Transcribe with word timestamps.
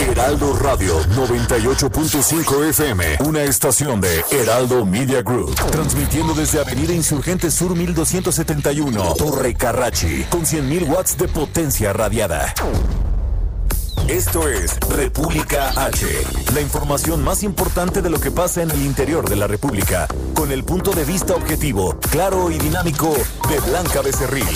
Heraldo 0.00 0.56
Radio 0.56 0.98
98.5 1.14 2.68
FM, 2.70 3.18
una 3.26 3.42
estación 3.42 4.00
de 4.00 4.24
Heraldo 4.30 4.86
Media 4.86 5.20
Group, 5.20 5.54
transmitiendo 5.70 6.32
desde 6.32 6.58
Avenida 6.58 6.94
Insurgente 6.94 7.50
Sur 7.50 7.76
1271, 7.76 9.14
Torre 9.14 9.54
Carrachi, 9.54 10.24
con 10.30 10.46
100.000 10.46 10.88
watts 10.88 11.18
de 11.18 11.28
potencia 11.28 11.92
radiada. 11.92 12.54
Esto 14.08 14.48
es 14.48 14.80
República 14.88 15.68
H, 15.76 16.06
la 16.54 16.62
información 16.62 17.22
más 17.22 17.42
importante 17.42 18.00
de 18.00 18.08
lo 18.08 18.18
que 18.18 18.30
pasa 18.30 18.62
en 18.62 18.70
el 18.70 18.82
interior 18.82 19.28
de 19.28 19.36
la 19.36 19.46
República, 19.46 20.08
con 20.34 20.50
el 20.50 20.64
punto 20.64 20.92
de 20.92 21.04
vista 21.04 21.34
objetivo, 21.34 21.96
claro 22.10 22.50
y 22.50 22.58
dinámico 22.58 23.14
de 23.48 23.60
Blanca 23.60 24.00
Becerril. 24.00 24.48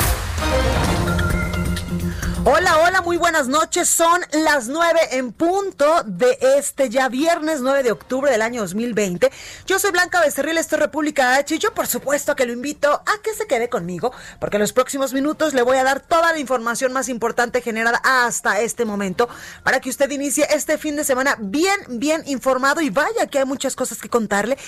Hola, 2.46 2.76
hola, 2.76 3.00
muy 3.00 3.16
buenas 3.16 3.48
noches. 3.48 3.88
Son 3.88 4.20
las 4.32 4.68
nueve 4.68 5.00
en 5.12 5.32
punto 5.32 6.02
de 6.04 6.36
este 6.58 6.90
ya 6.90 7.08
viernes 7.08 7.62
9 7.62 7.82
de 7.82 7.90
octubre 7.90 8.30
del 8.30 8.42
año 8.42 8.60
2020. 8.60 9.32
Yo 9.64 9.78
soy 9.78 9.92
Blanca 9.92 10.20
Becerril, 10.20 10.58
esto 10.58 10.76
es 10.76 10.82
República 10.82 11.36
H 11.36 11.54
y 11.54 11.58
yo 11.58 11.72
por 11.72 11.86
supuesto 11.86 12.36
que 12.36 12.44
lo 12.44 12.52
invito 12.52 12.92
a 12.92 13.22
que 13.22 13.32
se 13.32 13.46
quede 13.46 13.70
conmigo 13.70 14.12
porque 14.40 14.58
en 14.58 14.60
los 14.60 14.74
próximos 14.74 15.14
minutos 15.14 15.54
le 15.54 15.62
voy 15.62 15.78
a 15.78 15.84
dar 15.84 16.00
toda 16.00 16.32
la 16.32 16.38
información 16.38 16.92
más 16.92 17.08
importante 17.08 17.62
generada 17.62 17.98
hasta 18.04 18.60
este 18.60 18.84
momento 18.84 19.26
para 19.62 19.80
que 19.80 19.88
usted 19.88 20.10
inicie 20.10 20.46
este 20.50 20.76
fin 20.76 20.96
de 20.96 21.04
semana 21.04 21.38
bien, 21.40 21.80
bien 21.88 22.24
informado 22.26 22.82
y 22.82 22.90
vaya 22.90 23.26
que 23.26 23.38
hay 23.38 23.46
muchas 23.46 23.74
cosas 23.74 24.02
que 24.02 24.10
contarle. 24.10 24.58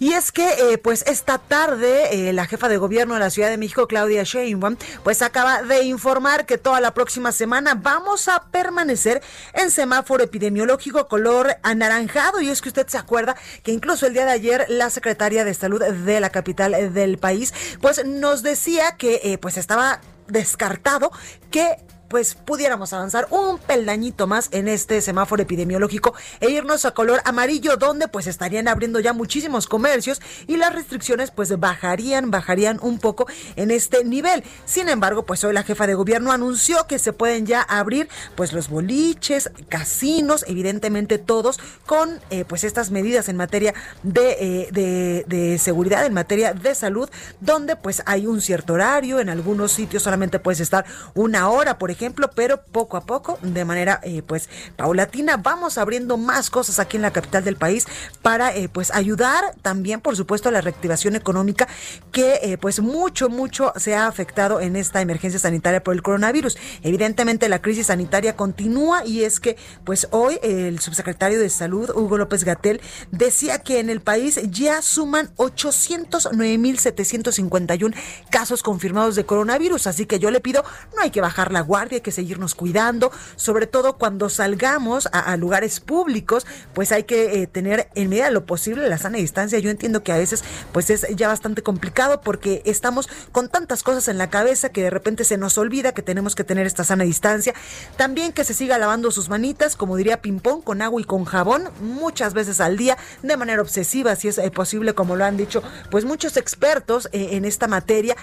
Y 0.00 0.14
es 0.14 0.32
que 0.32 0.48
eh, 0.48 0.78
pues 0.78 1.04
esta 1.06 1.38
tarde 1.38 2.28
eh, 2.28 2.32
la 2.32 2.46
jefa 2.46 2.68
de 2.68 2.76
gobierno 2.76 3.14
de 3.14 3.20
la 3.20 3.30
Ciudad 3.30 3.50
de 3.50 3.56
México, 3.56 3.86
Claudia 3.86 4.24
Sheinbaum, 4.24 4.74
pues 5.04 5.22
acaba 5.22 5.62
de 5.62 5.84
informar 5.84 6.44
que 6.44 6.58
toda 6.58 6.80
la 6.80 6.92
próxima 6.92 7.19
semana 7.32 7.74
vamos 7.74 8.28
a 8.28 8.50
permanecer 8.50 9.22
en 9.52 9.70
semáforo 9.70 10.24
epidemiológico 10.24 11.06
color 11.08 11.56
anaranjado. 11.62 12.40
Y 12.40 12.48
es 12.48 12.60
que 12.60 12.68
usted 12.68 12.86
se 12.88 12.98
acuerda 12.98 13.36
que 13.62 13.72
incluso 13.72 14.06
el 14.06 14.14
día 14.14 14.24
de 14.24 14.32
ayer 14.32 14.66
la 14.68 14.90
secretaria 14.90 15.44
de 15.44 15.54
salud 15.54 15.82
de 15.82 16.20
la 16.20 16.30
capital 16.30 16.94
del 16.94 17.18
país, 17.18 17.52
pues 17.80 18.04
nos 18.04 18.42
decía 18.42 18.96
que 18.96 19.20
eh, 19.22 19.38
pues 19.38 19.56
estaba 19.56 20.00
descartado 20.26 21.12
que 21.50 21.76
pues 22.10 22.34
pudiéramos 22.34 22.92
avanzar 22.92 23.28
un 23.30 23.58
peldañito 23.58 24.26
más 24.26 24.48
en 24.50 24.66
este 24.66 25.00
semáforo 25.00 25.44
epidemiológico 25.44 26.12
e 26.40 26.50
irnos 26.50 26.84
a 26.84 26.90
color 26.90 27.20
amarillo 27.24 27.76
donde 27.76 28.08
pues 28.08 28.26
estarían 28.26 28.66
abriendo 28.66 28.98
ya 28.98 29.12
muchísimos 29.12 29.68
comercios 29.68 30.20
y 30.48 30.56
las 30.56 30.74
restricciones 30.74 31.30
pues 31.30 31.56
bajarían, 31.58 32.32
bajarían 32.32 32.80
un 32.82 32.98
poco 32.98 33.28
en 33.54 33.70
este 33.70 34.04
nivel. 34.04 34.42
Sin 34.64 34.88
embargo, 34.88 35.24
pues 35.24 35.44
hoy 35.44 35.54
la 35.54 35.62
jefa 35.62 35.86
de 35.86 35.94
gobierno 35.94 36.32
anunció 36.32 36.88
que 36.88 36.98
se 36.98 37.12
pueden 37.12 37.46
ya 37.46 37.62
abrir 37.62 38.08
pues 38.34 38.52
los 38.52 38.68
boliches, 38.68 39.52
casinos, 39.68 40.44
evidentemente 40.48 41.18
todos 41.18 41.60
con 41.86 42.18
eh, 42.30 42.44
pues 42.44 42.64
estas 42.64 42.90
medidas 42.90 43.28
en 43.28 43.36
materia 43.36 43.72
de, 44.02 44.36
eh, 44.40 44.68
de, 44.72 45.24
de 45.28 45.58
seguridad, 45.58 46.04
en 46.04 46.14
materia 46.14 46.54
de 46.54 46.74
salud, 46.74 47.08
donde 47.40 47.76
pues 47.76 48.02
hay 48.06 48.26
un 48.26 48.40
cierto 48.40 48.72
horario, 48.72 49.20
en 49.20 49.28
algunos 49.28 49.70
sitios 49.70 50.02
solamente 50.02 50.40
puedes 50.40 50.58
estar 50.58 50.84
una 51.14 51.48
hora, 51.50 51.78
por 51.78 51.92
ejemplo, 51.92 51.99
pero 52.34 52.62
poco 52.62 52.96
a 52.96 53.02
poco, 53.02 53.38
de 53.42 53.64
manera 53.64 54.00
eh, 54.02 54.22
pues 54.22 54.48
paulatina, 54.76 55.36
vamos 55.36 55.76
abriendo 55.76 56.16
más 56.16 56.48
cosas 56.50 56.78
aquí 56.78 56.96
en 56.96 57.02
la 57.02 57.12
capital 57.12 57.44
del 57.44 57.56
país 57.56 57.86
para 58.22 58.56
eh, 58.56 58.68
pues 58.68 58.90
ayudar 58.90 59.54
también, 59.62 60.00
por 60.00 60.16
supuesto, 60.16 60.48
a 60.48 60.52
la 60.52 60.62
reactivación 60.62 61.16
económica 61.16 61.66
que 62.12 62.38
eh, 62.42 62.58
pues 62.58 62.80
mucho, 62.80 63.28
mucho 63.28 63.72
se 63.76 63.94
ha 63.94 64.06
afectado 64.06 64.60
en 64.60 64.76
esta 64.76 65.02
emergencia 65.02 65.38
sanitaria 65.38 65.84
por 65.84 65.94
el 65.94 66.02
coronavirus. 66.02 66.56
Evidentemente 66.82 67.48
la 67.48 67.60
crisis 67.60 67.88
sanitaria 67.88 68.36
continúa 68.36 69.04
y 69.04 69.24
es 69.24 69.40
que 69.40 69.56
pues 69.84 70.08
hoy 70.10 70.38
el 70.42 70.80
subsecretario 70.80 71.38
de 71.38 71.50
Salud, 71.50 71.90
Hugo 71.90 72.16
López 72.16 72.44
Gatel, 72.44 72.80
decía 73.10 73.58
que 73.58 73.80
en 73.80 73.90
el 73.90 74.00
país 74.00 74.40
ya 74.50 74.80
suman 74.80 75.28
809.751 75.36 77.94
casos 78.30 78.62
confirmados 78.62 79.16
de 79.16 79.26
coronavirus, 79.26 79.86
así 79.86 80.06
que 80.06 80.18
yo 80.18 80.30
le 80.30 80.40
pido, 80.40 80.64
no 80.96 81.02
hay 81.02 81.10
que 81.10 81.20
bajar 81.20 81.52
la 81.52 81.60
guardia 81.60 81.89
hay 81.96 82.00
que 82.00 82.12
seguirnos 82.12 82.54
cuidando, 82.54 83.12
sobre 83.36 83.66
todo 83.66 83.96
cuando 83.96 84.28
salgamos 84.28 85.08
a, 85.12 85.36
lugares 85.36 85.80
públicos, 85.80 86.46
pues 86.74 86.92
hay 86.92 87.04
que 87.04 87.42
eh, 87.42 87.46
tener 87.46 87.88
en 87.94 88.08
medida 88.08 88.26
de 88.26 88.32
lo 88.32 88.46
posible 88.46 88.88
la 88.88 88.98
sana 88.98 89.18
distancia. 89.18 89.58
Yo 89.58 89.70
entiendo 89.70 90.02
que 90.02 90.12
a 90.12 90.18
veces 90.18 90.44
pues 90.72 90.90
es 90.90 91.06
ya 91.14 91.28
bastante 91.28 91.62
complicado 91.62 92.20
porque 92.20 92.62
estamos 92.64 93.08
con 93.32 93.48
tantas 93.48 93.82
cosas 93.82 94.08
en 94.08 94.18
la 94.18 94.30
cabeza 94.30 94.70
que 94.70 94.82
de 94.82 94.90
repente 94.90 95.24
se 95.24 95.36
nos 95.36 95.58
olvida 95.58 95.92
que 95.92 96.02
tenemos 96.02 96.34
que 96.34 96.44
tener 96.44 96.66
esta 96.66 96.84
sana 96.84 97.04
distancia. 97.04 97.54
También 97.96 98.32
que 98.32 98.44
se 98.44 98.54
siga 98.54 98.78
lavando 98.78 99.10
sus 99.10 99.28
manitas, 99.28 99.76
como 99.76 99.96
diría 99.96 100.20
Pimpón, 100.20 100.62
con 100.62 100.82
agua 100.82 101.00
y 101.00 101.04
con 101.04 101.24
jabón, 101.24 101.70
muchas 101.80 102.34
veces 102.34 102.60
al 102.60 102.76
día, 102.76 102.96
de 103.22 103.36
manera 103.36 103.62
obsesiva, 103.62 104.16
si 104.16 104.28
es 104.28 104.38
eh, 104.38 104.50
posible, 104.50 104.94
como 104.94 105.16
lo 105.16 105.24
han 105.24 105.36
dicho 105.36 105.62
pues 105.90 106.04
muchos 106.04 106.36
expertos 106.36 107.08
eh, 107.12 107.30
en 107.32 107.44
esta 107.44 107.66
materia. 107.66 108.16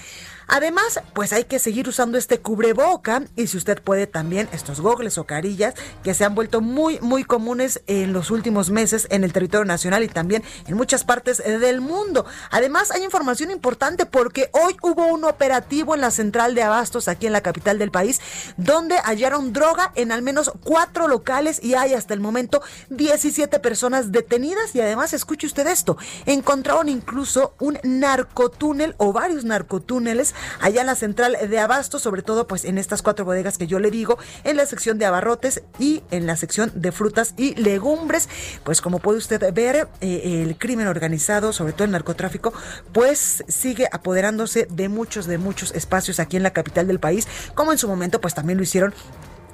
Además, 0.47 1.01
pues 1.13 1.33
hay 1.33 1.43
que 1.43 1.59
seguir 1.59 1.89
usando 1.89 2.17
este 2.17 2.39
cubreboca 2.39 3.23
y 3.35 3.47
si 3.47 3.57
usted 3.57 3.81
puede 3.81 4.07
también 4.07 4.47
estos 4.53 4.79
gogles 4.79 5.17
o 5.17 5.25
carillas 5.25 5.73
que 6.03 6.13
se 6.13 6.23
han 6.23 6.35
vuelto 6.35 6.61
muy, 6.61 6.99
muy 7.01 7.25
comunes 7.25 7.81
en 7.87 8.13
los 8.13 8.31
últimos 8.31 8.69
meses 8.69 9.07
en 9.09 9.25
el 9.25 9.33
territorio 9.33 9.65
nacional 9.65 10.03
y 10.03 10.07
también 10.07 10.43
en 10.65 10.75
muchas 10.75 11.03
partes 11.03 11.39
del 11.39 11.81
mundo. 11.81 12.25
Además, 12.49 12.91
hay 12.91 13.03
información 13.03 13.51
importante 13.51 14.05
porque 14.05 14.49
hoy 14.53 14.77
hubo 14.81 15.07
un 15.07 15.25
operativo 15.25 15.95
en 15.95 16.01
la 16.01 16.11
central 16.11 16.55
de 16.55 16.63
abastos 16.63 17.09
aquí 17.09 17.27
en 17.27 17.33
la 17.33 17.41
capital 17.41 17.77
del 17.77 17.91
país 17.91 18.21
donde 18.55 18.97
hallaron 18.99 19.51
droga 19.51 19.91
en 19.95 20.13
al 20.13 20.21
menos 20.21 20.51
cuatro 20.63 21.09
locales 21.09 21.61
y 21.61 21.73
hay 21.73 21.93
hasta 21.93 22.13
el 22.13 22.21
momento 22.21 22.61
17 22.89 23.59
personas 23.59 24.11
detenidas 24.13 24.73
y 24.75 24.81
además, 24.81 25.11
escuche 25.11 25.45
usted 25.45 25.67
esto, 25.67 25.97
encontraron 26.25 26.87
incluso 26.87 27.53
un 27.59 27.77
narcotúnel 27.83 28.95
o 28.97 29.11
varios 29.11 29.43
narcotúneles 29.43 30.33
allá 30.61 30.81
en 30.81 30.87
la 30.87 30.95
central 30.95 31.37
de 31.49 31.59
abasto, 31.59 31.99
sobre 31.99 32.21
todo 32.21 32.47
pues 32.47 32.65
en 32.65 32.77
estas 32.77 33.01
cuatro 33.01 33.25
bodegas 33.25 33.57
que 33.57 33.67
yo 33.67 33.79
le 33.79 33.91
digo, 33.91 34.17
en 34.43 34.57
la 34.57 34.65
sección 34.65 34.97
de 34.97 35.05
abarrotes 35.05 35.63
y 35.79 36.03
en 36.11 36.25
la 36.27 36.35
sección 36.35 36.71
de 36.75 36.91
frutas 36.91 37.33
y 37.37 37.55
legumbres. 37.55 38.29
Pues 38.63 38.81
como 38.81 38.99
puede 38.99 39.17
usted 39.17 39.53
ver, 39.53 39.87
eh, 40.01 40.43
el 40.43 40.57
crimen 40.57 40.87
organizado, 40.87 41.53
sobre 41.53 41.73
todo 41.73 41.85
el 41.85 41.91
narcotráfico, 41.91 42.53
pues 42.93 43.43
sigue 43.47 43.87
apoderándose 43.91 44.67
de 44.69 44.89
muchos, 44.89 45.25
de 45.27 45.37
muchos 45.37 45.71
espacios 45.71 46.19
aquí 46.19 46.37
en 46.37 46.43
la 46.43 46.51
capital 46.51 46.87
del 46.87 46.99
país, 46.99 47.27
como 47.55 47.71
en 47.71 47.77
su 47.77 47.87
momento 47.87 48.21
pues 48.21 48.33
también 48.33 48.57
lo 48.57 48.63
hicieron 48.63 48.93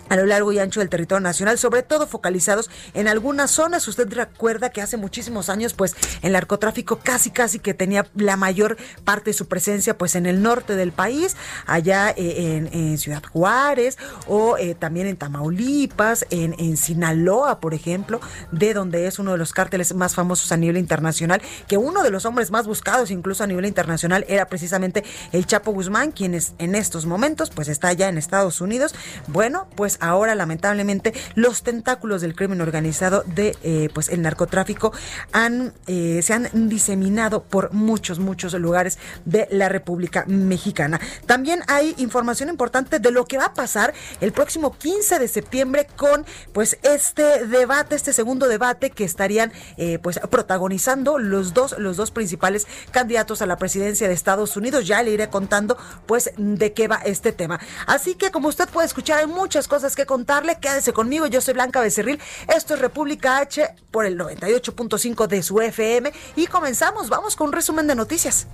a 0.09 0.15
lo 0.15 0.25
largo 0.25 0.51
y 0.51 0.59
ancho 0.59 0.79
del 0.79 0.89
territorio 0.89 1.21
nacional, 1.21 1.57
sobre 1.57 1.83
todo 1.83 2.07
focalizados 2.07 2.69
en 2.93 3.07
algunas 3.07 3.51
zonas. 3.51 3.87
Usted 3.87 4.11
recuerda 4.11 4.69
que 4.69 4.81
hace 4.81 4.97
muchísimos 4.97 5.49
años, 5.49 5.73
pues, 5.73 5.95
el 6.21 6.33
narcotráfico 6.33 6.99
casi, 7.03 7.31
casi 7.31 7.59
que 7.59 7.73
tenía 7.73 8.07
la 8.15 8.37
mayor 8.37 8.77
parte 9.03 9.31
de 9.31 9.33
su 9.33 9.47
presencia, 9.47 9.97
pues, 9.97 10.15
en 10.15 10.25
el 10.25 10.41
norte 10.41 10.75
del 10.75 10.91
país, 10.91 11.35
allá 11.65 12.13
eh, 12.15 12.69
en, 12.73 12.97
Ciudad 12.97 13.23
Juárez 13.23 13.97
o 14.27 14.57
eh, 14.57 14.75
también 14.75 15.07
en 15.07 15.17
Tamaulipas, 15.17 16.25
en, 16.29 16.77
Sinaloa, 16.77 17.59
por 17.59 17.73
ejemplo, 17.73 18.19
de 18.51 18.73
donde 18.73 19.07
es 19.07 19.19
uno 19.19 19.31
de 19.31 19.37
los 19.37 19.51
cárteles 19.51 19.93
más 19.95 20.15
famosos 20.15 20.51
a 20.51 20.57
nivel 20.57 20.77
internacional, 20.77 21.41
que 21.67 21.77
uno 21.77 22.03
de 22.03 22.11
los 22.11 22.25
hombres 22.25 22.51
más 22.51 22.67
buscados 22.67 23.11
incluso 23.11 23.43
a 23.43 23.47
nivel 23.47 23.65
internacional 23.65 24.25
era 24.27 24.47
precisamente 24.47 25.03
el 25.31 25.45
Chapo 25.45 25.71
Guzmán, 25.71 26.11
quien 26.11 26.33
es, 26.33 26.53
en 26.59 26.75
estos 26.75 27.05
momentos, 27.05 27.49
pues, 27.49 27.67
está 27.67 27.89
allá 27.89 28.09
en 28.09 28.17
Estados 28.17 28.61
Unidos. 28.61 28.95
Bueno, 29.27 29.67
pues 29.75 29.97
ahora 30.03 30.35
lamentablemente 30.35 31.13
los 31.35 31.63
tentáculos 31.63 32.21
del 32.21 32.35
crimen 32.35 32.61
organizado 32.61 33.23
de 33.25 33.55
eh, 33.63 33.89
pues 33.93 34.09
el 34.09 34.21
narcotráfico 34.21 34.91
han 35.31 35.73
eh, 35.87 36.21
se 36.21 36.33
han 36.33 36.49
diseminado 36.69 37.43
por 37.43 37.73
muchos 37.73 38.19
muchos 38.19 38.53
lugares 38.53 38.99
de 39.25 39.47
la 39.49 39.69
República 39.69 40.25
Mexicana. 40.27 40.99
También 41.25 41.61
hay 41.67 41.95
información 41.97 42.49
importante 42.49 42.99
de 42.99 43.11
lo 43.11 43.25
que 43.25 43.37
va 43.37 43.45
a 43.45 43.53
pasar 43.53 43.93
el 44.19 44.33
próximo 44.33 44.77
15 44.77 45.19
de 45.19 45.27
septiembre 45.27 45.87
con 45.95 46.25
pues 46.51 46.77
este 46.83 47.47
debate, 47.47 47.95
este 47.95 48.13
segundo 48.13 48.47
debate 48.47 48.89
que 48.89 49.05
estarían 49.05 49.51
eh, 49.77 49.99
pues 49.99 50.19
protagonizando 50.29 51.17
los 51.17 51.53
dos 51.53 51.77
los 51.77 51.95
dos 51.95 52.11
principales 52.11 52.67
candidatos 52.91 53.41
a 53.41 53.45
la 53.45 53.57
presidencia 53.57 54.07
de 54.07 54.13
Estados 54.13 54.57
Unidos. 54.57 54.85
Ya 54.85 55.01
le 55.01 55.11
iré 55.11 55.29
contando 55.29 55.77
pues 56.05 56.31
de 56.37 56.73
qué 56.73 56.87
va 56.87 56.97
este 57.05 57.31
tema. 57.31 57.59
Así 57.87 58.15
que 58.15 58.31
como 58.31 58.49
usted 58.49 58.67
puede 58.67 58.87
escuchar 58.87 59.19
hay 59.19 59.27
muchas 59.27 59.67
cosas 59.67 59.82
que 59.91 60.05
contarle. 60.05 60.57
Quédese 60.59 60.93
conmigo, 60.93 61.27
yo 61.27 61.41
soy 61.41 61.53
Blanca 61.53 61.81
Becerril. 61.81 62.19
Esto 62.47 62.73
es 62.73 62.79
República 62.79 63.37
H 63.37 63.75
por 63.91 64.05
el 64.05 64.17
98.5 64.17 65.27
de 65.27 65.43
su 65.43 65.59
FM. 65.61 66.11
Y 66.35 66.47
comenzamos, 66.47 67.09
vamos 67.09 67.35
con 67.35 67.47
un 67.47 67.53
resumen 67.53 67.85
de 67.87 67.95
noticias. 67.95 68.47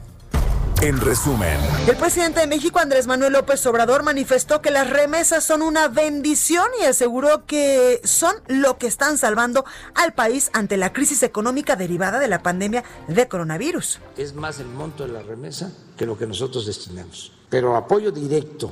en 0.81 0.97
resumen. 1.01 1.57
El 1.89 1.97
presidente 1.97 2.39
de 2.39 2.47
México, 2.47 2.79
Andrés 2.79 3.05
Manuel 3.05 3.33
López 3.33 3.65
Obrador, 3.65 4.01
manifestó 4.03 4.61
que 4.61 4.71
las 4.71 4.89
remesas 4.89 5.43
son 5.43 5.61
una 5.61 5.89
bendición 5.89 6.67
y 6.81 6.85
aseguró 6.85 7.45
que 7.45 7.99
son 8.05 8.33
lo 8.47 8.77
que 8.77 8.87
están 8.87 9.17
salvando 9.17 9.65
al 9.93 10.13
país 10.13 10.49
ante 10.53 10.77
la 10.77 10.93
crisis 10.93 11.21
económica 11.23 11.75
derivada 11.75 12.17
de 12.17 12.29
la 12.29 12.41
pandemia 12.41 12.85
de 13.09 13.27
coronavirus. 13.27 13.99
Es 14.15 14.33
más 14.33 14.61
el 14.61 14.67
monto 14.67 15.05
de 15.05 15.11
la 15.11 15.21
remesa 15.21 15.69
que 15.97 16.05
lo 16.05 16.17
que 16.17 16.25
nosotros 16.25 16.65
destinamos. 16.65 17.33
Pero 17.49 17.75
apoyo 17.75 18.09
directo, 18.09 18.67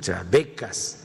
o 0.00 0.02
sea, 0.02 0.26
becas, 0.28 1.01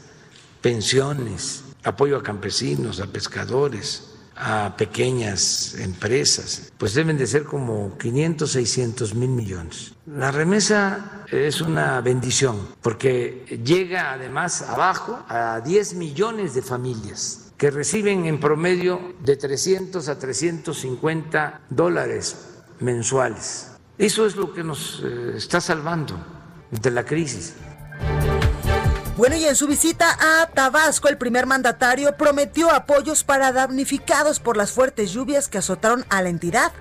pensiones, 0.67 1.63
apoyo 1.85 2.17
a 2.17 2.23
campesinos, 2.23 2.99
a 2.99 3.07
pescadores, 3.07 4.15
a 4.35 4.75
pequeñas 4.75 5.75
empresas, 5.75 6.73
pues 6.77 6.93
deben 6.93 7.17
de 7.17 7.25
ser 7.25 7.45
como 7.45 7.97
500, 7.97 8.51
600 8.51 9.15
mil 9.15 9.29
millones. 9.29 9.93
La 10.05 10.29
remesa 10.29 11.23
es 11.31 11.61
una 11.61 12.01
bendición 12.01 12.67
porque 12.81 13.61
llega 13.63 14.11
además 14.11 14.61
abajo 14.61 15.23
a 15.29 15.61
10 15.61 15.93
millones 15.93 16.53
de 16.53 16.61
familias 16.61 17.53
que 17.55 17.71
reciben 17.71 18.25
en 18.25 18.37
promedio 18.37 19.15
de 19.23 19.37
300 19.37 20.09
a 20.09 20.19
350 20.19 21.61
dólares 21.69 22.35
mensuales. 22.81 23.71
Eso 23.97 24.25
es 24.25 24.35
lo 24.35 24.53
que 24.53 24.65
nos 24.65 25.01
eh, 25.01 25.37
está 25.37 25.61
salvando 25.61 26.19
de 26.69 26.91
la 26.91 27.05
crisis. 27.05 27.53
Bueno, 29.17 29.35
y 29.35 29.45
en 29.45 29.55
su 29.55 29.65
visita 29.65 30.15
a 30.19 30.45
Tabasco, 30.45 31.07
el 31.07 31.17
primer 31.17 31.47
mandatario 31.47 32.15
prometió 32.15 32.69
apoyos 32.69 33.23
para 33.23 33.51
damnificados 33.51 34.39
por 34.39 34.57
las 34.57 34.71
fuertes 34.71 35.11
lluvias 35.11 35.47
que 35.49 35.57
azotaron 35.57 36.05
a 36.09 36.21
la 36.21 36.29
entidad. 36.29 36.71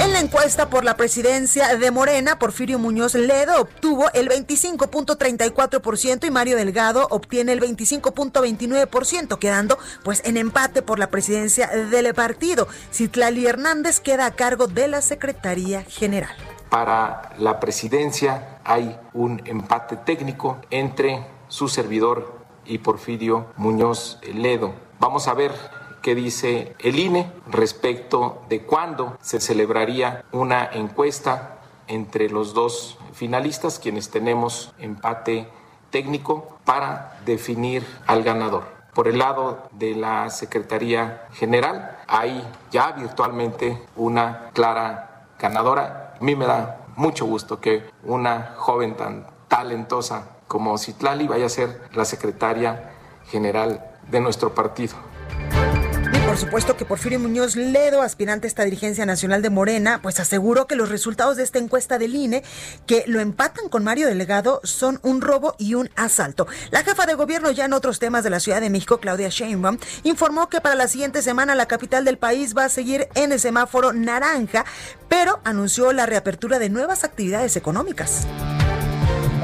En 0.00 0.14
la 0.14 0.20
encuesta 0.20 0.70
por 0.70 0.84
la 0.84 0.96
presidencia 0.96 1.76
de 1.76 1.90
Morena, 1.90 2.38
Porfirio 2.38 2.78
Muñoz 2.78 3.14
Ledo 3.14 3.60
obtuvo 3.60 4.10
el 4.14 4.30
25.34% 4.30 6.26
y 6.26 6.30
Mario 6.30 6.56
Delgado 6.56 7.06
obtiene 7.10 7.52
el 7.52 7.60
25.29%, 7.60 9.38
quedando 9.38 9.78
pues 10.02 10.22
en 10.24 10.38
empate 10.38 10.80
por 10.80 10.98
la 10.98 11.10
presidencia 11.10 11.66
del 11.66 12.14
partido. 12.14 12.68
Citlali 12.90 13.46
Hernández 13.46 14.00
queda 14.00 14.24
a 14.24 14.34
cargo 14.34 14.66
de 14.66 14.88
la 14.88 15.02
Secretaría 15.02 15.82
General. 15.82 16.57
Para 16.70 17.30
la 17.38 17.60
presidencia 17.60 18.60
hay 18.64 18.98
un 19.14 19.40
empate 19.46 19.96
técnico 19.96 20.58
entre 20.70 21.24
su 21.48 21.68
servidor 21.68 22.38
y 22.66 22.78
Porfirio 22.78 23.46
Muñoz 23.56 24.18
Ledo. 24.34 24.72
Vamos 25.00 25.28
a 25.28 25.34
ver 25.34 25.52
qué 26.02 26.14
dice 26.14 26.76
el 26.80 26.98
INE 26.98 27.32
respecto 27.50 28.42
de 28.50 28.62
cuándo 28.62 29.16
se 29.22 29.40
celebraría 29.40 30.24
una 30.30 30.64
encuesta 30.66 31.58
entre 31.86 32.28
los 32.28 32.52
dos 32.52 32.98
finalistas, 33.14 33.78
quienes 33.78 34.10
tenemos 34.10 34.74
empate 34.78 35.48
técnico, 35.90 36.58
para 36.66 37.18
definir 37.24 37.82
al 38.06 38.22
ganador. 38.22 38.64
Por 38.92 39.08
el 39.08 39.18
lado 39.18 39.68
de 39.72 39.94
la 39.94 40.28
Secretaría 40.28 41.28
General, 41.32 41.98
hay 42.06 42.46
ya 42.70 42.92
virtualmente 42.92 43.80
una 43.96 44.50
clara 44.52 45.24
ganadora 45.38 46.07
a 46.20 46.24
mí 46.24 46.34
me 46.34 46.46
da 46.46 46.86
mucho 46.96 47.26
gusto 47.26 47.60
que 47.60 47.90
una 48.02 48.54
joven 48.56 48.96
tan 48.96 49.26
talentosa 49.46 50.38
como 50.48 50.76
Citlali 50.78 51.28
vaya 51.28 51.46
a 51.46 51.48
ser 51.48 51.88
la 51.94 52.04
secretaria 52.04 52.90
general 53.26 53.98
de 54.10 54.20
nuestro 54.20 54.54
partido. 54.54 54.96
Supuesto 56.38 56.76
que 56.76 56.84
Porfirio 56.84 57.18
Muñoz 57.18 57.56
Ledo, 57.56 58.00
aspirante 58.00 58.46
a 58.46 58.48
esta 58.48 58.64
dirigencia 58.64 59.04
nacional 59.04 59.42
de 59.42 59.50
Morena, 59.50 59.98
pues 60.00 60.20
aseguró 60.20 60.68
que 60.68 60.76
los 60.76 60.88
resultados 60.88 61.36
de 61.36 61.42
esta 61.42 61.58
encuesta 61.58 61.98
del 61.98 62.14
INE, 62.14 62.44
que 62.86 63.02
lo 63.08 63.18
empatan 63.18 63.68
con 63.68 63.82
Mario 63.82 64.06
Delegado, 64.06 64.60
son 64.62 65.00
un 65.02 65.20
robo 65.20 65.56
y 65.58 65.74
un 65.74 65.90
asalto. 65.96 66.46
La 66.70 66.84
jefa 66.84 67.06
de 67.06 67.14
gobierno 67.14 67.50
ya 67.50 67.64
en 67.64 67.72
otros 67.72 67.98
temas 67.98 68.22
de 68.22 68.30
la 68.30 68.38
Ciudad 68.38 68.60
de 68.60 68.70
México, 68.70 68.98
Claudia 68.98 69.30
Sheinbaum, 69.30 69.78
informó 70.04 70.48
que 70.48 70.60
para 70.60 70.76
la 70.76 70.86
siguiente 70.86 71.22
semana 71.22 71.56
la 71.56 71.66
capital 71.66 72.04
del 72.04 72.18
país 72.18 72.56
va 72.56 72.66
a 72.66 72.68
seguir 72.68 73.08
en 73.16 73.32
el 73.32 73.40
semáforo 73.40 73.92
naranja, 73.92 74.64
pero 75.08 75.40
anunció 75.42 75.92
la 75.92 76.06
reapertura 76.06 76.60
de 76.60 76.70
nuevas 76.70 77.02
actividades 77.02 77.56
económicas. 77.56 78.28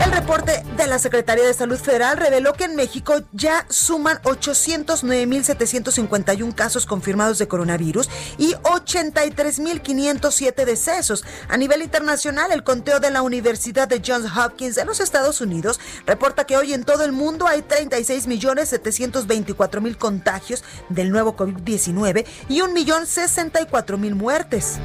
El 0.03 0.11
reporte 0.13 0.65
de 0.77 0.87
la 0.87 0.99
Secretaría 0.99 1.45
de 1.45 1.53
Salud 1.55 1.79
Federal 1.79 2.17
reveló 2.17 2.55
que 2.55 2.65
en 2.65 2.75
México 2.75 3.21
ya 3.33 3.67
suman 3.69 4.19
809.751 4.23 6.55
casos 6.55 6.87
confirmados 6.87 7.39
de 7.39 7.47
coronavirus 7.47 8.09
y 8.39 8.55
83.507 8.55 10.65
decesos. 10.65 11.23
A 11.49 11.57
nivel 11.57 11.83
internacional, 11.83 12.51
el 12.53 12.65
conteo 12.65 12.99
de 13.01 13.11
la 13.11 13.23
Universidad 13.23 13.87
de 13.87 14.03
Johns 14.05 14.37
Hopkins 14.37 14.75
de 14.75 14.85
los 14.85 14.99
Estados 15.01 15.41
Unidos 15.41 15.79
reporta 16.07 16.45
que 16.45 16.57
hoy 16.57 16.75
en 16.75 16.83
todo 16.85 17.05
el 17.05 17.13
mundo 17.13 17.47
hay 17.47 17.61
36.724.000 17.63 19.97
contagios 19.97 20.65
del 20.89 21.11
nuevo 21.11 21.37
COVID-19 21.37 22.27
y 22.49 22.61
1.064.000 22.61 24.15
muertes. 24.15 24.79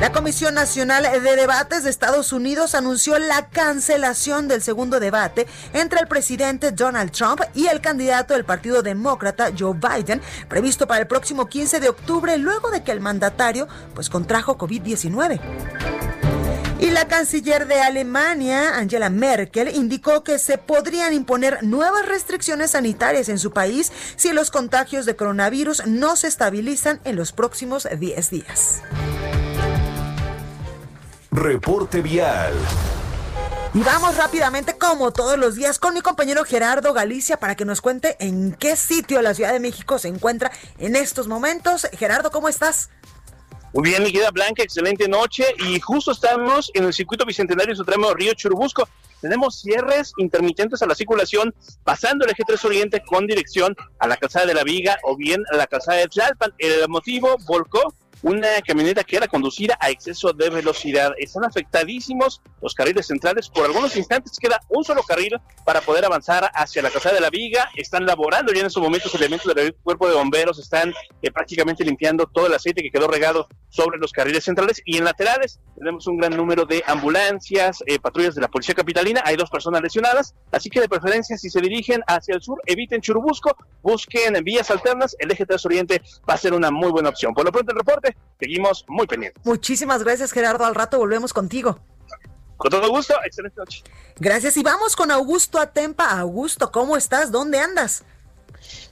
La 0.00 0.12
Comisión 0.12 0.54
Nacional 0.54 1.04
de 1.04 1.36
Debates 1.36 1.82
de 1.82 1.88
Estados 1.88 2.34
Unidos 2.34 2.74
anunció 2.74 3.18
la 3.18 3.48
cancelación 3.48 4.46
del 4.46 4.60
segundo 4.60 5.00
debate 5.00 5.46
entre 5.72 6.00
el 6.00 6.06
presidente 6.06 6.70
Donald 6.70 7.12
Trump 7.12 7.40
y 7.54 7.68
el 7.68 7.80
candidato 7.80 8.34
del 8.34 8.44
Partido 8.44 8.82
Demócrata 8.82 9.50
Joe 9.58 9.74
Biden, 9.74 10.20
previsto 10.48 10.86
para 10.86 11.00
el 11.00 11.06
próximo 11.06 11.46
15 11.46 11.80
de 11.80 11.88
octubre, 11.88 12.36
luego 12.36 12.70
de 12.70 12.82
que 12.82 12.92
el 12.92 13.00
mandatario 13.00 13.68
pues 13.94 14.10
contrajo 14.10 14.58
COVID-19. 14.58 15.40
Y 16.78 16.90
la 16.90 17.08
canciller 17.08 17.66
de 17.66 17.80
Alemania, 17.80 18.76
Angela 18.76 19.08
Merkel, 19.08 19.74
indicó 19.74 20.22
que 20.22 20.38
se 20.38 20.58
podrían 20.58 21.14
imponer 21.14 21.62
nuevas 21.62 22.04
restricciones 22.04 22.72
sanitarias 22.72 23.30
en 23.30 23.38
su 23.38 23.50
país 23.50 23.90
si 24.16 24.34
los 24.34 24.50
contagios 24.50 25.06
de 25.06 25.16
coronavirus 25.16 25.86
no 25.86 26.16
se 26.16 26.28
estabilizan 26.28 27.00
en 27.04 27.16
los 27.16 27.32
próximos 27.32 27.88
10 27.98 28.30
días. 28.30 28.82
Reporte 31.36 32.00
vial. 32.00 32.54
Y 33.74 33.80
vamos 33.80 34.16
rápidamente, 34.16 34.78
como 34.78 35.12
todos 35.12 35.38
los 35.38 35.54
días, 35.54 35.78
con 35.78 35.92
mi 35.92 36.00
compañero 36.00 36.44
Gerardo 36.44 36.94
Galicia 36.94 37.36
para 37.36 37.54
que 37.56 37.66
nos 37.66 37.82
cuente 37.82 38.16
en 38.20 38.54
qué 38.54 38.74
sitio 38.74 39.18
de 39.18 39.22
la 39.22 39.34
Ciudad 39.34 39.52
de 39.52 39.60
México 39.60 39.98
se 39.98 40.08
encuentra 40.08 40.50
en 40.78 40.96
estos 40.96 41.28
momentos. 41.28 41.86
Gerardo, 41.92 42.30
¿cómo 42.30 42.48
estás? 42.48 42.88
Muy 43.74 43.90
bien, 43.90 44.02
mi 44.02 44.12
querida 44.12 44.30
Blanca, 44.30 44.62
excelente 44.62 45.08
noche. 45.08 45.44
Y 45.58 45.78
justo 45.78 46.12
estamos 46.12 46.70
en 46.72 46.84
el 46.84 46.94
circuito 46.94 47.26
bicentenario 47.26 47.76
Supremo 47.76 48.14
Río 48.14 48.32
Churubusco. 48.32 48.88
Tenemos 49.20 49.60
cierres 49.60 50.14
intermitentes 50.16 50.80
a 50.80 50.86
la 50.86 50.94
circulación 50.94 51.54
pasando 51.84 52.24
el 52.24 52.30
eje 52.30 52.44
3 52.46 52.64
Oriente 52.64 53.02
con 53.04 53.26
dirección 53.26 53.76
a 53.98 54.06
la 54.06 54.16
calzada 54.16 54.46
de 54.46 54.54
la 54.54 54.64
Viga 54.64 54.96
o 55.02 55.18
bien 55.18 55.42
a 55.52 55.56
la 55.56 55.66
calzada 55.66 55.98
de 55.98 56.08
Tlalpan. 56.08 56.54
El 56.56 56.88
motivo 56.88 57.36
volcó 57.46 57.94
una 58.26 58.60
camioneta 58.60 59.04
que 59.04 59.16
era 59.16 59.28
conducida 59.28 59.78
a 59.80 59.88
exceso 59.88 60.32
de 60.32 60.50
velocidad. 60.50 61.12
Están 61.16 61.44
afectadísimos 61.44 62.42
los 62.60 62.74
carriles 62.74 63.06
centrales. 63.06 63.48
Por 63.48 63.66
algunos 63.66 63.94
instantes 63.94 64.36
queda 64.40 64.60
un 64.68 64.82
solo 64.82 65.04
carril 65.04 65.36
para 65.64 65.80
poder 65.80 66.04
avanzar 66.04 66.50
hacia 66.52 66.82
la 66.82 66.90
calzada 66.90 67.14
de 67.14 67.20
la 67.20 67.30
Viga. 67.30 67.70
Están 67.76 68.04
laborando 68.04 68.52
ya 68.52 68.62
en 68.62 68.66
estos 68.66 68.82
momentos 68.82 69.14
elementos 69.14 69.54
del 69.54 69.76
cuerpo 69.76 70.08
de 70.08 70.16
bomberos. 70.16 70.58
Están 70.58 70.92
eh, 71.22 71.30
prácticamente 71.30 71.84
limpiando 71.84 72.26
todo 72.26 72.48
el 72.48 72.54
aceite 72.54 72.82
que 72.82 72.90
quedó 72.90 73.06
regado 73.06 73.46
sobre 73.68 73.96
los 73.98 74.10
carriles 74.10 74.42
centrales. 74.42 74.82
Y 74.84 74.96
en 74.96 75.04
laterales 75.04 75.60
tenemos 75.78 76.08
un 76.08 76.16
gran 76.16 76.36
número 76.36 76.64
de 76.64 76.82
ambulancias, 76.84 77.84
eh, 77.86 78.00
patrullas 78.00 78.34
de 78.34 78.40
la 78.40 78.48
policía 78.48 78.74
capitalina. 78.74 79.22
Hay 79.24 79.36
dos 79.36 79.50
personas 79.50 79.82
lesionadas. 79.82 80.34
Así 80.50 80.68
que 80.68 80.80
de 80.80 80.88
preferencia, 80.88 81.38
si 81.38 81.48
se 81.48 81.60
dirigen 81.60 82.02
hacia 82.08 82.34
el 82.34 82.42
sur, 82.42 82.60
eviten 82.66 83.00
Churubusco, 83.00 83.56
busquen 83.82 84.42
vías 84.42 84.68
alternas. 84.72 85.14
El 85.20 85.30
eje 85.30 85.46
3 85.46 85.64
Oriente 85.66 86.02
va 86.28 86.34
a 86.34 86.38
ser 86.38 86.54
una 86.54 86.72
muy 86.72 86.90
buena 86.90 87.10
opción. 87.10 87.32
Por 87.32 87.44
lo 87.44 87.52
pronto, 87.52 87.70
el 87.70 87.78
reporte 87.78 88.15
seguimos 88.38 88.84
muy 88.88 89.06
pendientes. 89.06 89.44
Muchísimas 89.44 90.02
gracias, 90.02 90.32
Gerardo. 90.32 90.64
Al 90.64 90.74
rato 90.74 90.98
volvemos 90.98 91.32
contigo. 91.32 91.78
Con 92.56 92.70
todo 92.70 92.88
gusto, 92.88 93.14
excelente 93.24 93.58
noche. 93.58 93.82
Gracias 94.18 94.56
y 94.56 94.62
vamos 94.62 94.96
con 94.96 95.10
Augusto 95.10 95.58
Atempa. 95.58 96.18
Augusto, 96.18 96.72
¿cómo 96.72 96.96
estás? 96.96 97.30
¿Dónde 97.30 97.58
andas? 97.58 98.04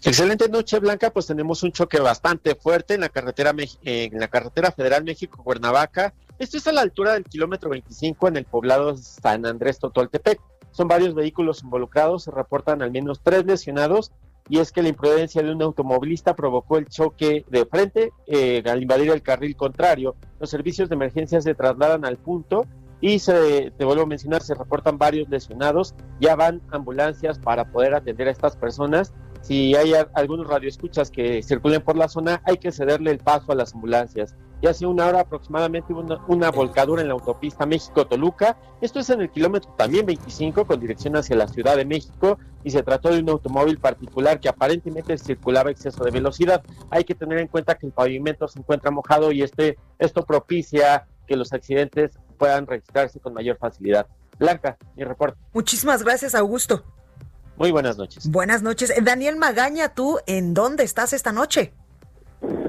Excelente 0.02 0.48
noche, 0.48 0.78
Blanca. 0.78 1.10
Pues 1.10 1.26
tenemos 1.26 1.62
un 1.62 1.72
choque 1.72 1.98
bastante 1.98 2.54
fuerte 2.54 2.94
en 2.94 3.00
la 3.00 3.08
carretera 3.08 3.54
en 3.84 4.20
la 4.20 4.28
carretera 4.28 4.70
Federal 4.70 5.02
México 5.02 5.42
Cuernavaca. 5.42 6.12
Esto 6.38 6.58
es 6.58 6.66
a 6.66 6.72
la 6.72 6.82
altura 6.82 7.14
del 7.14 7.24
kilómetro 7.24 7.70
25 7.70 8.28
en 8.28 8.36
el 8.36 8.44
poblado 8.44 8.96
San 8.96 9.46
Andrés 9.46 9.78
Totoltepec. 9.78 10.40
Son 10.72 10.88
varios 10.88 11.14
vehículos 11.14 11.62
involucrados, 11.62 12.24
se 12.24 12.32
reportan 12.32 12.82
al 12.82 12.90
menos 12.90 13.20
tres 13.22 13.46
lesionados 13.46 14.10
y 14.48 14.58
es 14.58 14.72
que 14.72 14.82
la 14.82 14.88
imprudencia 14.88 15.42
de 15.42 15.50
un 15.50 15.62
automovilista 15.62 16.34
provocó 16.34 16.76
el 16.76 16.86
choque 16.86 17.44
de 17.48 17.64
frente 17.66 18.12
eh, 18.26 18.62
al 18.66 18.82
invadir 18.82 19.10
el 19.10 19.22
carril 19.22 19.56
contrario. 19.56 20.16
Los 20.38 20.50
servicios 20.50 20.88
de 20.88 20.96
emergencia 20.96 21.40
se 21.40 21.54
trasladan 21.54 22.04
al 22.04 22.18
punto 22.18 22.66
y 23.00 23.18
se, 23.18 23.70
te 23.76 23.84
vuelvo 23.84 24.04
a 24.04 24.06
mencionar, 24.06 24.42
se 24.42 24.54
reportan 24.54 24.98
varios 24.98 25.28
lesionados, 25.28 25.94
ya 26.20 26.36
van 26.36 26.62
ambulancias 26.70 27.38
para 27.38 27.70
poder 27.70 27.94
atender 27.94 28.28
a 28.28 28.30
estas 28.30 28.56
personas. 28.56 29.12
Si 29.44 29.76
hay 29.76 29.92
algunos 30.14 30.46
radioescuchas 30.46 31.10
que 31.10 31.42
circulen 31.42 31.82
por 31.82 31.96
la 31.96 32.08
zona, 32.08 32.40
hay 32.44 32.56
que 32.56 32.72
cederle 32.72 33.10
el 33.10 33.18
paso 33.18 33.52
a 33.52 33.54
las 33.54 33.74
ambulancias. 33.74 34.34
Y 34.62 34.66
hace 34.66 34.86
una 34.86 35.06
hora 35.06 35.20
aproximadamente 35.20 35.92
una, 35.92 36.24
una 36.28 36.50
volcadura 36.50 37.02
en 37.02 37.08
la 37.08 37.14
autopista 37.14 37.66
México-Toluca. 37.66 38.56
Esto 38.80 39.00
es 39.00 39.10
en 39.10 39.20
el 39.20 39.30
kilómetro 39.30 39.70
también 39.76 40.06
25 40.06 40.64
con 40.66 40.80
dirección 40.80 41.14
hacia 41.16 41.36
la 41.36 41.46
Ciudad 41.46 41.76
de 41.76 41.84
México 41.84 42.38
y 42.64 42.70
se 42.70 42.82
trató 42.82 43.10
de 43.10 43.20
un 43.20 43.28
automóvil 43.28 43.78
particular 43.78 44.40
que 44.40 44.48
aparentemente 44.48 45.18
circulaba 45.18 45.70
exceso 45.70 46.02
de 46.04 46.10
velocidad. 46.10 46.62
Hay 46.88 47.04
que 47.04 47.14
tener 47.14 47.38
en 47.38 47.48
cuenta 47.48 47.74
que 47.74 47.84
el 47.84 47.92
pavimento 47.92 48.48
se 48.48 48.60
encuentra 48.60 48.90
mojado 48.90 49.30
y 49.30 49.42
este, 49.42 49.76
esto 49.98 50.24
propicia 50.24 51.06
que 51.26 51.36
los 51.36 51.52
accidentes 51.52 52.18
puedan 52.38 52.66
registrarse 52.66 53.20
con 53.20 53.34
mayor 53.34 53.58
facilidad. 53.58 54.06
Blanca, 54.38 54.78
mi 54.96 55.04
reporte. 55.04 55.38
Muchísimas 55.52 56.02
gracias, 56.02 56.34
Augusto. 56.34 56.82
Muy 57.56 57.70
buenas 57.70 57.96
noches. 57.96 58.30
Buenas 58.30 58.62
noches. 58.62 58.92
Daniel 59.02 59.36
Magaña, 59.36 59.90
¿tú 59.90 60.18
en 60.26 60.54
dónde 60.54 60.84
estás 60.84 61.12
esta 61.12 61.32
noche? 61.32 61.72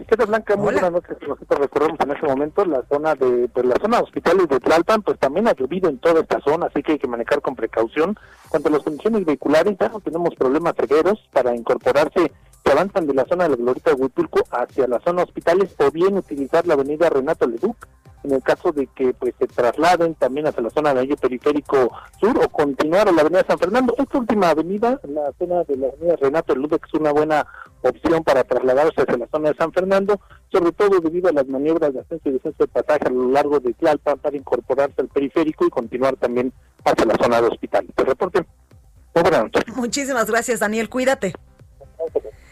¿Qué 0.08 0.15
tal, 0.15 0.27
Blanca? 0.27 0.56
Muy 0.56 0.74
buenas 0.74 0.92
noches. 0.92 1.18
Nosotros 1.27 1.60
recorremos 1.60 2.00
en 2.00 2.12
este 2.12 2.27
momento 2.27 2.63
la 2.65 2.84
zona 2.88 3.15
de 3.15 3.50
pues, 3.51 3.65
la 3.65 3.75
zona 3.82 4.00
hospitales 4.00 4.48
de 4.48 4.60
Tlalpan, 4.60 5.01
pues 5.01 5.18
también 5.18 5.48
ha 5.48 5.54
llovido 5.54 5.89
en 5.89 5.98
toda 5.98 6.22
esta 6.22 6.39
zona, 6.42 6.68
así 6.68 6.84
que 6.84 6.94
hay 6.94 7.00
que 7.00 7.08
manejar 7.08 7.42
con 7.42 7.56
precaución. 7.56 8.15
Cuanto 8.50 8.70
a 8.70 8.72
las 8.74 8.84
condiciones 8.84 9.25
vehiculares, 9.25 9.75
ya 9.80 9.89
no 9.89 10.00
tenemos 10.00 10.36
problemas 10.36 10.75
severos 10.77 11.20
para 11.34 11.56
incorporarse 11.56 12.32
que 12.65 12.72
avanzan 12.72 13.05
de 13.05 13.13
la 13.13 13.25
zona 13.25 13.43
de 13.43 13.51
la 13.51 13.55
Glorita 13.57 13.91
de 13.91 14.01
Huitulco 14.01 14.41
hacia 14.50 14.88
la 14.88 15.00
zona 15.01 15.24
hospitales 15.24 15.75
o 15.77 15.91
bien 15.91 16.17
utilizar 16.17 16.65
la 16.65 16.74
avenida 16.74 17.10
Renato 17.10 17.45
Leduc 17.45 17.77
en 18.24 18.34
el 18.34 18.41
caso 18.41 18.72
de 18.72 18.88
que 18.88 19.13
pues 19.13 19.36
se 19.38 19.45
trasladen 19.45 20.15
también 20.15 20.48
hacia 20.48 20.63
la 20.63 20.72
zona 20.72 20.95
del 20.95 21.05
eje 21.05 21.15
periférico 21.15 21.91
sur 22.19 22.36
o 22.43 22.50
continuar 22.50 23.07
a 23.07 23.12
la 23.12 23.22
avenida 23.22 23.45
San 23.48 23.60
Fernando. 23.60 23.93
Esta 24.00 24.17
última 24.17 24.50
avenida, 24.50 25.00
la 25.03 25.31
zona 25.38 25.63
de 25.63 25.77
la 25.77 25.88
avenida 25.89 26.15
Renato 26.15 26.55
Leduc, 26.55 26.84
es 26.88 26.93
una 27.00 27.12
buena 27.12 27.45
opción 27.84 28.24
para 28.24 28.43
trasladarse 28.43 29.00
hacia 29.00 29.17
la 29.17 29.27
zona 29.27 29.50
de 29.50 29.57
San 29.57 29.72
Fernando, 29.72 30.19
sobre 30.51 30.72
todo 30.72 31.00
debido 31.01 31.29
a 31.29 31.34
las 31.34 31.48
maniobras 31.48 31.93
de 31.93 32.00
ascenso 32.00 32.29
y 32.29 32.31
descenso 32.31 32.63
de 32.63 32.67
pasaje 32.67 33.05
a 33.05 33.12
lo 33.12 33.29
largo 33.29 33.60
de 33.60 33.74
Tlalpan 33.74 34.17
para 34.17 34.36
incorporarse 34.36 35.01
al 35.01 35.07
periférico 35.07 35.67
y 35.67 35.69
continuar 35.69 36.15
también 36.15 36.51
hacia 36.84 37.05
la 37.05 37.15
zona 37.22 37.41
de 37.41 37.48
hospital. 37.48 37.86
Te 37.95 38.03
reporte. 38.03 38.43
Muchísimas 39.75 40.25
gracias, 40.29 40.60
Daniel. 40.60 40.89
Cuídate. 40.89 41.36
Gracias. 41.98 42.45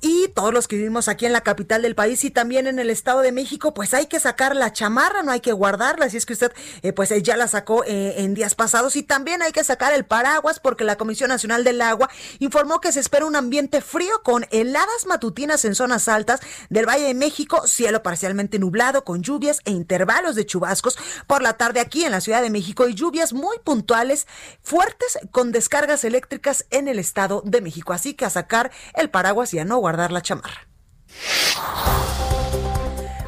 Y 0.00 0.28
todos 0.28 0.54
los 0.54 0.68
que 0.68 0.76
vivimos 0.76 1.08
aquí 1.08 1.26
en 1.26 1.32
la 1.32 1.40
capital 1.40 1.82
del 1.82 1.96
país 1.96 2.22
y 2.24 2.30
también 2.30 2.68
en 2.68 2.78
el 2.78 2.88
Estado 2.88 3.20
de 3.20 3.32
México, 3.32 3.74
pues 3.74 3.94
hay 3.94 4.06
que 4.06 4.20
sacar 4.20 4.54
la 4.54 4.72
chamarra, 4.72 5.24
no 5.24 5.32
hay 5.32 5.40
que 5.40 5.52
guardarla. 5.52 6.06
Así 6.06 6.16
es 6.16 6.24
que 6.24 6.34
usted, 6.34 6.52
eh, 6.82 6.92
pues 6.92 7.12
ya 7.22 7.36
la 7.36 7.48
sacó 7.48 7.82
eh, 7.84 8.14
en 8.18 8.34
días 8.34 8.54
pasados. 8.54 8.94
Y 8.94 9.02
también 9.02 9.42
hay 9.42 9.50
que 9.50 9.64
sacar 9.64 9.92
el 9.92 10.04
paraguas 10.04 10.60
porque 10.60 10.84
la 10.84 10.94
Comisión 10.94 11.30
Nacional 11.30 11.64
del 11.64 11.82
Agua 11.82 12.08
informó 12.38 12.80
que 12.80 12.92
se 12.92 13.00
espera 13.00 13.26
un 13.26 13.34
ambiente 13.34 13.80
frío 13.80 14.22
con 14.22 14.46
heladas 14.52 15.06
matutinas 15.06 15.64
en 15.64 15.74
zonas 15.74 16.06
altas 16.06 16.38
del 16.68 16.88
Valle 16.88 17.06
de 17.06 17.14
México, 17.14 17.66
cielo 17.66 18.04
parcialmente 18.04 18.60
nublado 18.60 19.02
con 19.02 19.22
lluvias 19.22 19.62
e 19.64 19.72
intervalos 19.72 20.36
de 20.36 20.46
chubascos 20.46 20.96
por 21.26 21.42
la 21.42 21.54
tarde 21.54 21.80
aquí 21.80 22.04
en 22.04 22.12
la 22.12 22.20
Ciudad 22.20 22.40
de 22.40 22.50
México 22.50 22.88
y 22.88 22.94
lluvias 22.94 23.32
muy 23.32 23.58
puntuales, 23.64 24.28
fuertes 24.62 25.18
con 25.32 25.50
descargas 25.50 26.04
eléctricas 26.04 26.66
en 26.70 26.86
el 26.86 27.00
Estado 27.00 27.42
de 27.44 27.60
México. 27.60 27.92
Así 27.92 28.14
que 28.14 28.24
a 28.24 28.30
sacar 28.30 28.70
el 28.94 29.10
paraguas 29.10 29.39
y 29.54 29.58
a 29.58 29.64
no 29.64 29.78
guardar 29.78 30.12
la 30.12 30.22
chamarra. 30.22 30.68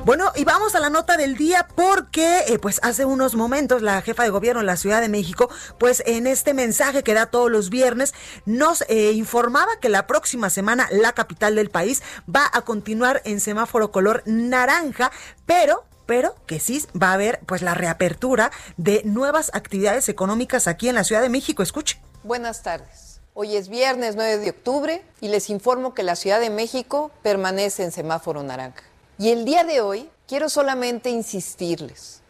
Bueno, 0.05 0.33
y 0.35 0.43
vamos 0.43 0.75
a 0.75 0.81
la 0.81 0.91
nota 0.91 1.17
del 1.17 1.37
día 1.37 1.69
porque 1.77 2.41
eh, 2.49 2.59
pues 2.59 2.81
hace 2.83 3.05
unos 3.05 3.37
momentos 3.37 3.83
la 3.83 4.03
jefa 4.03 4.25
de 4.25 4.31
gobierno 4.31 4.59
de 4.59 4.67
la 4.67 4.77
Ciudad 4.77 5.01
de 5.01 5.09
México, 5.09 5.49
pues 5.79 6.03
en 6.07 6.27
este 6.27 6.55
mensaje 6.55 7.05
que 7.05 7.15
da 7.15 7.27
todos 7.27 7.49
los 7.49 7.71
viernes, 7.71 8.13
nos 8.45 8.83
eh, 8.89 9.13
informaba 9.13 9.71
que 9.81 9.89
la 9.89 10.09
próxima 10.09 10.51
semana 10.51 10.89
la 10.91 11.13
capital 11.13 11.55
del 11.55 11.71
país 11.71 12.03
va 12.29 12.51
a 12.53 12.63
continuar 12.63 13.23
en 13.25 13.39
semáforo 13.39 13.93
color 13.93 14.25
naranja, 14.27 15.13
pero 15.47 15.85
pero 16.05 16.35
que 16.47 16.59
sí 16.59 16.85
va 17.01 17.11
a 17.11 17.15
haber 17.15 17.39
pues 17.47 17.63
la 17.63 17.75
reapertura 17.75 18.51
de 18.77 19.03
nuevas 19.05 19.53
actividades 19.55 20.09
económicas 20.09 20.67
aquí 20.67 20.89
en 20.89 20.97
la 20.97 21.05
Ciudad 21.05 21.23
de 21.23 21.29
México. 21.29 21.63
Escuche. 21.63 22.03
Buenas 22.25 22.65
tardes. 22.65 23.12
Hoy 23.35 23.57
es 23.57 23.71
viernes 23.71 24.15
9 24.15 24.37
de 24.37 24.51
octubre 24.51 25.03
y 25.23 25.29
les 25.29 25.49
informo 25.49 25.95
que 25.95 26.03
la 26.03 26.17
Ciudad 26.17 26.39
de 26.39 26.51
México 26.51 27.11
permanece 27.23 27.83
en 27.83 27.91
semáforo 27.91 28.43
naranja. 28.43 28.83
Y 29.17 29.31
el 29.31 29.47
día 29.47 29.65
de 29.65 29.81
hoy 29.81 30.11
quiero 30.29 30.51
solamente 30.51 31.09
insistirles, 31.09 32.21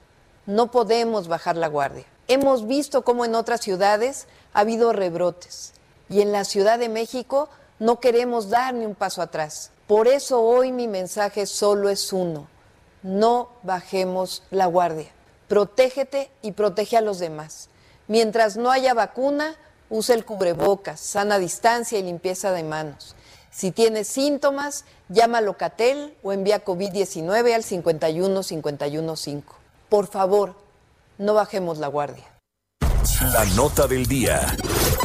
no 0.47 0.71
podemos 0.71 1.27
bajar 1.27 1.57
la 1.57 1.67
guardia. 1.67 2.05
Hemos 2.29 2.69
visto 2.69 3.03
cómo 3.03 3.25
en 3.25 3.35
otras 3.35 3.63
ciudades 3.63 4.29
ha 4.53 4.61
habido 4.61 4.93
rebrotes 4.93 5.73
y 6.09 6.21
en 6.21 6.31
la 6.31 6.45
Ciudad 6.45 6.79
de 6.79 6.89
México 6.89 7.49
no 7.81 7.99
queremos 7.99 8.49
dar 8.49 8.73
ni 8.73 8.87
un 8.87 8.95
paso 8.95 9.23
atrás. 9.23 9.73
Por 9.89 10.07
eso 10.07 10.41
hoy 10.41 10.71
mi 10.71 10.87
mensaje 10.87 11.47
solo 11.47 11.89
es 11.89 12.13
uno, 12.13 12.47
no 13.03 13.49
bajemos 13.65 14.45
la 14.53 14.67
guardia. 14.67 15.11
Protégete 15.49 16.31
y 16.43 16.53
protege 16.53 16.97
a 16.97 17.01
los 17.01 17.19
demás. 17.19 17.71
Mientras 18.07 18.57
no 18.57 18.71
haya 18.71 18.95
vacuna, 18.95 19.57
usa 19.93 20.15
el 20.15 20.25
cubrebocas, 20.25 20.99
sana 20.99 21.39
distancia 21.39 21.99
y 21.99 22.03
limpieza 22.03 22.51
de 22.51 22.65
manos. 22.65 23.15
Si 23.51 23.71
tienes 23.71 24.09
síntomas, 24.09 24.87
llama 25.11 25.39
a 25.39 25.41
Locatel 25.43 26.15
o 26.23 26.33
envía 26.33 26.65
COVID-19 26.65 27.55
al 27.55 27.63
51 27.63 28.43
515. 28.43 29.45
Por 29.91 30.07
favor, 30.07 30.57
no 31.19 31.35
bajemos 31.35 31.77
la 31.77 31.89
guardia. 31.89 32.25
La 33.35 33.45
nota 33.55 33.87
del 33.87 34.07
día 34.07 34.57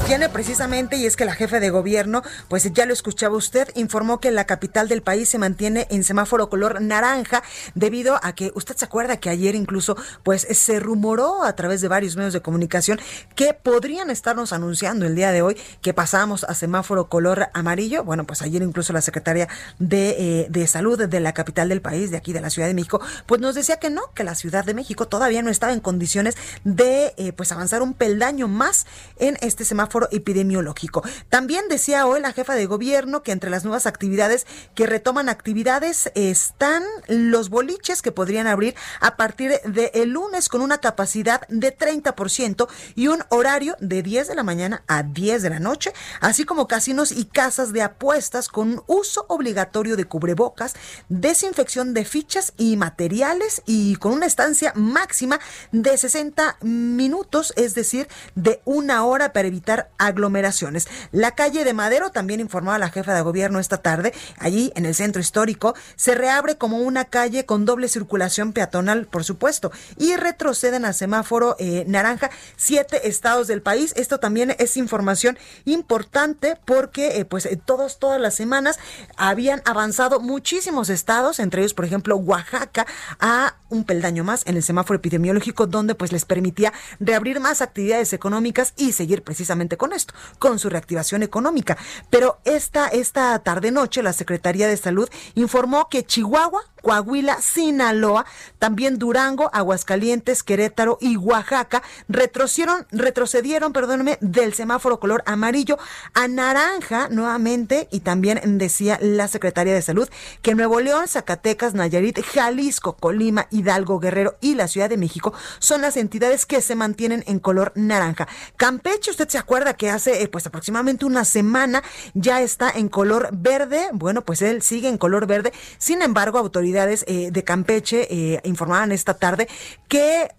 tiene 0.08 0.30
precisamente, 0.30 0.96
y 0.96 1.06
es 1.06 1.18
que 1.18 1.26
la 1.26 1.34
jefe 1.34 1.60
de 1.60 1.70
gobierno, 1.70 2.24
pues 2.48 2.72
ya 2.72 2.86
lo 2.86 2.94
escuchaba 2.94 3.36
usted, 3.36 3.68
informó 3.76 4.22
que 4.22 4.32
la 4.32 4.46
capital 4.46 4.88
del 4.88 5.02
país 5.02 5.28
se 5.28 5.38
mantiene 5.38 5.86
en 5.90 6.06
semáforo 6.06 6.50
color 6.50 6.82
naranja 6.82 7.44
debido 7.76 8.18
a 8.24 8.32
que 8.32 8.54
usted 8.56 8.78
se 8.78 8.86
acuerda 8.86 9.18
que 9.18 9.30
ayer 9.30 9.54
incluso 9.54 9.98
pues 10.24 10.48
se 10.50 10.80
rumoró 10.80 11.44
a 11.44 11.54
través 11.58 11.82
de 11.82 11.90
varios 11.90 12.16
medios 12.16 12.32
de 12.32 12.42
comunicación 12.42 13.02
que 13.36 13.54
podrían 13.54 14.10
estarnos 14.10 14.54
anunciando 14.54 15.06
el 15.06 15.14
día 15.14 15.34
de 15.34 15.42
hoy 15.42 15.58
que 15.82 15.94
pasamos 15.94 16.46
a 16.46 16.54
semáforo 16.54 17.10
color 17.10 17.50
amarillo. 17.54 18.06
Bueno, 18.06 18.24
pues 18.24 18.42
ayer 18.42 18.62
incluso 18.62 18.94
la 18.94 19.02
secretaria 19.02 19.50
de, 19.78 20.10
eh, 20.12 20.48
de 20.50 20.68
salud 20.68 21.06
de 21.06 21.20
la 21.20 21.34
capital 21.34 21.68
del 21.68 21.82
país, 21.82 22.12
de 22.12 22.18
aquí 22.18 22.32
de 22.32 22.40
la 22.40 22.50
Ciudad 22.50 22.70
de 22.70 22.74
México, 22.74 23.02
pues 23.26 23.42
nos 23.42 23.56
decía 23.56 23.76
que 23.76 23.90
no, 23.90 24.04
que 24.14 24.24
la 24.24 24.36
Ciudad 24.36 24.64
de 24.64 24.74
México 24.74 25.10
todavía 25.10 25.42
no 25.42 25.50
estaba 25.50 25.74
en 25.74 25.82
condiciones 25.82 26.38
de 26.64 27.14
eh, 27.18 27.34
pues 27.34 27.52
avanzar 27.52 27.82
un 27.82 27.94
peldaño 27.94 28.48
más 28.48 28.86
en 29.18 29.38
este 29.42 29.66
semáforo 29.66 29.97
epidemiológico. 30.12 31.04
También 31.30 31.68
decía 31.70 32.06
hoy 32.06 32.22
la 32.22 32.34
jefa 32.34 32.56
de 32.56 32.66
gobierno 32.66 33.24
que 33.24 33.32
entre 33.32 33.50
las 33.50 33.64
nuevas 33.64 33.86
actividades 33.86 34.46
que 34.76 34.86
retoman 34.86 35.30
actividades 35.30 36.12
están 36.16 36.84
los 37.08 37.50
boliches 37.50 38.02
que 38.02 38.12
podrían 38.12 38.48
abrir 38.48 38.76
a 39.00 39.18
partir 39.18 39.60
de 39.64 39.92
el 39.94 40.10
lunes 40.12 40.50
con 40.50 40.62
una 40.62 40.80
capacidad 40.80 41.48
de 41.48 41.76
30% 41.76 42.68
y 42.96 43.08
un 43.08 43.24
horario 43.30 43.76
de 43.80 44.04
10 44.04 44.28
de 44.28 44.36
la 44.36 44.44
mañana 44.44 44.84
a 44.88 45.04
10 45.04 45.42
de 45.42 45.50
la 45.50 45.60
noche, 45.60 45.94
así 46.22 46.46
como 46.46 46.68
casinos 46.68 47.12
y 47.12 47.26
casas 47.26 47.74
de 47.74 47.82
apuestas 47.82 48.50
con 48.50 48.84
uso 48.88 49.26
obligatorio 49.28 49.96
de 49.96 50.06
cubrebocas, 50.06 50.76
desinfección 51.10 51.94
de 51.94 52.06
fichas 52.06 52.54
y 52.58 52.78
materiales 52.78 53.62
y 53.66 53.96
con 53.96 54.12
una 54.14 54.26
estancia 54.26 54.74
máxima 54.76 55.40
de 55.72 55.98
60 55.98 56.58
minutos, 56.62 57.54
es 57.56 57.74
decir, 57.74 58.08
de 58.36 58.62
una 58.66 59.06
hora 59.06 59.34
para 59.34 59.48
evitar 59.48 59.87
aglomeraciones. 59.98 60.88
La 61.12 61.32
calle 61.32 61.64
de 61.64 61.74
Madero, 61.74 62.12
también 62.12 62.40
informaba 62.40 62.78
la 62.78 62.90
jefa 62.90 63.14
de 63.14 63.22
gobierno 63.22 63.60
esta 63.60 63.78
tarde, 63.78 64.14
allí 64.38 64.72
en 64.76 64.86
el 64.86 64.96
centro 64.96 65.22
histórico, 65.22 65.76
se 65.96 66.16
reabre 66.16 66.58
como 66.58 66.78
una 66.78 67.06
calle 67.06 67.46
con 67.46 67.66
doble 67.66 67.88
circulación 67.88 68.54
peatonal, 68.54 69.08
por 69.08 69.24
supuesto, 69.24 69.72
y 69.98 70.16
retroceden 70.16 70.86
al 70.86 70.94
semáforo 70.94 71.56
eh, 71.60 71.86
naranja 71.88 72.30
siete 72.56 73.08
estados 73.08 73.48
del 73.48 73.62
país. 73.62 73.94
Esto 73.96 74.20
también 74.20 74.56
es 74.60 74.78
información 74.78 75.38
importante 75.66 76.58
porque, 76.66 77.20
eh, 77.20 77.26
pues, 77.26 77.46
eh, 77.46 77.60
todos, 77.64 78.00
todas 78.00 78.20
las 78.20 78.36
semanas 78.36 78.80
habían 79.16 79.62
avanzado 79.66 80.20
muchísimos 80.20 80.90
estados, 80.90 81.40
entre 81.40 81.62
ellos, 81.62 81.74
por 81.74 81.86
ejemplo, 81.86 82.16
Oaxaca, 82.18 82.86
a 83.20 83.56
un 83.70 83.84
peldaño 83.84 84.24
más 84.24 84.44
en 84.46 84.56
el 84.56 84.64
semáforo 84.64 84.98
epidemiológico, 84.98 85.68
donde 85.68 85.96
pues 85.96 86.12
les 86.12 86.26
permitía 86.26 86.74
reabrir 87.00 87.40
más 87.40 87.62
actividades 87.62 88.14
económicas 88.14 88.74
y 88.78 88.92
seguir 88.94 89.24
precisamente 89.24 89.77
con 89.78 89.94
esto, 89.94 90.14
con 90.40 90.60
su 90.60 90.70
reactivación 90.70 91.24
económica. 91.24 91.78
Pero 92.10 92.40
esta, 92.44 92.88
esta 92.88 93.38
tarde-noche, 93.40 94.04
la 94.04 94.14
Secretaría 94.14 94.68
de 94.68 94.78
Salud 94.78 95.10
informó 95.36 95.88
que 95.90 96.06
Chihuahua, 96.06 96.64
Coahuila, 96.88 97.42
Sinaloa, 97.42 98.26
también 98.60 98.98
Durango, 98.98 99.50
Aguascalientes, 99.52 100.42
Querétaro 100.42 100.98
y 101.02 101.18
Oaxaca 101.18 101.84
retrocedieron, 102.08 102.88
retrocedieron, 102.92 103.74
perdóneme, 103.74 104.18
del 104.22 104.54
semáforo 104.54 104.98
color 104.98 105.22
amarillo 105.26 105.78
a 106.14 106.30
naranja 106.30 107.10
nuevamente 107.10 107.90
y 107.92 108.00
también 108.00 108.58
decía 108.58 109.00
la 109.02 109.28
secretaria 109.28 109.74
de 109.74 109.82
Salud 109.82 110.08
que 110.42 110.56
Nuevo 110.56 110.80
León, 110.80 111.10
Zacatecas, 111.10 111.74
Nayarit, 111.74 112.24
Jalisco, 112.24 112.96
Colima, 112.96 113.48
Hidalgo, 113.52 114.00
Guerrero 114.00 114.38
y 114.40 114.56
la 114.56 114.70
Ciudad 114.70 114.90
de 114.90 114.96
México 114.96 115.34
son 115.60 115.82
las 115.82 115.98
entidades 115.98 116.46
que 116.46 116.62
se 116.62 116.76
mantienen 116.76 117.26
en 117.28 117.40
color 117.40 117.74
naranja. 117.76 118.30
Campeche, 118.56 119.12
usted 119.12 119.28
se 119.28 119.38
acuerda 119.38 119.74
que 119.74 119.90
hace 119.90 120.24
eh, 120.24 120.30
pues 120.30 120.48
aproximadamente 120.48 121.04
una 121.04 121.26
semana 121.26 121.84
ya 122.14 122.40
está 122.40 122.70
en 122.70 122.88
color 122.88 123.28
verde. 123.34 123.90
Bueno, 123.92 124.22
pues 124.22 124.42
él 124.42 124.62
sigue 124.62 124.88
en 124.88 124.98
color 124.98 125.28
verde. 125.28 125.52
Sin 125.80 126.02
embargo, 126.02 126.38
autoridades 126.38 126.77
eh, 127.08 127.32
de 127.32 127.44
Campeche 127.44 128.08
eh, 128.10 128.40
informaban 128.44 128.92
esta 128.92 129.16
tarde 129.16 129.48
que 129.88 130.30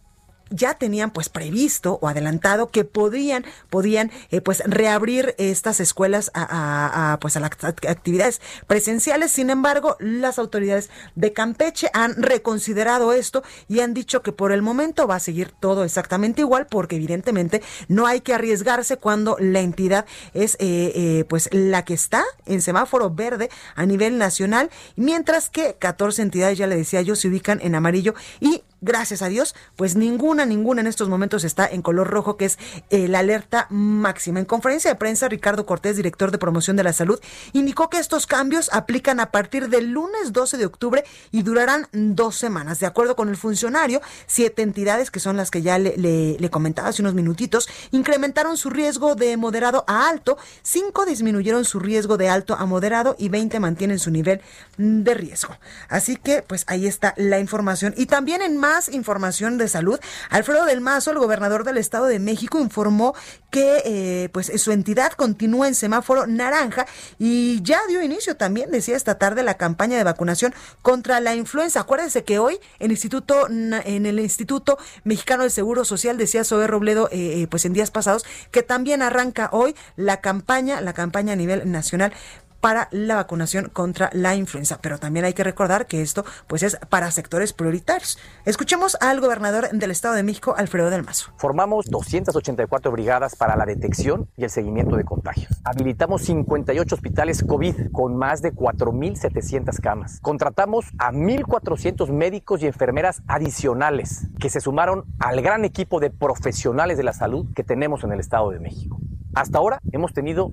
ya 0.51 0.75
tenían 0.75 1.11
pues 1.11 1.29
previsto 1.29 1.99
o 2.01 2.09
adelantado 2.09 2.69
que 2.69 2.85
podían 2.85 3.45
podían 3.71 4.11
eh, 4.31 4.41
pues 4.41 4.63
reabrir 4.67 5.35
estas 5.39 5.81
escuelas 5.81 6.31
a, 6.35 7.19
pues 7.21 7.37
a 7.37 7.41
las 7.41 7.51
actividades 7.63 8.41
presenciales. 8.67 9.33
Sin 9.33 9.51
embargo 9.51 9.97
las 10.01 10.39
autoridades 10.39 10.91
de 11.15 11.33
Campeche 11.33 11.91
han 11.93 12.23
reconsiderado 12.23 13.13
esto 13.13 13.43
y 13.69 13.81
han 13.81 13.95
dicho 13.95 14.23
que 14.23 14.33
por 14.33 14.53
el 14.53 14.63
momento 14.63 15.07
va 15.07 15.17
a 15.17 15.21
seguir 15.21 15.53
todo 15.53 15.85
exactamente 15.85 16.41
igual 16.41 16.67
porque 16.67 16.97
evidentemente 16.97 17.63
no 17.89 18.07
hay 18.07 18.21
que 18.21 18.35
arriesgarse 18.35 18.97
cuando 18.97 19.37
la 19.41 19.61
entidad 19.61 20.07
es 20.35 20.55
eh, 20.55 20.93
eh, 20.95 21.25
pues 21.29 21.49
la 21.53 21.85
que 21.85 21.95
está 21.95 22.25
en 22.47 22.63
semáforo 22.63 23.11
verde 23.11 23.51
a 23.75 23.87
nivel 23.87 24.19
nacional 24.19 24.71
mientras 24.97 25.51
que 25.51 25.77
14 25.79 26.23
entidades 26.23 26.59
ya 26.59 26.67
le 26.67 26.77
decía 26.77 27.03
yo 27.03 27.17
se 27.17 27.29
ubican 27.29 27.61
en 27.63 27.75
amarillo 27.75 28.15
y 28.41 28.63
gracias 28.81 29.23
a 29.23 29.29
Dios, 29.29 29.55
pues 29.77 29.97
ninguna, 29.97 30.47
ninguna 30.47 30.81
en 30.81 30.87
estos 30.87 31.09
momentos 31.09 31.45
está 31.45 31.67
en 31.67 31.83
color 31.83 32.09
rojo, 32.09 32.37
que 32.37 32.45
es 32.45 32.59
eh, 32.91 33.09
la 33.09 33.21
alerta 33.21 33.67
máxima. 33.71 34.39
En 34.39 34.45
conferencia 34.45 34.91
de 34.91 34.97
prensa, 34.97 35.29
Ricardo 35.29 35.67
Cortés, 35.67 35.97
director 35.97 36.31
de 36.31 36.39
promoción 36.39 36.77
de 36.77 36.85
la 36.85 36.93
salud, 36.93 37.21
indicó 37.53 37.91
que 37.91 37.99
estos 37.99 38.27
cambios 38.27 38.71
aplican 38.73 39.21
a 39.21 39.31
partir 39.31 39.69
del 39.69 39.91
lunes 39.91 40.33
12 40.33 40.57
de 40.57 40.67
octubre 40.67 41.05
y 41.31 41.43
durarán 41.43 41.89
dos 41.93 42.37
semanas. 42.37 42.81
De 42.81 42.87
acuerdo 42.87 43.17
con 43.17 43.29
el 43.29 43.37
funcionario, 43.37 44.01
siete 44.27 44.63
entidades, 44.63 45.11
que 45.11 45.21
son 45.21 45.37
las 45.37 45.51
que 45.51 45.63
ya 45.63 45.79
le, 45.79 46.49
comentaba 46.51 46.89
hace 46.89 47.03
unos 47.03 47.15
minutitos, 47.15 47.69
incrementaron 47.91 48.57
su 48.57 48.71
riesgo 48.71 49.15
de 49.15 49.37
moderado 49.37 49.85
a 49.87 50.09
alto, 50.09 50.39
cinco 50.63 51.05
disminuyeron 51.05 51.65
su 51.65 51.79
riesgo 51.79 52.17
de 52.17 52.29
alto 52.29 52.55
a 52.55 52.67
moderado 52.67 53.17
y 53.19 53.29
20 53.29 53.61
mantienen 53.61 53.99
su 53.99 54.11
nivel 54.11 54.41
de 54.77 55.15
riesgo. 55.15 55.57
Así 55.89 56.17
que, 56.17 56.43
pues 56.43 56.65
ahí 56.69 56.87
está 56.87 57.15
la 57.17 57.39
información. 57.39 57.95
Y 57.97 58.07
también 58.07 58.43
en 58.43 58.57
más 58.69 58.91
información 58.91 59.57
de 59.57 59.67
salud, 59.67 59.99
Alfredo 60.29 60.67
del 60.67 60.83
Mazo, 60.83 61.11
el 61.11 61.19
gobernador 61.19 61.65
del 61.65 61.79
Estado 61.79 62.05
de 62.05 62.19
México, 62.19 62.61
informó 62.61 63.15
que 63.51 63.81
eh, 63.87 64.29
pues 64.31 64.53
su 64.57 64.73
entidad 64.73 65.13
continúa 65.13 65.69
en 65.69 65.75
semáforo 65.75 66.27
naranja 66.27 66.85
y 67.19 67.63
ya 67.63 67.81
dio 67.89 68.03
inicio 68.03 68.37
también, 68.37 68.71
decía 68.71 68.95
esta 68.95 69.17
tarde, 69.17 69.43
la 69.43 69.57
campaña 69.57 69.97
de 69.97 70.05
vacunación 70.05 70.55
contra 70.83 71.21
la 71.21 71.35
influenza. 71.35 71.81
Acuérdense 71.81 72.25
que 72.25 72.39
hoy 72.39 72.59
el 72.79 72.91
Instituto, 72.91 73.49
en 73.49 74.05
el 74.05 74.21
Instituto 74.21 74.77
Mexicano 75.05 75.45
del 75.45 75.51
Seguro 75.51 75.87
Social, 75.87 76.19
decía 76.19 76.45
Zoe 76.45 76.67
Robledo, 76.67 77.09
eh, 77.11 77.41
eh, 77.41 77.47
pues 77.49 77.65
en 77.65 77.73
días 77.73 77.91
pasados, 77.91 78.27
que 78.51 78.63
también 78.63 79.01
arranca 79.01 79.49
hoy 79.51 79.75
la 79.97 80.21
campaña, 80.21 80.83
la 80.83 80.93
campaña 80.93 81.33
a 81.33 81.37
nivel 81.37 81.73
nacional 81.73 82.13
para 82.61 82.89
la 82.91 83.17
vacunación 83.17 83.71
contra 83.73 84.11
la 84.13 84.35
influenza. 84.35 84.79
Pero 84.81 84.99
también 84.99 85.25
hay 85.25 85.35
que 85.35 85.45
recordar 85.45 85.87
que 85.87 86.03
esto 86.03 86.25
pues 86.47 86.63
es 86.63 86.77
para 86.89 87.11
sectores 87.11 87.53
prioritarios. 87.53 88.19
Escuchemos 88.45 88.97
al 89.01 89.21
gobernador 89.21 89.71
del 89.71 89.91
Estado 89.91 90.15
de 90.15 90.23
México, 90.23 90.55
Alfredo 90.57 90.91
del 90.91 91.03
Mazo. 91.03 91.33
Formamos 91.37 91.87
284 91.87 92.91
brigadas 92.91 93.37
para 93.37 93.57
la 93.57 93.67
detección 93.67 94.29
y 94.37 94.45
el 94.45 94.51
seguimiento 94.51 94.97
de 94.97 95.05
contagios. 95.05 95.61
Habilitamos 95.65 96.23
58 96.23 96.95
hospitales 96.95 97.45
COVID 97.45 97.93
con 97.93 98.17
más 98.17 98.43
de 98.43 98.53
4.700 98.53 99.81
camas. 99.81 100.21
Contratamos 100.21 100.87
a 100.99 101.13
1.400 101.13 102.11
médicos 102.11 102.63
y 102.63 102.67
enfermeras 102.67 103.23
adicionales 103.27 104.29
que 104.39 104.51
se 104.51 104.61
sumaron 104.61 105.05
al 105.19 105.41
gran 105.41 105.65
equipo 105.65 106.01
de 106.01 106.11
profesionales 106.11 106.97
de 106.97 107.05
la 107.05 107.13
salud 107.13 107.47
que 107.55 107.65
tenemos 107.65 108.05
en 108.05 108.13
el 108.13 108.21
Estado 108.21 108.51
de 108.51 108.61
México. 108.61 108.99
Hasta 109.35 109.59
ahora 109.59 109.79
hemos 109.93 110.13
tenido 110.13 110.51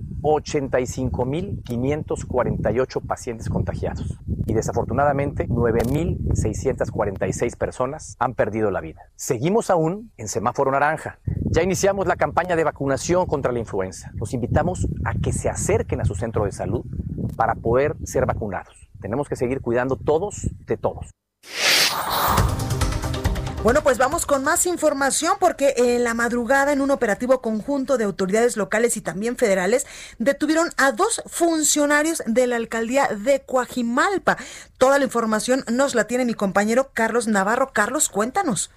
85.548 2.04 3.06
pacientes 3.06 3.48
contagiados 3.48 4.18
y 4.46 4.54
desafortunadamente 4.54 5.48
9.646 5.48 7.56
personas 7.56 8.16
han 8.18 8.34
perdido 8.34 8.70
la 8.70 8.80
vida. 8.80 9.02
Seguimos 9.16 9.70
aún 9.70 10.12
en 10.16 10.28
semáforo 10.28 10.70
naranja. 10.70 11.18
Ya 11.44 11.62
iniciamos 11.62 12.06
la 12.06 12.16
campaña 12.16 12.56
de 12.56 12.64
vacunación 12.64 13.26
contra 13.26 13.52
la 13.52 13.58
influenza. 13.58 14.10
Los 14.14 14.34
invitamos 14.34 14.88
a 15.04 15.14
que 15.14 15.32
se 15.32 15.48
acerquen 15.48 16.00
a 16.00 16.04
su 16.04 16.14
centro 16.14 16.44
de 16.44 16.52
salud 16.52 16.84
para 17.36 17.54
poder 17.54 17.96
ser 18.04 18.26
vacunados. 18.26 18.88
Tenemos 19.00 19.28
que 19.28 19.36
seguir 19.36 19.60
cuidando 19.60 19.96
todos 19.96 20.50
de 20.66 20.76
todos. 20.76 21.10
Bueno, 23.66 23.80
pues 23.82 23.98
vamos 23.98 24.26
con 24.26 24.44
más 24.44 24.64
información 24.64 25.38
porque 25.40 25.74
en 25.76 26.04
la 26.04 26.14
madrugada 26.14 26.72
en 26.72 26.80
un 26.80 26.92
operativo 26.92 27.42
conjunto 27.42 27.98
de 27.98 28.04
autoridades 28.04 28.56
locales 28.56 28.96
y 28.96 29.00
también 29.00 29.36
federales 29.36 29.88
detuvieron 30.20 30.68
a 30.78 30.92
dos 30.92 31.20
funcionarios 31.26 32.22
de 32.26 32.46
la 32.46 32.54
alcaldía 32.54 33.08
de 33.08 33.42
Coajimalpa. 33.44 34.36
Toda 34.78 35.00
la 35.00 35.04
información 35.04 35.64
nos 35.68 35.96
la 35.96 36.06
tiene 36.06 36.24
mi 36.24 36.34
compañero 36.34 36.90
Carlos 36.94 37.26
Navarro. 37.26 37.72
Carlos, 37.72 38.08
cuéntanos. 38.08 38.70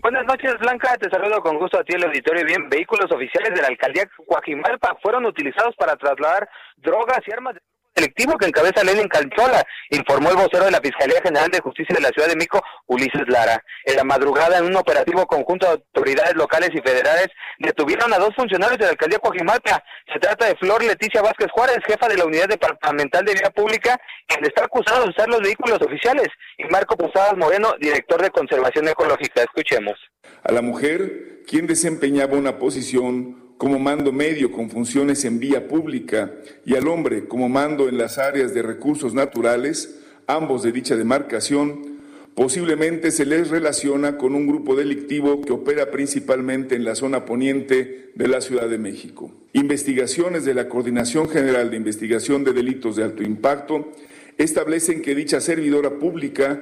Buenas 0.00 0.24
noches, 0.24 0.54
Blanca. 0.58 0.96
Te 0.96 1.10
saludo 1.10 1.42
con 1.42 1.58
gusto 1.58 1.78
a 1.78 1.84
ti, 1.84 1.92
el 1.94 2.04
auditorio. 2.04 2.46
Bien, 2.46 2.70
vehículos 2.70 3.12
oficiales 3.12 3.54
de 3.54 3.60
la 3.60 3.68
alcaldía 3.68 4.08
Coajimalpa 4.26 4.96
fueron 5.02 5.26
utilizados 5.26 5.76
para 5.76 5.96
trasladar 5.96 6.48
drogas 6.78 7.20
y 7.26 7.30
armas 7.30 7.56
de 7.56 7.60
selectivo 7.94 8.36
que 8.36 8.46
encabeza 8.46 8.82
Lenin 8.82 9.08
Canchola, 9.08 9.64
informó 9.90 10.30
el 10.30 10.36
vocero 10.36 10.64
de 10.64 10.70
la 10.70 10.80
Fiscalía 10.80 11.20
General 11.22 11.48
de 11.50 11.60
Justicia 11.60 11.94
de 11.94 12.02
la 12.02 12.08
Ciudad 12.08 12.28
de 12.28 12.36
México, 12.36 12.60
Ulises 12.86 13.28
Lara. 13.28 13.62
En 13.84 13.96
la 13.96 14.04
madrugada, 14.04 14.58
en 14.58 14.66
un 14.66 14.76
operativo 14.76 15.26
conjunto 15.26 15.66
de 15.66 15.72
autoridades 15.72 16.34
locales 16.34 16.70
y 16.74 16.80
federales, 16.80 17.28
detuvieron 17.58 18.12
a 18.12 18.18
dos 18.18 18.34
funcionarios 18.34 18.78
de 18.78 18.86
la 18.86 18.90
alcaldía 18.92 19.18
Coajimalpa. 19.18 19.82
Se 20.12 20.18
trata 20.18 20.46
de 20.46 20.56
Flor 20.56 20.82
Leticia 20.82 21.22
Vázquez 21.22 21.48
Juárez, 21.52 21.78
jefa 21.86 22.08
de 22.08 22.16
la 22.16 22.24
Unidad 22.24 22.48
Departamental 22.48 23.24
de 23.24 23.34
Vía 23.34 23.50
Pública, 23.50 23.98
quien 24.26 24.44
está 24.44 24.64
acusado 24.64 25.04
de 25.04 25.10
usar 25.10 25.28
los 25.28 25.40
vehículos 25.40 25.80
oficiales, 25.80 26.28
y 26.58 26.64
Marco 26.64 26.96
Posadas 26.96 27.36
Moreno, 27.36 27.74
director 27.80 28.20
de 28.20 28.30
Conservación 28.30 28.88
Ecológica. 28.88 29.42
Escuchemos. 29.42 29.94
A 30.42 30.52
la 30.52 30.62
mujer, 30.62 31.42
quien 31.46 31.66
desempeñaba 31.66 32.36
una 32.36 32.58
posición 32.58 33.43
como 33.58 33.78
mando 33.78 34.12
medio 34.12 34.50
con 34.50 34.70
funciones 34.70 35.24
en 35.24 35.38
vía 35.38 35.68
pública 35.68 36.32
y 36.64 36.74
al 36.74 36.88
hombre 36.88 37.26
como 37.26 37.48
mando 37.48 37.88
en 37.88 37.98
las 37.98 38.18
áreas 38.18 38.52
de 38.52 38.62
recursos 38.62 39.14
naturales, 39.14 40.00
ambos 40.26 40.62
de 40.62 40.72
dicha 40.72 40.96
demarcación, 40.96 41.94
posiblemente 42.34 43.10
se 43.10 43.26
les 43.26 43.50
relaciona 43.50 44.18
con 44.18 44.34
un 44.34 44.46
grupo 44.46 44.74
delictivo 44.74 45.40
que 45.40 45.52
opera 45.52 45.90
principalmente 45.90 46.74
en 46.74 46.84
la 46.84 46.96
zona 46.96 47.24
poniente 47.24 48.10
de 48.14 48.28
la 48.28 48.40
Ciudad 48.40 48.68
de 48.68 48.78
México. 48.78 49.30
Investigaciones 49.52 50.44
de 50.44 50.54
la 50.54 50.68
Coordinación 50.68 51.28
General 51.28 51.70
de 51.70 51.76
Investigación 51.76 52.42
de 52.42 52.52
Delitos 52.52 52.96
de 52.96 53.04
Alto 53.04 53.22
Impacto 53.22 53.92
establecen 54.36 55.00
que 55.00 55.14
dicha 55.14 55.40
servidora 55.40 55.98
pública 55.98 56.60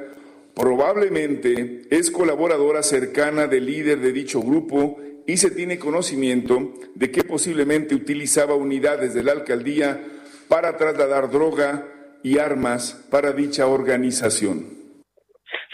probablemente 0.54 1.82
es 1.88 2.10
colaboradora 2.10 2.82
cercana 2.82 3.46
del 3.46 3.64
líder 3.64 4.00
de 4.00 4.12
dicho 4.12 4.42
grupo 4.42 4.98
y 5.26 5.36
se 5.36 5.50
tiene 5.50 5.78
conocimiento 5.78 6.72
de 6.94 7.10
que 7.10 7.24
posiblemente 7.24 7.94
utilizaba 7.94 8.54
unidades 8.54 9.14
de 9.14 9.22
la 9.22 9.32
alcaldía 9.32 10.00
para 10.48 10.76
trasladar 10.76 11.30
droga 11.30 11.86
y 12.22 12.38
armas 12.38 13.06
para 13.10 13.32
dicha 13.32 13.66
organización. 13.66 14.82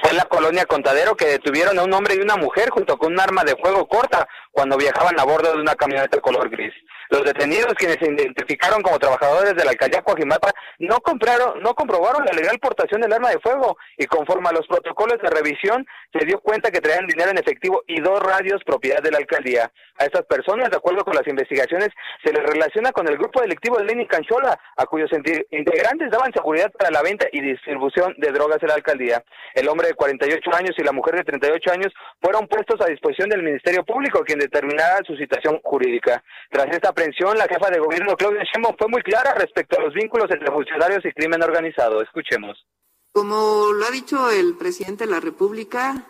Fue 0.00 0.12
la 0.12 0.24
colonia 0.24 0.64
Contadero 0.64 1.16
que 1.16 1.26
detuvieron 1.26 1.78
a 1.78 1.82
un 1.82 1.92
hombre 1.92 2.14
y 2.14 2.20
una 2.20 2.37
mujer 2.37 2.70
junto 2.70 2.96
con 2.96 3.12
un 3.12 3.20
arma 3.20 3.44
de 3.44 3.56
fuego 3.56 3.87
corta 3.88 4.28
cuando 4.59 4.77
viajaban 4.77 5.14
a 5.21 5.25
bordo 5.25 5.53
de 5.53 5.61
una 5.61 5.77
camioneta 5.77 6.21
color 6.21 6.51
gris. 6.51 6.75
Los 7.11 7.23
detenidos, 7.23 7.75
quienes 7.75 7.97
se 8.01 8.11
identificaron 8.11 8.83
como 8.83 8.99
trabajadores 8.99 9.55
de 9.55 9.64
la 9.64 9.71
alcaldía 9.71 10.03
Coajimalpa, 10.03 10.51
no 10.81 10.99
compraron, 10.99 11.62
no 11.62 11.75
comprobaron 11.75 12.25
la 12.27 12.33
legal 12.33 12.59
portación 12.59 13.01
del 13.01 13.12
arma 13.12 13.31
de 13.31 13.38
fuego 13.38 13.79
y 13.97 14.07
conforme 14.07 14.49
a 14.49 14.53
los 14.53 14.66
protocolos 14.66 15.16
de 15.23 15.31
revisión 15.31 15.87
se 16.12 16.27
dio 16.27 16.40
cuenta 16.40 16.73
que 16.73 16.81
traían 16.81 17.07
dinero 17.07 17.31
en 17.31 17.38
efectivo 17.38 17.83
y 17.87 18.01
dos 18.01 18.21
radios 18.21 18.62
propiedad 18.64 19.01
de 19.01 19.12
la 19.12 19.18
alcaldía. 19.18 19.71
A 19.99 20.05
estas 20.05 20.27
personas, 20.27 20.71
de 20.71 20.77
acuerdo 20.77 21.05
con 21.05 21.14
las 21.14 21.27
investigaciones, 21.27 21.88
se 22.23 22.33
les 22.33 22.42
relaciona 22.42 22.92
con 22.92 23.09
el 23.09 23.16
grupo 23.16 23.40
delictivo 23.40 23.79
de 23.79 23.85
Lenin 23.85 24.07
Canchola, 24.07 24.59
a 24.77 24.87
cuyos 24.87 25.11
integrantes 25.51 26.11
daban 26.11 26.33
seguridad 26.33 26.71
para 26.73 26.90
la 26.90 27.03
venta 27.03 27.27
y 27.33 27.40
distribución 27.40 28.14
de 28.18 28.33
drogas 28.33 28.59
en 28.62 28.68
la 28.68 28.75
alcaldía. 28.75 29.25
El 29.55 29.68
hombre 29.68 29.88
de 29.88 29.94
48 29.94 30.51
años 30.55 30.75
y 30.77 30.85
la 30.85 30.92
mujer 30.92 31.16
de 31.16 31.25
38 31.25 31.73
años 31.73 31.92
fueron 32.21 32.47
puestos 32.47 32.81
a 32.81 32.90
disposición 32.90 33.29
del 33.31 33.42
Ministerio 33.42 33.85
Público, 33.85 34.23
quien 34.25 34.38
determinará 34.48 35.00
su 35.06 35.14
situación 35.16 35.61
jurídica. 35.62 36.22
Tras 36.50 36.66
esta 36.74 36.92
la 37.34 37.46
jefa 37.48 37.70
de 37.70 37.78
gobierno 37.78 38.16
Claudia 38.16 38.42
Sheinbaum 38.44 38.76
fue 38.78 38.88
muy 38.88 39.02
clara 39.02 39.34
respecto 39.34 39.78
a 39.78 39.82
los 39.82 39.94
vínculos 39.94 40.30
entre 40.30 40.50
funcionarios 40.50 41.04
y 41.04 41.12
crimen 41.12 41.42
organizado. 41.42 42.02
Escuchemos. 42.02 42.66
Como 43.12 43.72
lo 43.72 43.87
ha 43.87 43.90
dicho 43.90 44.30
el 44.30 44.56
presidente 44.56 45.04
de 45.04 45.11
la 45.11 45.20
República, 45.20 46.04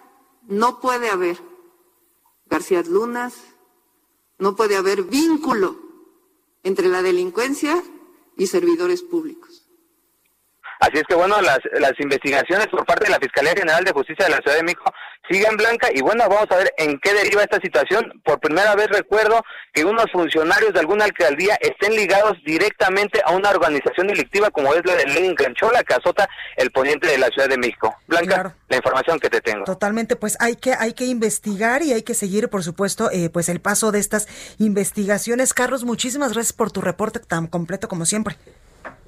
no 0.46 0.81
puede 0.81 1.11
haber 1.11 1.37
García 2.46 2.83
Lunas, 2.83 3.55
no 4.38 4.57
puede 4.57 4.77
haber 4.77 5.03
vínculo 5.03 5.77
entre 6.62 6.88
la 6.88 7.03
delincuencia 7.03 7.83
y 8.37 8.46
servidores 8.46 9.03
públicos. 9.03 9.67
Así 10.81 10.99
es 10.99 11.05
que 11.09 11.14
bueno, 11.14 11.41
las, 11.41 11.59
las 11.81 11.93
investigaciones 11.99 12.69
por 12.69 12.85
parte 12.85 13.07
de 13.07 13.11
la 13.11 13.19
Fiscalía 13.19 13.53
General 13.53 13.85
de 13.85 13.93
Justicia 13.93 14.27
de 14.27 14.33
la 14.33 14.38
Ciudad 14.38 14.57
de 14.57 14.62
México 14.62 14.93
siguen 15.31 15.57
blanca 15.57 15.88
y 15.93 16.01
bueno, 16.01 16.25
vamos 16.29 16.47
a 16.51 16.57
ver 16.57 16.73
en 16.79 16.99
qué 17.01 17.12
deriva 17.12 17.43
esta 17.43 17.61
situación. 17.61 18.21
Por 18.25 18.41
primera 18.41 18.75
vez 18.75 18.88
recuerdo 18.88 19.43
que 19.73 19.85
unos 19.85 20.11
funcionarios 20.11 20.73
de 20.73 20.81
alguna 20.81 21.05
alcaldía 21.05 21.57
estén 21.61 21.95
ligados 21.95 22.37
directamente 22.45 23.21
a 23.25 23.33
una 23.33 23.51
organización 23.51 24.07
delictiva 24.07 24.51
como 24.51 24.73
es 24.75 24.85
la 24.85 24.95
de 24.95 25.07
Lenin 25.07 25.35
Canchola 25.35 25.83
que 25.83 25.95
azota 25.95 26.29
el 26.57 26.71
poniente 26.71 27.07
de 27.07 27.19
la 27.19 27.29
Ciudad 27.29 27.49
de 27.49 27.59
México. 27.59 27.95
Blanca, 28.07 28.55
la 28.69 28.77
información 28.77 29.21
que 29.21 29.31
te 29.31 29.41
tengo. 29.41 29.64
Totalmente, 29.64 30.17
pues 30.17 30.37
hay 30.41 30.57
que 30.57 30.75
hay 30.75 30.95
que 30.95 31.05
investigar 31.05 31.83
y 31.83 31.93
hay 31.93 32.03
que 32.03 32.14
seguir, 32.14 32.49
por 32.49 32.62
supuesto, 32.62 33.11
eh, 33.11 33.31
pues 33.31 33.49
el 33.49 33.61
paso 33.61 33.93
de 33.93 33.99
estas 33.99 34.29
investigaciones. 34.59 35.53
Carlos, 35.53 35.85
muchísimas 35.85 36.33
gracias 36.33 36.53
por 36.53 36.71
tu 36.71 36.81
reporte 36.81 37.21
tan 37.21 37.47
completo 37.47 37.88
como 37.88 38.07
siempre. 38.07 38.37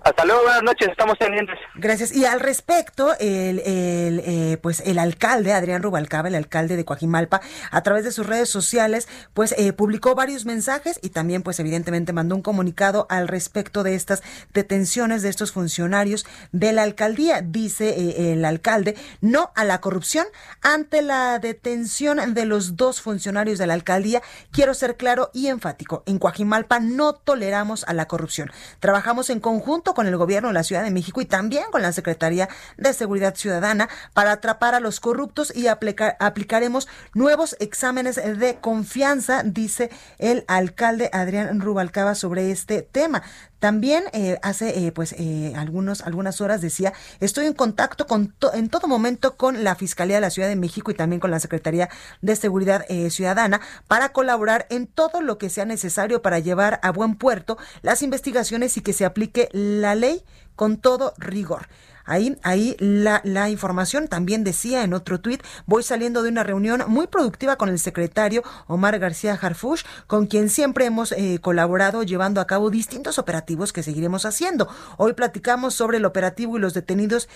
Hasta 0.03 0.25
luego, 0.25 0.43
buenas 0.45 0.63
noches, 0.63 0.89
estamos 0.89 1.19
pendientes. 1.19 1.59
Gracias. 1.75 2.13
Y 2.13 2.25
al 2.25 2.41
respecto, 2.41 3.13
el, 3.21 3.59
el 3.61 4.23
eh, 4.25 4.59
pues 4.63 4.81
el 4.87 4.99
alcalde, 4.99 5.53
Adrián 5.53 5.83
Rubalcaba, 5.83 6.29
el 6.29 6.35
alcalde 6.35 6.77
de 6.77 6.87
Coajimalpa, 6.87 7.43
a 7.71 7.83
través 7.83 8.05
de 8.05 8.13
sus 8.13 8.27
redes 8.27 8.49
sociales, 8.49 9.09
pues 9.35 9.55
eh, 9.59 9.75
publicó 9.75 10.15
varios 10.15 10.47
mensajes 10.47 10.99
y 11.03 11.11
también, 11.11 11.43
pues 11.43 11.61
evidentemente, 11.61 12.15
mandó 12.15 12.35
un 12.35 12.41
comunicado 12.41 13.07
al 13.11 13.29
respecto 13.29 13.83
de 13.83 13.95
estas 13.95 14.23
detenciones 14.55 15.21
de 15.21 15.29
estos 15.29 15.53
funcionarios 15.53 16.25
de 16.51 16.73
la 16.73 16.83
alcaldía. 16.83 17.43
Dice 17.43 17.91
eh, 17.91 18.33
el 18.33 18.47
alcalde, 18.47 18.97
no 19.21 19.53
a 19.55 19.65
la 19.65 19.83
corrupción. 19.83 20.27
Ante 20.63 21.03
la 21.03 21.39
detención 21.41 22.33
de 22.33 22.47
los 22.47 22.77
dos 22.77 23.03
funcionarios 23.03 23.59
de 23.59 23.67
la 23.67 23.75
alcaldía, 23.75 24.23
quiero 24.51 24.73
ser 24.73 24.97
claro 24.97 25.31
y 25.35 25.49
enfático. 25.49 26.05
En 26.07 26.19
Coajimalpa 26.19 26.81
no 26.81 27.13
toleramos 27.13 27.85
a 27.85 27.93
la 27.93 28.09
corrupción. 28.09 28.51
Trabajamos 28.79 29.29
en 29.29 29.41
conjunto 29.41 29.90
con 29.95 30.07
el 30.07 30.17
gobierno 30.17 30.49
de 30.49 30.55
la 30.55 30.63
Ciudad 30.63 30.85
de 30.85 30.91
México 30.91 31.21
y 31.21 31.27
también 31.27 31.65
con 31.71 31.83
la 31.83 31.93
Secretaría 31.93 32.49
de 32.77 32.93
Seguridad 32.93 33.35
Ciudadana 33.35 33.89
para 34.15 34.33
atrapar 34.33 34.75
a 34.75 34.81
los 34.81 35.01
corruptos 35.01 35.55
y 35.55 35.67
aplicaremos 35.67 36.89
nuevos 37.15 37.57
exámenes 37.61 38.17
de 38.17 38.59
confianza, 38.61 39.43
dice 39.45 39.91
el 40.19 40.45
alcalde 40.49 41.11
Adrián 41.13 41.61
Rubalcaba 41.61 42.15
sobre 42.15 42.51
este 42.51 42.83
tema. 42.83 43.23
También 43.61 44.05
eh, 44.15 44.39
hace 44.43 44.87
eh, 44.87 44.91
pues 44.91 45.15
eh, 45.19 45.53
algunos 45.55 46.01
algunas 46.01 46.41
horas 46.41 46.63
decía 46.63 46.95
estoy 47.21 47.47
en 47.47 47.53
contacto 47.53 48.07
con 48.07 48.35
en 48.55 48.69
todo 48.71 48.89
momento 48.89 49.37
con 49.37 49.63
la 49.63 49.75
Fiscalía 49.75 50.17
de 50.17 50.23
la 50.23 50.31
Ciudad 50.31 50.49
de 50.49 50.57
México 50.57 50.91
y 50.91 50.95
también 50.95 51.21
con 51.21 51.31
la 51.31 51.41
Secretaría 51.41 51.91
de 52.23 52.37
Seguridad 52.37 52.87
Ciudadana 53.11 53.61
para 53.87 54.13
colaborar 54.13 54.67
en 54.71 54.87
todo 54.87 55.21
lo 55.21 55.37
que 55.37 55.51
sea 55.51 55.67
necesario 55.67 56.23
para 56.23 56.39
llevar 56.39 56.81
a 56.83 56.91
buen 56.91 57.17
puerto 57.17 57.59
las 57.83 58.01
investigaciones 58.01 58.79
y 58.79 58.81
que 58.81 58.95
se 58.95 59.05
aplique 59.05 59.51
la 59.53 59.95
ley 59.95 60.25
con 60.57 60.79
todo 60.79 61.13
rigor. 61.19 61.69
Ahí, 62.11 62.37
ahí 62.43 62.75
la, 62.81 63.51
información 63.51 64.09
también 64.09 64.43
decía 64.43 64.83
en 64.83 64.95
otro 64.95 65.21
tuit, 65.21 65.45
voy 65.67 65.85
saliendo 65.85 66.25
de 66.25 66.31
una 66.31 66.43
reunión 66.43 66.83
muy 66.89 67.07
productiva 67.07 67.55
con 67.55 67.69
el 67.69 67.79
secretario 67.79 68.43
Omar 68.67 68.99
García 68.99 69.39
Harfush, 69.41 69.85
con 70.09 70.27
quien 70.27 70.49
siempre 70.49 70.87
hemos 70.87 71.13
eh, 71.13 71.39
colaborado 71.41 72.03
llevando 72.03 72.41
a 72.41 72.49
cabo 72.49 72.69
distintos 72.69 73.21
operativos 73.21 73.73
que 73.73 73.85
seguiremos 73.85 74.25
haciendo. 74.25 74.67
Hoy 74.97 75.13
platicamos 75.13 75.75
sobre 75.75 75.99
el 75.99 76.05
operativo 76.05 76.57
y 76.57 76.61
los 76.61 76.75
detenidos 76.75 77.29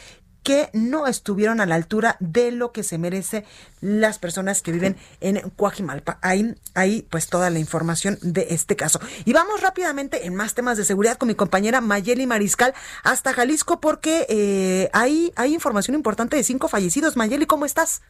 que 0.44 0.68
no 0.74 1.09
estuvieron 1.09 1.61
a 1.61 1.66
la 1.66 1.74
altura 1.74 2.16
de 2.20 2.52
lo 2.52 2.70
que 2.70 2.85
se 2.85 2.98
merece 2.98 3.44
las 3.80 4.18
personas 4.18 4.62
que 4.62 4.70
viven 4.70 4.96
en 5.20 5.40
Coajimalpa. 5.57 6.18
Ahí, 6.20 7.07
pues 7.11 7.28
toda 7.28 7.50
la 7.50 7.59
información 7.59 8.18
de 8.20 8.46
este 8.50 8.76
caso. 8.76 9.00
Y 9.24 9.33
vamos 9.33 9.62
rápidamente 9.62 10.26
en 10.26 10.35
más 10.35 10.54
temas 10.54 10.76
de 10.76 10.85
seguridad 10.85 11.16
con 11.16 11.28
mi 11.28 11.35
compañera 11.35 11.80
Mayeli 11.80 12.26
Mariscal 12.26 12.74
hasta 13.02 13.33
Jalisco 13.33 13.80
porque 13.80 14.26
eh, 14.28 14.90
hay, 14.92 15.33
hay 15.35 15.54
información 15.54 15.96
importante 15.96 16.37
de 16.37 16.44
cinco 16.44 16.68
fallecidos. 16.68 17.16
Mayeli, 17.16 17.46
¿cómo 17.46 17.64
estás? 17.64 18.02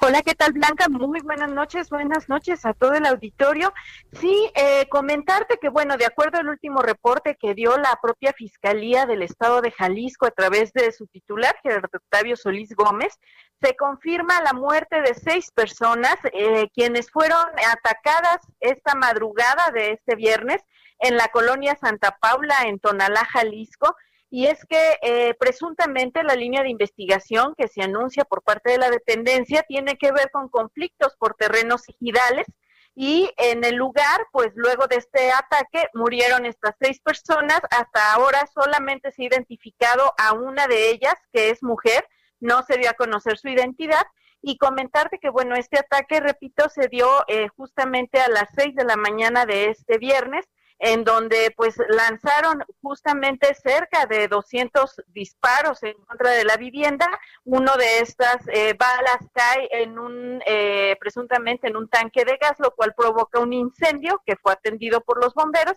Hola, 0.00 0.22
¿qué 0.22 0.34
tal 0.34 0.52
Blanca? 0.52 0.88
Muy 0.88 1.20
buenas 1.20 1.50
noches, 1.50 1.88
buenas 1.90 2.28
noches 2.28 2.64
a 2.64 2.72
todo 2.72 2.92
el 2.92 3.06
auditorio. 3.06 3.72
Sí, 4.20 4.50
eh, 4.54 4.86
comentarte 4.88 5.58
que, 5.60 5.68
bueno, 5.68 5.96
de 5.96 6.06
acuerdo 6.06 6.38
al 6.38 6.48
último 6.48 6.82
reporte 6.82 7.36
que 7.36 7.54
dio 7.54 7.76
la 7.76 7.98
propia 8.00 8.32
Fiscalía 8.32 9.06
del 9.06 9.22
Estado 9.22 9.60
de 9.60 9.72
Jalisco 9.72 10.26
a 10.26 10.30
través 10.30 10.72
de 10.72 10.92
su 10.92 11.06
titular, 11.06 11.56
Gerardo 11.62 11.88
Octavio 11.92 12.36
Solís 12.36 12.74
Gómez, 12.74 13.18
se 13.60 13.74
confirma 13.74 14.42
la 14.42 14.52
muerte 14.52 15.00
de 15.02 15.14
seis 15.14 15.50
personas, 15.50 16.16
eh, 16.32 16.68
quienes 16.74 17.10
fueron 17.10 17.44
atacadas 17.72 18.38
esta 18.60 18.94
madrugada 18.94 19.70
de 19.72 19.92
este 19.92 20.14
viernes 20.14 20.62
en 21.00 21.16
la 21.16 21.28
colonia 21.28 21.76
Santa 21.76 22.16
Paula, 22.20 22.54
en 22.64 22.78
Tonalá, 22.78 23.24
Jalisco 23.24 23.96
y 24.36 24.48
es 24.48 24.66
que 24.66 24.98
eh, 25.00 25.32
presuntamente 25.40 26.22
la 26.22 26.34
línea 26.34 26.62
de 26.62 26.68
investigación 26.68 27.54
que 27.56 27.68
se 27.68 27.80
anuncia 27.80 28.26
por 28.26 28.42
parte 28.42 28.72
de 28.72 28.76
la 28.76 28.90
dependencia 28.90 29.62
tiene 29.62 29.96
que 29.96 30.12
ver 30.12 30.30
con 30.30 30.50
conflictos 30.50 31.16
por 31.18 31.32
terrenos 31.36 31.88
ejidales 31.88 32.46
y 32.94 33.30
en 33.38 33.64
el 33.64 33.76
lugar, 33.76 34.26
pues 34.32 34.52
luego 34.54 34.88
de 34.88 34.96
este 34.96 35.32
ataque 35.32 35.88
murieron 35.94 36.44
estas 36.44 36.74
seis 36.78 37.00
personas. 37.00 37.60
Hasta 37.70 38.12
ahora 38.12 38.46
solamente 38.52 39.10
se 39.10 39.22
ha 39.22 39.26
identificado 39.26 40.12
a 40.18 40.34
una 40.34 40.66
de 40.66 40.90
ellas, 40.90 41.14
que 41.32 41.48
es 41.48 41.62
mujer, 41.62 42.06
no 42.38 42.62
se 42.62 42.76
dio 42.76 42.90
a 42.90 42.92
conocer 42.92 43.38
su 43.38 43.48
identidad. 43.48 44.04
Y 44.42 44.58
comentarte 44.58 45.18
que, 45.18 45.30
bueno, 45.30 45.56
este 45.56 45.78
ataque, 45.78 46.20
repito, 46.20 46.68
se 46.68 46.88
dio 46.88 47.08
eh, 47.26 47.48
justamente 47.56 48.20
a 48.20 48.28
las 48.28 48.50
seis 48.54 48.74
de 48.74 48.84
la 48.84 48.96
mañana 48.96 49.46
de 49.46 49.70
este 49.70 49.96
viernes 49.96 50.44
en 50.78 51.04
donde 51.04 51.52
pues 51.56 51.76
lanzaron 51.88 52.62
justamente 52.82 53.54
cerca 53.54 54.06
de 54.06 54.28
200 54.28 55.02
disparos 55.08 55.82
en 55.82 55.94
contra 56.04 56.30
de 56.30 56.44
la 56.44 56.56
vivienda. 56.56 57.06
Uno 57.44 57.76
de 57.76 57.98
estas 58.00 58.46
eh, 58.48 58.74
balas 58.78 59.18
cae 59.32 59.68
en 59.70 59.98
un, 59.98 60.42
eh, 60.46 60.96
presuntamente 61.00 61.68
en 61.68 61.76
un 61.76 61.88
tanque 61.88 62.24
de 62.24 62.36
gas, 62.36 62.58
lo 62.58 62.72
cual 62.72 62.94
provoca 62.96 63.40
un 63.40 63.52
incendio 63.52 64.22
que 64.26 64.36
fue 64.36 64.52
atendido 64.52 65.00
por 65.00 65.22
los 65.22 65.34
bomberos. 65.34 65.76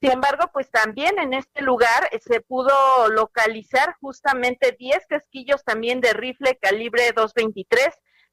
Sin 0.00 0.12
embargo, 0.12 0.50
pues 0.52 0.70
también 0.70 1.18
en 1.18 1.34
este 1.34 1.60
lugar 1.62 2.08
eh, 2.10 2.18
se 2.20 2.40
pudo 2.40 3.08
localizar 3.08 3.96
justamente 4.00 4.74
10 4.78 5.06
casquillos 5.06 5.62
también 5.62 6.00
de 6.00 6.14
rifle 6.14 6.58
calibre 6.60 7.12
223, 7.12 7.88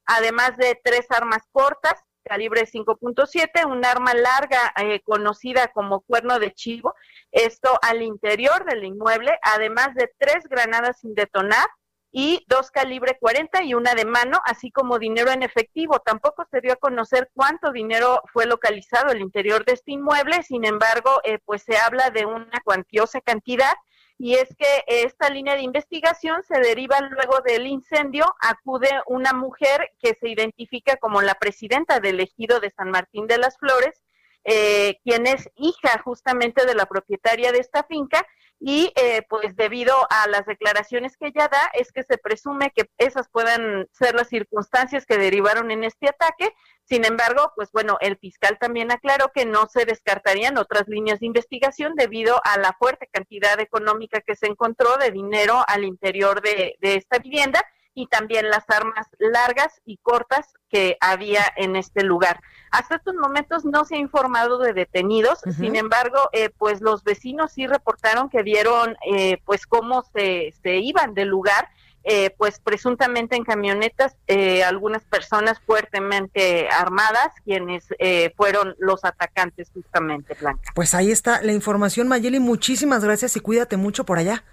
además 0.06 0.56
de 0.56 0.80
tres 0.82 1.06
armas 1.10 1.42
cortas, 1.52 2.02
calibre 2.28 2.66
5.7, 2.66 3.66
un 3.66 3.84
arma 3.84 4.14
larga 4.14 4.72
eh, 4.76 5.00
conocida 5.00 5.68
como 5.68 6.00
cuerno 6.00 6.38
de 6.38 6.52
chivo, 6.52 6.94
esto 7.32 7.78
al 7.82 8.02
interior 8.02 8.64
del 8.64 8.84
inmueble, 8.84 9.38
además 9.42 9.94
de 9.94 10.12
tres 10.18 10.46
granadas 10.48 11.00
sin 11.00 11.14
detonar 11.14 11.66
y 12.10 12.44
dos 12.48 12.70
calibre 12.70 13.18
40 13.20 13.62
y 13.64 13.74
una 13.74 13.94
de 13.94 14.04
mano, 14.04 14.40
así 14.44 14.70
como 14.70 14.98
dinero 14.98 15.30
en 15.30 15.42
efectivo. 15.42 16.00
Tampoco 16.00 16.46
se 16.50 16.60
dio 16.60 16.72
a 16.72 16.76
conocer 16.76 17.30
cuánto 17.34 17.70
dinero 17.70 18.22
fue 18.32 18.46
localizado 18.46 19.10
al 19.10 19.20
interior 19.20 19.64
de 19.64 19.72
este 19.74 19.92
inmueble, 19.92 20.42
sin 20.42 20.64
embargo, 20.64 21.20
eh, 21.24 21.38
pues 21.44 21.62
se 21.62 21.76
habla 21.76 22.10
de 22.10 22.24
una 22.24 22.60
cuantiosa 22.64 23.20
cantidad 23.20 23.74
y 24.18 24.34
es 24.34 24.48
que 24.56 24.84
esta 24.88 25.30
línea 25.30 25.54
de 25.54 25.62
investigación 25.62 26.42
se 26.42 26.58
deriva 26.58 27.00
luego 27.00 27.40
del 27.44 27.68
incendio, 27.68 28.26
acude 28.40 28.90
una 29.06 29.32
mujer 29.32 29.92
que 30.00 30.16
se 30.20 30.28
identifica 30.28 30.96
como 30.96 31.22
la 31.22 31.34
presidenta 31.34 32.00
del 32.00 32.18
ejido 32.18 32.58
de 32.58 32.70
San 32.70 32.90
Martín 32.90 33.28
de 33.28 33.38
las 33.38 33.56
Flores, 33.58 34.02
eh, 34.44 34.98
quien 35.04 35.26
es 35.28 35.48
hija 35.54 36.00
justamente 36.04 36.66
de 36.66 36.74
la 36.74 36.86
propietaria 36.86 37.52
de 37.52 37.60
esta 37.60 37.84
finca 37.84 38.26
y 38.60 38.92
eh, 38.96 39.22
pues 39.28 39.54
debido 39.56 39.94
a 40.10 40.26
las 40.28 40.44
declaraciones 40.46 41.16
que 41.16 41.28
ella 41.28 41.48
da 41.48 41.70
es 41.74 41.92
que 41.92 42.02
se 42.02 42.18
presume 42.18 42.72
que 42.74 42.90
esas 42.98 43.28
puedan 43.28 43.86
ser 43.92 44.14
las 44.14 44.28
circunstancias 44.28 45.06
que 45.06 45.16
derivaron 45.16 45.70
en 45.70 45.84
este 45.84 46.08
ataque. 46.08 46.52
Sin 46.82 47.04
embargo, 47.04 47.52
pues 47.54 47.70
bueno, 47.72 47.98
el 48.00 48.16
fiscal 48.18 48.58
también 48.58 48.90
aclaró 48.90 49.30
que 49.32 49.46
no 49.46 49.66
se 49.66 49.84
descartarían 49.84 50.58
otras 50.58 50.88
líneas 50.88 51.20
de 51.20 51.26
investigación 51.26 51.94
debido 51.94 52.40
a 52.44 52.58
la 52.58 52.74
fuerte 52.78 53.08
cantidad 53.12 53.60
económica 53.60 54.20
que 54.22 54.34
se 54.34 54.46
encontró 54.46 54.96
de 54.96 55.12
dinero 55.12 55.62
al 55.68 55.84
interior 55.84 56.42
de, 56.42 56.74
de 56.80 56.96
esta 56.96 57.18
vivienda 57.18 57.64
y 57.94 58.06
también 58.06 58.48
las 58.48 58.64
armas 58.68 59.06
largas 59.18 59.80
y 59.84 59.96
cortas 59.98 60.54
que 60.68 60.96
había 61.00 61.42
en 61.56 61.76
este 61.76 62.04
lugar. 62.04 62.40
Hasta 62.70 62.96
estos 62.96 63.14
momentos 63.14 63.64
no 63.64 63.84
se 63.84 63.96
ha 63.96 63.98
informado 63.98 64.58
de 64.58 64.72
detenidos, 64.72 65.40
sin 65.56 65.76
embargo, 65.76 66.18
eh, 66.32 66.50
pues 66.56 66.80
los 66.80 67.02
vecinos 67.02 67.52
sí 67.52 67.66
reportaron 67.66 68.28
que 68.28 68.42
vieron 68.42 68.96
eh, 69.10 69.38
pues 69.44 69.66
cómo 69.66 70.04
se, 70.14 70.54
se 70.62 70.76
iban 70.78 71.14
del 71.14 71.28
lugar. 71.28 71.68
Eh, 72.04 72.30
pues 72.38 72.60
presuntamente 72.60 73.36
en 73.36 73.44
camionetas 73.44 74.16
algunas 74.64 75.02
personas 75.02 75.60
fuertemente 75.60 76.68
armadas 76.70 77.32
quienes 77.44 77.86
fueron 78.34 78.76
los 78.78 79.04
atacantes 79.04 79.68
justamente 79.74 80.34
Blanca. 80.40 80.72
Pues 80.74 80.94
ahí 80.94 81.10
está 81.10 81.42
la 81.42 81.52
información 81.52 82.08
Mayeli, 82.08 82.40
muchísimas 82.40 83.04
gracias 83.04 83.36
y 83.36 83.40
cuídate 83.40 83.76
mucho 83.76 84.04
por 84.04 84.16
allá. 84.16 84.44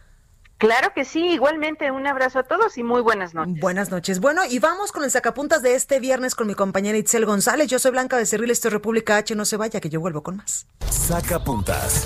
Claro 0.57 0.91
que 0.95 1.03
sí, 1.03 1.27
igualmente 1.27 1.91
un 1.91 2.07
abrazo 2.07 2.39
a 2.39 2.43
todos 2.43 2.77
y 2.77 2.83
muy 2.83 3.01
buenas 3.01 3.33
noches. 3.33 3.59
Buenas 3.59 3.91
noches. 3.91 4.19
Bueno, 4.19 4.41
y 4.49 4.59
vamos 4.59 4.91
con 4.91 5.03
el 5.03 5.11
sacapuntas 5.11 5.61
de 5.61 5.75
este 5.75 5.99
viernes 5.99 6.33
con 6.33 6.47
mi 6.47 6.55
compañera 6.55 6.97
Itzel 6.97 7.25
González. 7.25 7.67
Yo 7.67 7.77
soy 7.77 7.91
Blanca 7.91 8.15
Becerril, 8.15 8.51
esto 8.51 8.69
es 8.69 8.73
República 8.73 9.17
H, 9.17 9.35
no 9.35 9.43
se 9.43 9.57
vaya 9.57 9.81
que 9.81 9.89
yo 9.89 9.99
vuelvo 9.99 10.23
con 10.23 10.37
más. 10.37 10.67
Sacapuntas. 10.89 12.03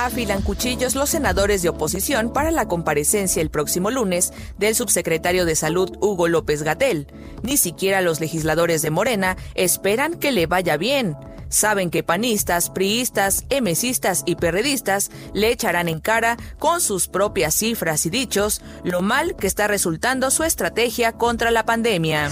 Afilan 0.00 0.40
cuchillos 0.40 0.94
los 0.94 1.10
senadores 1.10 1.60
de 1.60 1.68
oposición 1.68 2.32
para 2.32 2.50
la 2.50 2.66
comparecencia 2.66 3.42
el 3.42 3.50
próximo 3.50 3.90
lunes 3.90 4.32
del 4.56 4.74
subsecretario 4.74 5.44
de 5.44 5.54
Salud 5.54 5.92
Hugo 6.00 6.26
López 6.26 6.62
Gatel. 6.62 7.12
Ni 7.42 7.58
siquiera 7.58 8.00
los 8.00 8.18
legisladores 8.18 8.80
de 8.80 8.90
Morena 8.90 9.36
esperan 9.54 10.14
que 10.14 10.32
le 10.32 10.46
vaya 10.46 10.78
bien 10.78 11.16
saben 11.50 11.90
que 11.90 12.02
panistas, 12.02 12.70
priistas, 12.70 13.44
emesistas 13.50 14.22
y 14.24 14.36
perredistas 14.36 15.10
le 15.34 15.52
echarán 15.52 15.88
en 15.88 16.00
cara 16.00 16.38
con 16.58 16.80
sus 16.80 17.08
propias 17.08 17.54
cifras 17.54 18.06
y 18.06 18.10
dichos 18.10 18.62
lo 18.84 19.02
mal 19.02 19.36
que 19.36 19.46
está 19.46 19.66
resultando 19.66 20.30
su 20.30 20.44
estrategia 20.44 21.12
contra 21.12 21.50
la 21.50 21.66
pandemia. 21.66 22.30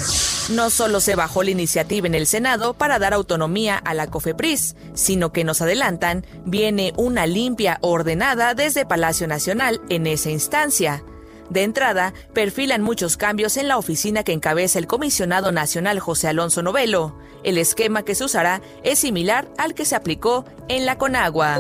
No 0.48 0.70
solo 0.70 1.00
se 1.00 1.14
bajó 1.14 1.42
la 1.42 1.50
iniciativa 1.50 2.06
en 2.06 2.14
el 2.14 2.26
Senado 2.26 2.72
para 2.72 2.98
dar 2.98 3.12
autonomía 3.12 3.76
a 3.76 3.92
la 3.92 4.06
COFEPRIS, 4.06 4.76
sino 4.94 5.30
que 5.30 5.44
nos 5.44 5.60
adelantan, 5.60 6.24
viene 6.46 6.94
una 6.96 7.26
limpia 7.26 7.78
ordenada 7.82 8.54
desde 8.54 8.86
Palacio 8.86 9.26
Nacional 9.26 9.82
en 9.90 10.06
esa 10.06 10.30
instancia. 10.30 11.04
De 11.50 11.62
entrada, 11.62 12.12
perfilan 12.34 12.82
muchos 12.82 13.16
cambios 13.16 13.56
en 13.56 13.68
la 13.68 13.78
oficina 13.78 14.22
que 14.22 14.32
encabeza 14.32 14.78
el 14.78 14.86
comisionado 14.86 15.50
nacional 15.50 15.98
José 15.98 16.28
Alonso 16.28 16.62
Novelo. 16.62 17.16
El 17.42 17.56
esquema 17.56 18.02
que 18.02 18.14
se 18.14 18.24
usará 18.24 18.60
es 18.82 18.98
similar 18.98 19.48
al 19.56 19.74
que 19.74 19.84
se 19.84 19.96
aplicó 19.96 20.44
en 20.68 20.84
la 20.84 20.98
Conagua. 20.98 21.58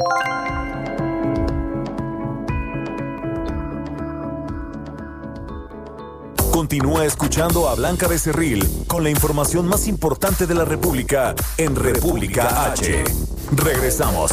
Continúa 6.52 7.04
escuchando 7.04 7.68
a 7.68 7.76
Blanca 7.76 8.08
Becerril 8.08 8.68
con 8.88 9.04
la 9.04 9.10
información 9.10 9.68
más 9.68 9.86
importante 9.86 10.44
de 10.46 10.54
la 10.54 10.64
República 10.64 11.34
en 11.56 11.76
República 11.76 12.72
H. 12.72 13.04
Regresamos. 13.52 14.32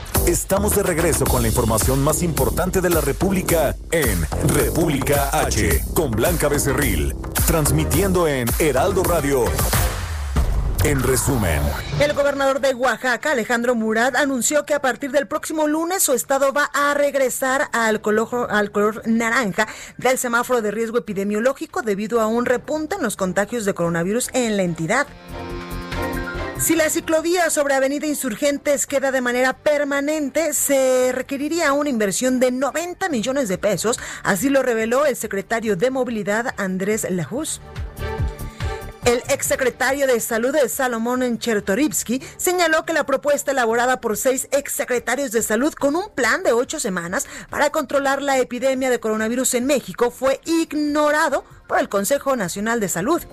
Estamos 0.27 0.75
de 0.75 0.83
regreso 0.83 1.25
con 1.25 1.41
la 1.41 1.47
información 1.47 2.03
más 2.03 2.21
importante 2.21 2.79
de 2.79 2.89
la 2.91 3.01
República 3.01 3.75
en 3.91 4.21
República 4.47 5.29
H, 5.33 5.83
con 5.95 6.11
Blanca 6.11 6.47
Becerril, 6.47 7.15
transmitiendo 7.47 8.27
en 8.27 8.47
Heraldo 8.59 9.03
Radio. 9.03 9.45
En 10.83 11.01
resumen, 11.03 11.61
el 11.99 12.13
gobernador 12.13 12.59
de 12.59 12.73
Oaxaca, 12.73 13.31
Alejandro 13.31 13.75
Murat, 13.75 14.15
anunció 14.15 14.65
que 14.65 14.73
a 14.73 14.81
partir 14.81 15.11
del 15.11 15.27
próximo 15.27 15.67
lunes 15.67 16.03
su 16.03 16.13
estado 16.13 16.53
va 16.53 16.69
a 16.73 16.93
regresar 16.93 17.69
al 17.71 18.01
color, 18.01 18.47
al 18.49 18.71
color 18.71 19.01
naranja 19.07 19.67
del 19.97 20.17
semáforo 20.17 20.61
de 20.61 20.71
riesgo 20.71 20.97
epidemiológico 20.97 21.81
debido 21.81 22.21
a 22.21 22.27
un 22.27 22.45
repunte 22.45 22.95
en 22.95 23.03
los 23.03 23.15
contagios 23.15 23.65
de 23.65 23.73
coronavirus 23.73 24.29
en 24.33 24.57
la 24.57 24.63
entidad. 24.63 25.07
Si 26.61 26.75
la 26.75 26.91
ciclovía 26.91 27.49
sobre 27.49 27.73
Avenida 27.73 28.05
Insurgentes 28.05 28.85
queda 28.85 29.11
de 29.11 29.19
manera 29.19 29.53
permanente, 29.53 30.53
se 30.53 31.11
requeriría 31.11 31.73
una 31.73 31.89
inversión 31.89 32.39
de 32.39 32.51
90 32.51 33.09
millones 33.09 33.49
de 33.49 33.57
pesos, 33.57 33.99
así 34.21 34.47
lo 34.47 34.61
reveló 34.61 35.07
el 35.07 35.15
secretario 35.15 35.75
de 35.75 35.89
Movilidad 35.89 36.53
Andrés 36.57 37.07
Lajus. 37.09 37.61
El 39.05 39.23
exsecretario 39.29 40.05
de 40.05 40.19
Salud 40.19 40.53
de 40.53 40.69
Salomón 40.69 41.39
Chertorivsky 41.39 42.21
señaló 42.37 42.85
que 42.85 42.93
la 42.93 43.07
propuesta 43.07 43.53
elaborada 43.53 43.99
por 43.99 44.15
seis 44.15 44.47
exsecretarios 44.51 45.31
de 45.31 45.41
salud 45.41 45.73
con 45.73 45.95
un 45.95 46.11
plan 46.13 46.43
de 46.43 46.51
ocho 46.51 46.79
semanas 46.79 47.25
para 47.49 47.71
controlar 47.71 48.21
la 48.21 48.37
epidemia 48.37 48.91
de 48.91 48.99
coronavirus 48.99 49.55
en 49.55 49.65
México 49.65 50.11
fue 50.11 50.39
ignorado 50.45 51.43
por 51.67 51.79
el 51.79 51.89
Consejo 51.89 52.35
Nacional 52.35 52.79
de 52.79 52.89
Salud. 52.89 53.23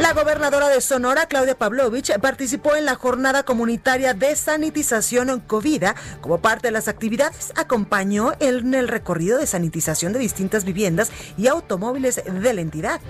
La 0.00 0.12
gobernadora 0.12 0.68
de 0.68 0.80
Sonora, 0.80 1.26
Claudia 1.26 1.56
Pavlovich, 1.56 2.18
participó 2.18 2.74
en 2.74 2.84
la 2.84 2.96
jornada 2.96 3.44
comunitaria 3.44 4.12
de 4.12 4.34
sanitización 4.34 5.40
COVID. 5.40 5.84
Como 6.20 6.38
parte 6.38 6.66
de 6.68 6.72
las 6.72 6.88
actividades, 6.88 7.52
acompañó 7.54 8.32
en 8.40 8.74
el 8.74 8.88
recorrido 8.88 9.38
de 9.38 9.46
sanitización 9.46 10.12
de 10.12 10.18
distintas 10.18 10.64
viviendas 10.64 11.12
y 11.38 11.46
automóviles 11.46 12.20
de 12.24 12.54
la 12.54 12.60
entidad. 12.60 13.00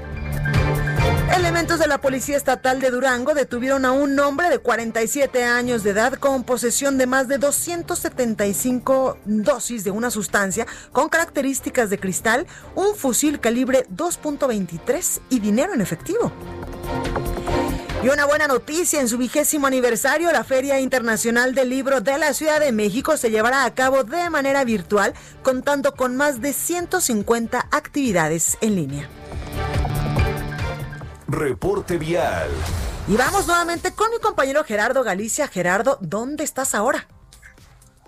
Elementos 1.34 1.78
de 1.78 1.86
la 1.86 1.98
Policía 1.98 2.36
Estatal 2.36 2.80
de 2.80 2.90
Durango 2.90 3.34
detuvieron 3.34 3.84
a 3.86 3.92
un 3.92 4.18
hombre 4.20 4.50
de 4.50 4.58
47 4.58 5.42
años 5.42 5.82
de 5.82 5.90
edad 5.90 6.14
con 6.14 6.44
posesión 6.44 6.98
de 6.98 7.06
más 7.06 7.28
de 7.28 7.38
275 7.38 9.18
dosis 9.24 9.84
de 9.84 9.90
una 9.90 10.10
sustancia 10.10 10.66
con 10.92 11.08
características 11.08 11.90
de 11.90 11.98
cristal, 11.98 12.46
un 12.74 12.94
fusil 12.94 13.40
calibre 13.40 13.86
2.23 13.88 15.22
y 15.30 15.40
dinero 15.40 15.72
en 15.72 15.80
efectivo. 15.80 16.30
Y 18.04 18.08
una 18.10 18.26
buena 18.26 18.46
noticia, 18.46 19.00
en 19.00 19.08
su 19.08 19.16
vigésimo 19.16 19.66
aniversario, 19.66 20.30
la 20.30 20.44
Feria 20.44 20.78
Internacional 20.78 21.54
del 21.54 21.70
Libro 21.70 22.02
de 22.02 22.18
la 22.18 22.34
Ciudad 22.34 22.60
de 22.60 22.70
México 22.70 23.16
se 23.16 23.30
llevará 23.30 23.64
a 23.64 23.74
cabo 23.74 24.04
de 24.04 24.28
manera 24.28 24.62
virtual, 24.64 25.14
contando 25.42 25.94
con 25.94 26.14
más 26.14 26.42
de 26.42 26.52
150 26.52 27.68
actividades 27.70 28.58
en 28.60 28.74
línea. 28.74 29.08
Reporte 31.26 31.96
vial. 31.96 32.50
Y 33.08 33.16
vamos 33.16 33.46
nuevamente 33.46 33.92
con 33.92 34.10
mi 34.10 34.18
compañero 34.18 34.64
Gerardo 34.64 35.02
Galicia. 35.02 35.48
Gerardo, 35.48 35.96
¿dónde 36.02 36.44
estás 36.44 36.74
ahora? 36.74 37.08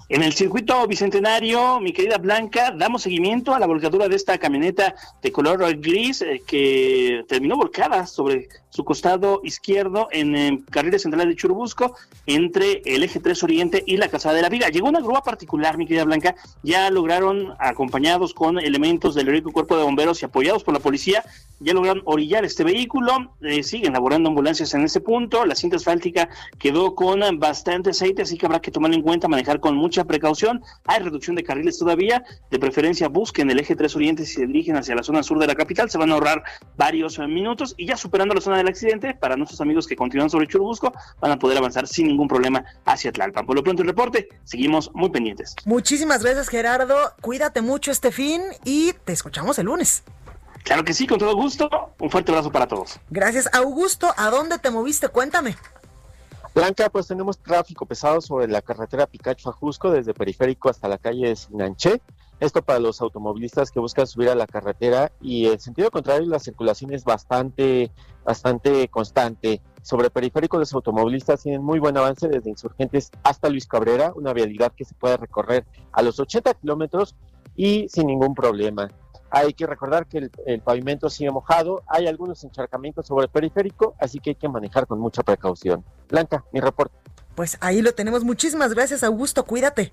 En 0.09 0.23
el 0.23 0.35
circuito 0.35 0.87
bicentenario, 0.87 1.81
mi 1.81 1.93
querida 1.93 2.19
Blanca, 2.19 2.71
damos 2.71 3.03
seguimiento 3.03 3.53
a 3.53 3.59
la 3.59 3.67
volcadura 3.67 4.09
de 4.09 4.15
esta 4.15 4.39
camioneta 4.39 4.95
de 5.21 5.33
color 5.33 5.59
gris 5.81 6.23
eh, 6.23 6.43
que 6.47 7.25
terminó 7.27 7.57
volcada 7.57 8.07
sobre 8.07 8.47
su 8.77 8.85
costado 8.85 9.41
izquierdo 9.43 10.09
en 10.13 10.37
el 10.37 10.65
carril 10.67 11.01
central 11.01 11.29
de 11.29 11.35
Churubusco, 11.35 11.97
entre 12.27 12.83
el 12.85 13.03
eje 13.03 13.19
3 13.19 13.43
Oriente 13.43 13.83
y 13.85 13.97
la 13.97 14.09
Calzada 14.09 14.35
de 14.35 14.43
la 14.43 14.49
Viga. 14.49 14.69
Llegó 14.69 14.89
una 14.89 15.01
grúa 15.01 15.23
particular, 15.23 15.79
mi 15.79 15.87
querida 15.87 16.05
Blanca, 16.05 16.37
ya 16.63 16.89
lograron, 16.91 17.55
acompañados 17.59 18.35
con 18.35 18.59
elementos 18.59 19.15
del 19.15 19.29
heroico 19.29 19.51
cuerpo 19.51 19.77
de 19.77 19.83
bomberos 19.83 20.21
y 20.23 20.27
apoyados 20.27 20.63
por 20.63 20.75
la 20.75 20.81
policía, 20.81 21.25
ya 21.59 21.73
lograron 21.73 22.03
orillar 22.05 22.45
este 22.45 22.65
vehículo, 22.65 23.33
eh, 23.41 23.63
siguen 23.63 23.95
laborando 23.95 24.29
ambulancias 24.29 24.75
en 24.75 24.83
ese 24.83 25.01
punto, 25.01 25.47
la 25.47 25.55
cinta 25.55 25.77
asfáltica 25.77 26.29
quedó 26.59 26.95
con 26.95 27.21
bastante 27.41 27.91
aceite, 27.91 28.23
así 28.23 28.37
que 28.37 28.45
habrá 28.45 28.61
que 28.61 28.71
tomar 28.71 28.93
en 28.93 29.01
cuenta, 29.01 29.27
manejar 29.27 29.59
con 29.59 29.75
mucha 29.75 29.96
precaución, 30.05 30.63
hay 30.85 31.01
reducción 31.01 31.37
de 31.37 31.43
carriles 31.43 31.79
todavía, 31.79 32.25
de 32.51 32.59
preferencia 32.59 33.09
busquen 33.09 33.51
el 33.51 33.59
eje 33.59 33.75
3 33.75 33.97
Oriente 33.97 34.27
si 34.27 34.35
se 34.35 34.47
dirigen 34.47 34.77
hacia 34.77 34.95
la 34.95 35.03
zona 35.03 35.23
sur 35.23 35.39
de 35.39 35.47
la 35.47 35.55
capital, 35.55 35.91
se 35.91 35.99
van 35.99 36.11
a 36.11 36.15
ahorrar 36.15 36.43
varios 36.77 37.19
minutos 37.19 37.75
y 37.77 37.87
ya 37.87 37.97
superando 37.97 38.35
la 38.35 38.41
zona 38.41 38.63
de 38.63 38.69
accidente, 38.69 39.15
para 39.15 39.37
nuestros 39.37 39.61
amigos 39.61 39.87
que 39.87 39.97
continúan 39.97 40.31
sobre 40.31 40.47
Churubusco, 40.47 40.93
van 41.21 41.33
a 41.33 41.39
poder 41.39 41.59
avanzar 41.59 41.87
sin 41.87 42.07
ningún 42.07 42.29
problema 42.29 42.65
hacia 42.85 43.13
Tlalpan. 43.13 43.47
Por 43.47 43.57
lo 43.57 43.63
pronto 43.63 43.83
el 43.83 43.89
reporte, 43.89 44.29
seguimos 44.45 44.91
muy 44.95 45.11
pendientes. 45.11 45.57
Muchísimas 45.65 46.23
gracias 46.23 46.49
Gerardo, 46.49 46.97
cuídate 47.21 47.63
mucho 47.63 47.91
este 47.91 48.11
fin 48.11 48.43
y 48.65 48.93
te 49.05 49.13
escuchamos 49.13 49.59
el 49.59 49.67
lunes. 49.67 50.03
Claro 50.67 50.85
que 50.85 50.93
sí, 50.93 51.07
con 51.07 51.19
todo 51.19 51.37
gusto. 51.37 51.71
Un 52.01 52.11
fuerte 52.11 52.33
abrazo 52.33 52.51
para 52.51 52.67
todos. 52.67 52.99
Gracias, 53.09 53.49
Augusto. 53.55 54.13
¿A 54.17 54.31
dónde 54.31 54.59
te 54.59 54.71
moviste? 54.71 55.09
Cuéntame. 55.09 55.57
Blanca, 56.57 56.89
pues 56.89 57.07
tenemos 57.07 57.39
tráfico 57.39 57.85
pesado 57.85 58.23
sobre 58.23 58.49
la 58.49 58.63
carretera 58.63 59.07
Picacho 59.07 59.51
a 59.51 59.53
Jusco, 59.53 59.91
desde 59.91 60.15
Periférico 60.15 60.71
hasta 60.71 60.89
la 60.89 60.97
calle 60.97 61.29
de 61.29 61.37
Sinanché. 61.37 62.01
Esto 62.41 62.63
para 62.63 62.79
los 62.79 63.03
automovilistas 63.03 63.71
que 63.71 63.79
buscan 63.79 64.07
subir 64.07 64.31
a 64.31 64.35
la 64.35 64.47
carretera 64.47 65.13
y 65.21 65.49
en 65.49 65.61
sentido 65.61 65.91
contrario 65.91 66.27
la 66.27 66.39
circulación 66.39 66.95
es 66.95 67.05
bastante, 67.05 67.93
bastante 68.25 68.89
constante. 68.89 69.61
Sobre 69.83 70.09
periférico 70.09 70.59
los 70.59 70.73
automovilistas 70.73 71.43
tienen 71.43 71.63
muy 71.63 71.79
buen 71.79 71.99
avance 71.99 72.27
desde 72.27 72.49
Insurgentes 72.49 73.11
hasta 73.23 73.51
Luis 73.51 73.67
Cabrera, 73.67 74.15
una 74.17 74.33
vialidad 74.33 74.73
que 74.75 74.87
se 74.87 74.95
puede 74.95 75.19
recorrer 75.19 75.67
a 75.93 76.01
los 76.01 76.19
80 76.19 76.55
kilómetros 76.55 77.17
y 77.55 77.87
sin 77.91 78.07
ningún 78.07 78.35
problema. 78.35 78.89
Hay 79.31 79.55
que 79.55 79.67
recordar 79.67 80.07
que 80.07 80.31
el, 80.47 80.61
pavimento 80.61 81.11
sigue 81.11 81.31
mojado, 81.31 81.83
hay 81.87 82.07
algunos 82.07 82.43
encharcamientos 82.45 83.07
sobre 83.07 83.29
periférico, 83.29 83.95
así 83.99 84.19
que 84.19 84.31
hay 84.31 84.37
que 84.37 84.49
manejar 84.49 84.87
con 84.87 85.01
mucha 85.01 85.23
precaución. 85.23 85.85
Blanca, 86.09 86.45
mi 86.53 86.61
reporte. 86.61 86.95
Pues 87.35 87.59
ahí 87.61 87.83
lo 87.83 87.93
tenemos. 87.93 88.25
Muchísimas 88.25 88.73
gracias, 88.73 89.03
Augusto. 89.03 89.45
Cuídate. 89.45 89.93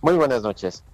Muy 0.00 0.14
buenas 0.14 0.42
noches. 0.42 0.84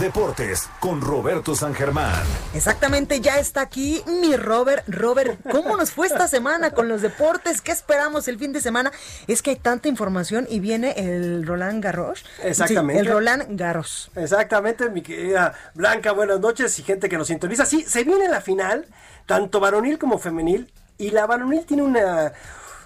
Deportes 0.00 0.70
con 0.80 1.02
Roberto 1.02 1.54
San 1.54 1.74
Germán. 1.74 2.24
Exactamente, 2.54 3.20
ya 3.20 3.38
está 3.38 3.60
aquí 3.60 4.02
mi 4.06 4.36
Robert. 4.36 4.84
Robert, 4.88 5.38
¿cómo 5.50 5.76
nos 5.76 5.90
fue 5.90 6.06
esta 6.06 6.28
semana 6.28 6.70
con 6.70 6.88
los 6.88 7.02
deportes? 7.02 7.60
¿Qué 7.60 7.72
esperamos 7.72 8.26
el 8.26 8.38
fin 8.38 8.54
de 8.54 8.62
semana? 8.62 8.90
Es 9.26 9.42
que 9.42 9.50
hay 9.50 9.56
tanta 9.56 9.88
información 9.88 10.46
y 10.48 10.60
viene 10.60 10.94
el 10.96 11.46
Roland 11.46 11.84
Garros. 11.84 12.24
Exactamente. 12.42 13.02
el 13.02 13.06
Roland 13.06 13.44
Garros. 13.50 14.10
Exactamente, 14.16 14.88
mi 14.88 15.02
querida 15.02 15.52
Blanca, 15.74 16.12
buenas 16.12 16.40
noches 16.40 16.78
y 16.78 16.82
gente 16.82 17.10
que 17.10 17.18
nos 17.18 17.26
sintoniza. 17.26 17.66
Sí, 17.66 17.84
se 17.86 18.02
viene 18.02 18.28
la 18.28 18.40
final, 18.40 18.86
tanto 19.26 19.60
varonil 19.60 19.98
como 19.98 20.18
femenil, 20.18 20.72
y 20.96 21.10
la 21.10 21.26
varonil 21.26 21.66
tiene 21.66 21.82
una, 21.82 22.32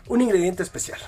un 0.09 0.23
ingrediente 0.23 0.65
especial. 0.65 0.99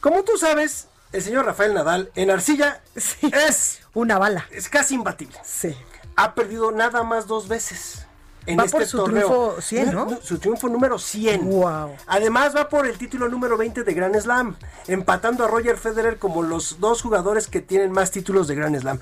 Como 0.00 0.22
tú 0.22 0.38
sabes, 0.38 0.86
el 1.14 1.22
señor 1.22 1.46
Rafael 1.46 1.72
Nadal 1.72 2.10
en 2.16 2.30
arcilla 2.30 2.82
es 2.94 3.80
una 3.94 4.18
bala. 4.18 4.46
Es 4.50 4.68
casi 4.68 4.96
imbatible. 4.96 5.38
Sí. 5.44 5.74
Ha 6.16 6.34
perdido 6.34 6.72
nada 6.72 7.04
más 7.04 7.28
dos 7.28 7.46
veces. 7.46 8.04
En 8.46 8.58
va 8.58 8.64
este 8.64 8.78
por 8.78 8.86
su 8.86 8.96
torneo. 8.98 9.26
triunfo 9.28 9.60
100, 9.60 9.94
¿no? 9.94 10.18
Su 10.20 10.38
triunfo 10.38 10.68
número 10.68 10.98
100. 10.98 11.48
Wow. 11.48 11.92
Además 12.08 12.54
va 12.54 12.68
por 12.68 12.86
el 12.86 12.98
título 12.98 13.28
número 13.28 13.56
20 13.56 13.84
de 13.84 13.94
Grand 13.94 14.20
Slam, 14.20 14.56
empatando 14.88 15.44
a 15.44 15.48
Roger 15.48 15.78
Federer 15.78 16.18
como 16.18 16.42
los 16.42 16.80
dos 16.80 17.00
jugadores 17.00 17.46
que 17.46 17.60
tienen 17.60 17.92
más 17.92 18.10
títulos 18.10 18.48
de 18.48 18.56
Grand 18.56 18.78
Slam. 18.78 18.98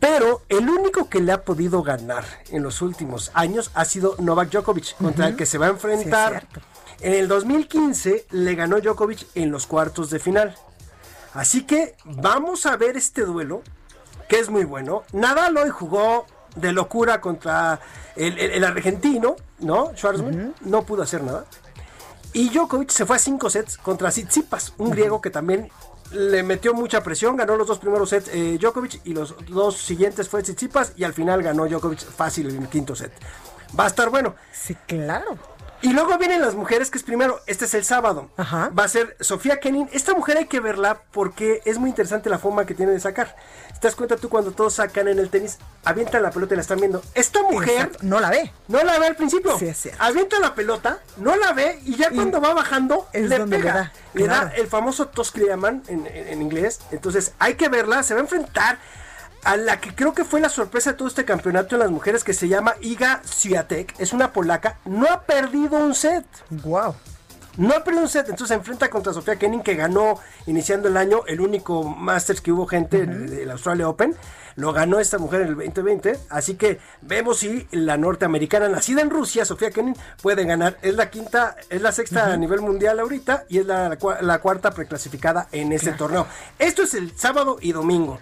Pero 0.00 0.42
el 0.48 0.68
único 0.68 1.10
que 1.10 1.20
le 1.20 1.30
ha 1.32 1.44
podido 1.44 1.82
ganar 1.82 2.24
en 2.50 2.62
los 2.62 2.80
últimos 2.80 3.30
años 3.34 3.70
ha 3.74 3.84
sido 3.84 4.16
Novak 4.18 4.50
Djokovic, 4.50 4.96
contra 4.96 5.28
el 5.28 5.36
que 5.36 5.44
se 5.44 5.58
va 5.58 5.66
a 5.66 5.70
enfrentar. 5.70 6.48
en 7.00 7.12
el 7.12 7.28
2015 7.28 8.26
le 8.30 8.54
ganó 8.54 8.80
Djokovic 8.80 9.26
en 9.34 9.50
los 9.50 9.66
cuartos 9.66 10.08
de 10.08 10.18
final. 10.18 10.56
Así 11.34 11.62
que 11.64 11.94
vamos 12.04 12.66
a 12.66 12.76
ver 12.76 12.96
este 12.96 13.22
duelo, 13.22 13.62
que 14.28 14.38
es 14.38 14.48
muy 14.50 14.64
bueno. 14.64 15.02
Nadal 15.12 15.56
hoy 15.56 15.70
jugó 15.70 16.26
de 16.56 16.72
locura 16.72 17.20
contra 17.20 17.80
el, 18.16 18.38
el- 18.38 18.50
el 18.52 18.64
argentino, 18.64 19.36
¿no? 19.60 19.92
Schwarzman, 19.94 20.54
no 20.62 20.82
pudo 20.82 21.02
hacer 21.02 21.22
nada. 21.22 21.44
Y 22.32 22.50
Djokovic 22.50 22.90
se 22.90 23.06
fue 23.06 23.16
a 23.16 23.18
cinco 23.18 23.50
sets 23.50 23.76
contra 23.78 24.10
Tsitsipas, 24.10 24.74
un 24.78 24.90
griego 24.90 25.20
que 25.20 25.30
también 25.30 25.68
le 26.12 26.42
metió 26.42 26.74
mucha 26.74 27.02
presión, 27.02 27.36
ganó 27.36 27.56
los 27.56 27.66
dos 27.68 27.78
primeros 27.78 28.10
sets 28.10 28.28
eh, 28.32 28.58
Djokovic 28.60 29.00
y 29.04 29.14
los 29.14 29.34
dos 29.48 29.76
siguientes 29.76 30.28
fue 30.28 30.42
Tsitsipas 30.42 30.92
y 30.96 31.04
al 31.04 31.12
final 31.12 31.42
ganó 31.42 31.66
Djokovic 31.66 32.00
fácil 32.00 32.50
en 32.50 32.62
el 32.62 32.68
quinto 32.68 32.94
set. 32.96 33.12
Va 33.78 33.84
a 33.84 33.86
estar 33.88 34.10
bueno. 34.10 34.34
Sí, 34.52 34.76
claro. 34.86 35.38
Y 35.82 35.92
luego 35.94 36.18
vienen 36.18 36.42
las 36.42 36.54
mujeres, 36.54 36.90
que 36.90 36.98
es 36.98 37.04
primero, 37.04 37.40
este 37.46 37.64
es 37.64 37.72
el 37.74 37.84
sábado. 37.84 38.28
Va 38.38 38.84
a 38.84 38.88
ser 38.88 39.16
Sofía 39.20 39.60
Kenin. 39.60 39.88
Esta 39.92 40.12
mujer 40.14 40.36
hay 40.36 40.44
que 40.46 40.60
verla 40.60 41.00
porque 41.10 41.62
es 41.64 41.78
muy 41.78 41.88
interesante 41.90 42.28
la 42.28 42.38
forma 42.38 42.66
que 42.66 42.74
tiene 42.74 42.92
de 42.92 43.00
sacar. 43.00 43.34
¿Te 43.80 43.86
das 43.88 43.94
cuenta 43.96 44.16
tú 44.18 44.28
cuando 44.28 44.52
todos 44.52 44.74
sacan 44.74 45.08
en 45.08 45.18
el 45.18 45.30
tenis, 45.30 45.56
avientan 45.84 46.22
la 46.22 46.30
pelota 46.30 46.52
y 46.52 46.56
la 46.56 46.60
están 46.60 46.80
viendo? 46.80 47.02
Esta 47.14 47.42
mujer 47.44 47.70
Exacto, 47.86 47.98
no 48.02 48.20
la 48.20 48.28
ve. 48.28 48.52
no 48.68 48.82
la 48.84 48.98
ve 48.98 49.06
al 49.06 49.16
principio. 49.16 49.58
Sí, 49.58 49.68
es 49.68 49.78
cierto. 49.78 50.02
Avienta 50.02 50.38
la 50.38 50.54
pelota, 50.54 50.98
no 51.16 51.34
la 51.36 51.52
ve 51.54 51.80
y 51.86 51.96
ya 51.96 52.10
cuando 52.10 52.42
va 52.42 52.52
bajando 52.52 53.08
es 53.14 53.28
le 53.30 53.38
donde 53.38 53.56
le 53.56 53.62
pega. 53.64 53.74
da, 53.74 53.92
Le 54.12 54.26
da, 54.26 54.52
el 54.56 54.66
famoso 54.66 55.08
toss 55.08 55.30
que 55.30 55.40
le 55.40 55.46
llaman 55.46 55.82
en, 55.88 56.06
en- 56.06 56.28
en 56.28 56.42
inglés. 56.42 56.80
Entonces 56.90 57.32
hay 57.38 57.54
que 57.54 57.70
verla. 57.70 58.02
Se 58.02 58.12
va 58.12 58.20
a 58.20 58.24
enfrentar 58.24 58.78
a 59.44 59.56
la 59.56 59.80
que 59.80 59.94
creo 59.94 60.12
que 60.12 60.24
fue 60.24 60.40
la 60.40 60.48
sorpresa 60.48 60.92
de 60.92 60.96
todo 60.96 61.08
este 61.08 61.24
campeonato 61.24 61.74
en 61.74 61.80
las 61.80 61.90
mujeres 61.90 62.24
que 62.24 62.34
se 62.34 62.48
llama 62.48 62.74
Iga 62.80 63.22
Swiatek. 63.24 63.98
Es 63.98 64.12
una 64.12 64.32
polaca. 64.32 64.78
No 64.84 65.06
ha 65.10 65.22
perdido 65.22 65.78
un 65.78 65.94
set. 65.94 66.24
Wow. 66.50 66.94
No 67.56 67.74
ha 67.74 67.82
perdido 67.82 68.04
un 68.04 68.08
set, 68.08 68.28
entonces 68.28 68.48
se 68.48 68.54
enfrenta 68.54 68.88
contra 68.88 69.12
Sofía 69.12 69.36
Kenin 69.36 69.62
que 69.62 69.74
ganó 69.74 70.18
iniciando 70.46 70.88
el 70.88 70.96
año 70.96 71.22
el 71.26 71.40
único 71.40 71.82
Masters 71.82 72.40
que 72.40 72.52
hubo 72.52 72.66
gente 72.66 73.06
del 73.06 73.50
Australia 73.50 73.88
Open. 73.88 74.14
Lo 74.56 74.72
ganó 74.72 75.00
esta 75.00 75.18
mujer 75.18 75.42
en 75.42 75.48
el 75.48 75.54
2020, 75.56 76.18
así 76.28 76.54
que 76.54 76.78
vemos 77.02 77.38
si 77.38 77.66
la 77.70 77.96
norteamericana 77.96 78.68
nacida 78.68 79.00
en 79.00 79.10
Rusia, 79.10 79.44
Sofía 79.44 79.70
Kenin, 79.70 79.96
puede 80.22 80.44
ganar. 80.44 80.76
Es 80.82 80.94
la 80.94 81.10
quinta, 81.10 81.56
es 81.68 81.82
la 81.82 81.92
sexta 81.92 82.32
a 82.32 82.36
nivel 82.36 82.60
mundial 82.60 83.00
ahorita 83.00 83.44
y 83.48 83.58
es 83.58 83.66
la, 83.66 83.96
la 84.20 84.38
cuarta 84.40 84.70
preclasificada 84.70 85.48
en 85.50 85.72
este 85.72 85.92
torneo. 85.92 86.26
Esto 86.58 86.82
es 86.82 86.94
el 86.94 87.16
sábado 87.16 87.58
y 87.60 87.72
domingo. 87.72 88.20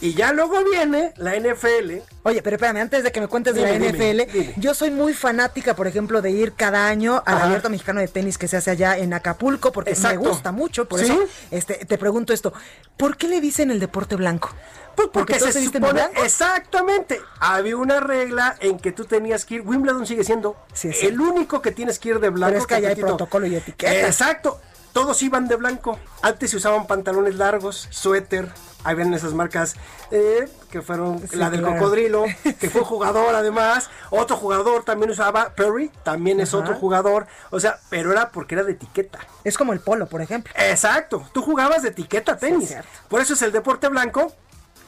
Y 0.00 0.14
ya 0.14 0.32
luego 0.32 0.64
viene 0.64 1.12
la 1.16 1.38
NFL. 1.38 1.98
Oye, 2.22 2.42
pero 2.42 2.56
espérame, 2.56 2.78
antes 2.78 3.02
de 3.02 3.12
que 3.12 3.20
me 3.20 3.28
cuentes 3.28 3.54
de 3.54 3.62
la 3.62 3.72
dime, 3.72 3.90
NFL, 3.90 4.32
dime. 4.32 4.54
yo 4.56 4.74
soy 4.74 4.90
muy 4.90 5.12
fanática, 5.12 5.74
por 5.74 5.86
ejemplo, 5.86 6.22
de 6.22 6.30
ir 6.30 6.52
cada 6.52 6.86
año 6.88 7.22
al. 7.26 7.40
Abierto 7.40 7.70
Mexicano 7.70 8.00
de 8.00 8.08
Tenis 8.08 8.38
que 8.38 8.48
se 8.48 8.56
hace 8.56 8.70
allá 8.70 8.96
en 8.98 9.12
Acapulco, 9.12 9.72
porque 9.72 9.90
Exacto. 9.90 10.20
me 10.20 10.28
gusta 10.28 10.52
mucho, 10.52 10.86
por 10.86 11.00
¿Sí? 11.00 11.06
eso 11.06 11.18
este, 11.50 11.84
te 11.86 11.98
pregunto 11.98 12.32
esto, 12.32 12.52
¿por 12.96 13.16
qué 13.16 13.28
le 13.28 13.40
dicen 13.40 13.70
el 13.70 13.80
deporte 13.80 14.16
blanco? 14.16 14.50
Pues 14.94 15.08
porque 15.12 15.38
todos 15.38 15.54
se 15.54 15.64
supone, 15.64 16.02
exactamente, 16.22 17.20
había 17.38 17.76
una 17.76 18.00
regla 18.00 18.56
en 18.60 18.78
que 18.78 18.92
tú 18.92 19.04
tenías 19.04 19.44
que 19.44 19.56
ir, 19.56 19.60
Wimbledon 19.62 20.06
sigue 20.06 20.24
siendo 20.24 20.56
el 20.82 21.20
único 21.20 21.62
que 21.62 21.72
tienes 21.72 21.98
que 21.98 22.10
ir 22.10 22.20
de 22.20 22.28
blanco. 22.28 22.50
Pero 22.50 22.60
es 22.60 22.66
que 22.66 22.74
allá 22.74 22.88
hay 22.90 22.96
protocolo 22.96 23.46
y 23.46 23.56
etiqueta. 23.56 24.06
Exacto, 24.06 24.60
todos 24.92 25.22
iban 25.22 25.48
de 25.48 25.56
blanco. 25.56 25.98
Antes 26.22 26.50
se 26.50 26.56
usaban 26.56 26.86
pantalones 26.86 27.36
largos, 27.36 27.88
suéter, 27.90 28.48
habían 28.84 29.12
esas 29.14 29.34
marcas 29.34 29.74
eh, 30.10 30.48
que 30.70 30.80
fueron 30.82 31.20
Sí, 31.28 31.36
la 31.36 31.50
del 31.50 31.60
claro. 31.60 31.76
cocodrilo, 31.78 32.24
que 32.58 32.70
fue 32.70 32.80
jugador 32.84 33.34
además, 33.34 33.90
otro 34.10 34.36
jugador 34.36 34.84
también 34.84 35.10
usaba, 35.10 35.50
Perry 35.54 35.90
también 36.02 36.40
es 36.40 36.54
Ajá. 36.54 36.62
otro 36.62 36.74
jugador, 36.74 37.26
o 37.50 37.60
sea, 37.60 37.78
pero 37.90 38.12
era 38.12 38.30
porque 38.30 38.54
era 38.54 38.64
de 38.64 38.72
etiqueta. 38.72 39.18
Es 39.44 39.56
como 39.58 39.72
el 39.72 39.80
polo, 39.80 40.06
por 40.06 40.22
ejemplo. 40.22 40.52
Exacto, 40.56 41.24
tú 41.32 41.42
jugabas 41.42 41.82
de 41.82 41.90
etiqueta 41.90 42.36
tenis. 42.36 42.74
Por 43.08 43.20
eso 43.20 43.34
es 43.34 43.42
el 43.42 43.52
deporte 43.52 43.88
blanco. 43.88 44.32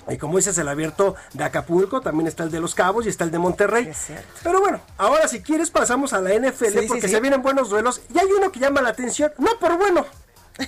Y 0.09 0.17
como 0.19 0.37
dices, 0.37 0.57
el 0.59 0.69
abierto 0.69 1.15
de 1.33 1.45
Acapulco, 1.45 2.01
también 2.01 2.27
está 2.27 2.43
el 2.43 2.51
de 2.51 2.61
Los 2.61 2.75
Cabos 2.75 3.07
y 3.07 3.09
está 3.09 3.25
el 3.25 3.31
de 3.31 3.39
Monterrey. 3.39 3.91
Pero 4.43 4.61
bueno, 4.61 4.81
ahora 4.99 5.29
si 5.29 5.43
quieres 5.43 5.71
pasamos 5.71 6.13
a 6.13 6.21
la 6.21 6.35
NFL 6.35 6.65
Sí, 6.67 6.79
sí, 6.81 6.87
porque 6.89 7.03
sí. 7.03 7.15
se 7.15 7.21
vienen 7.21 7.43
buenos 7.43 7.71
duelos. 7.71 8.01
Y 8.13 8.19
hay 8.19 8.27
uno 8.37 8.51
que 8.51 8.61
llama 8.61 8.83
la 8.83 8.91
atención, 8.91 9.33
no 9.39 9.59
por 9.59 9.77
bueno. 9.79 10.07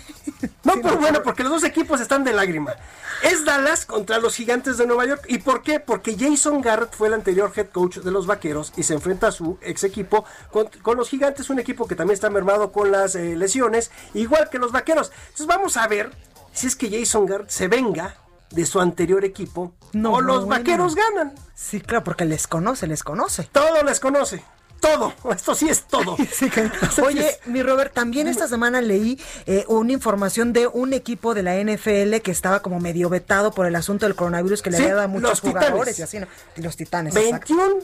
No 0.64 0.80
por 0.80 0.98
bueno, 0.98 1.22
porque 1.22 1.42
los 1.42 1.52
dos 1.52 1.64
equipos 1.64 2.00
están 2.00 2.24
de 2.24 2.32
lágrima. 2.32 2.74
Es 3.22 3.44
Dallas 3.44 3.84
contra 3.84 4.18
los 4.18 4.34
gigantes 4.34 4.78
de 4.78 4.86
Nueva 4.86 5.04
York. 5.04 5.24
¿Y 5.28 5.38
por 5.38 5.62
qué? 5.62 5.78
Porque 5.78 6.16
Jason 6.18 6.62
Garrett 6.62 6.94
fue 6.94 7.08
el 7.08 7.14
anterior 7.14 7.52
head 7.54 7.68
coach 7.68 7.98
de 7.98 8.10
los 8.10 8.26
vaqueros 8.26 8.72
y 8.76 8.82
se 8.82 8.94
enfrenta 8.94 9.28
a 9.28 9.32
su 9.32 9.58
ex 9.60 9.84
equipo 9.84 10.24
con, 10.50 10.68
con 10.82 10.96
los 10.96 11.10
gigantes, 11.10 11.50
un 11.50 11.58
equipo 11.58 11.86
que 11.86 11.96
también 11.96 12.14
está 12.14 12.30
mermado 12.30 12.72
con 12.72 12.90
las 12.90 13.14
eh, 13.14 13.36
lesiones, 13.36 13.90
igual 14.14 14.48
que 14.48 14.58
los 14.58 14.72
vaqueros. 14.72 15.12
Entonces 15.24 15.46
vamos 15.46 15.76
a 15.76 15.86
ver 15.86 16.10
si 16.52 16.66
es 16.66 16.76
que 16.76 16.90
Jason 16.90 17.26
Garrett 17.26 17.50
se 17.50 17.68
venga 17.68 18.16
de 18.54 18.66
su 18.66 18.80
anterior 18.80 19.24
equipo 19.24 19.72
o 19.94 20.20
los 20.20 20.44
bueno. 20.44 20.46
vaqueros 20.46 20.94
ganan. 20.94 21.34
Sí, 21.54 21.80
claro, 21.80 22.04
porque 22.04 22.24
les 22.24 22.46
conoce, 22.46 22.86
les 22.86 23.02
conoce. 23.02 23.48
Todo 23.52 23.82
les 23.82 24.00
conoce. 24.00 24.42
Todo. 24.80 25.14
Esto 25.34 25.54
sí 25.54 25.68
es 25.70 25.84
todo. 25.84 26.14
Oye, 27.06 27.38
mi 27.46 27.62
Robert, 27.62 27.94
también 27.94 28.28
esta 28.28 28.48
semana 28.48 28.82
leí 28.82 29.18
eh, 29.46 29.64
una 29.68 29.92
información 29.92 30.52
de 30.52 30.66
un 30.66 30.92
equipo 30.92 31.32
de 31.32 31.42
la 31.42 31.54
NFL 31.54 32.16
que 32.22 32.30
estaba 32.30 32.60
como 32.60 32.80
medio 32.80 33.08
vetado 33.08 33.52
por 33.52 33.64
el 33.66 33.76
asunto 33.76 34.04
del 34.04 34.14
coronavirus 34.14 34.60
que 34.60 34.70
le 34.70 34.76
Sí, 34.76 34.82
había 34.82 34.96
dado 34.96 35.06
a 35.06 35.08
muchos 35.08 35.30
los 35.30 35.40
Titanes. 35.40 35.68
jugadores 35.68 35.98
y 35.98 36.02
así, 36.02 36.18
¿no? 36.18 36.26
Y 36.56 36.60
los 36.60 36.76
titanes. 36.76 37.16
exacto. 37.16 37.54
21 37.56 37.82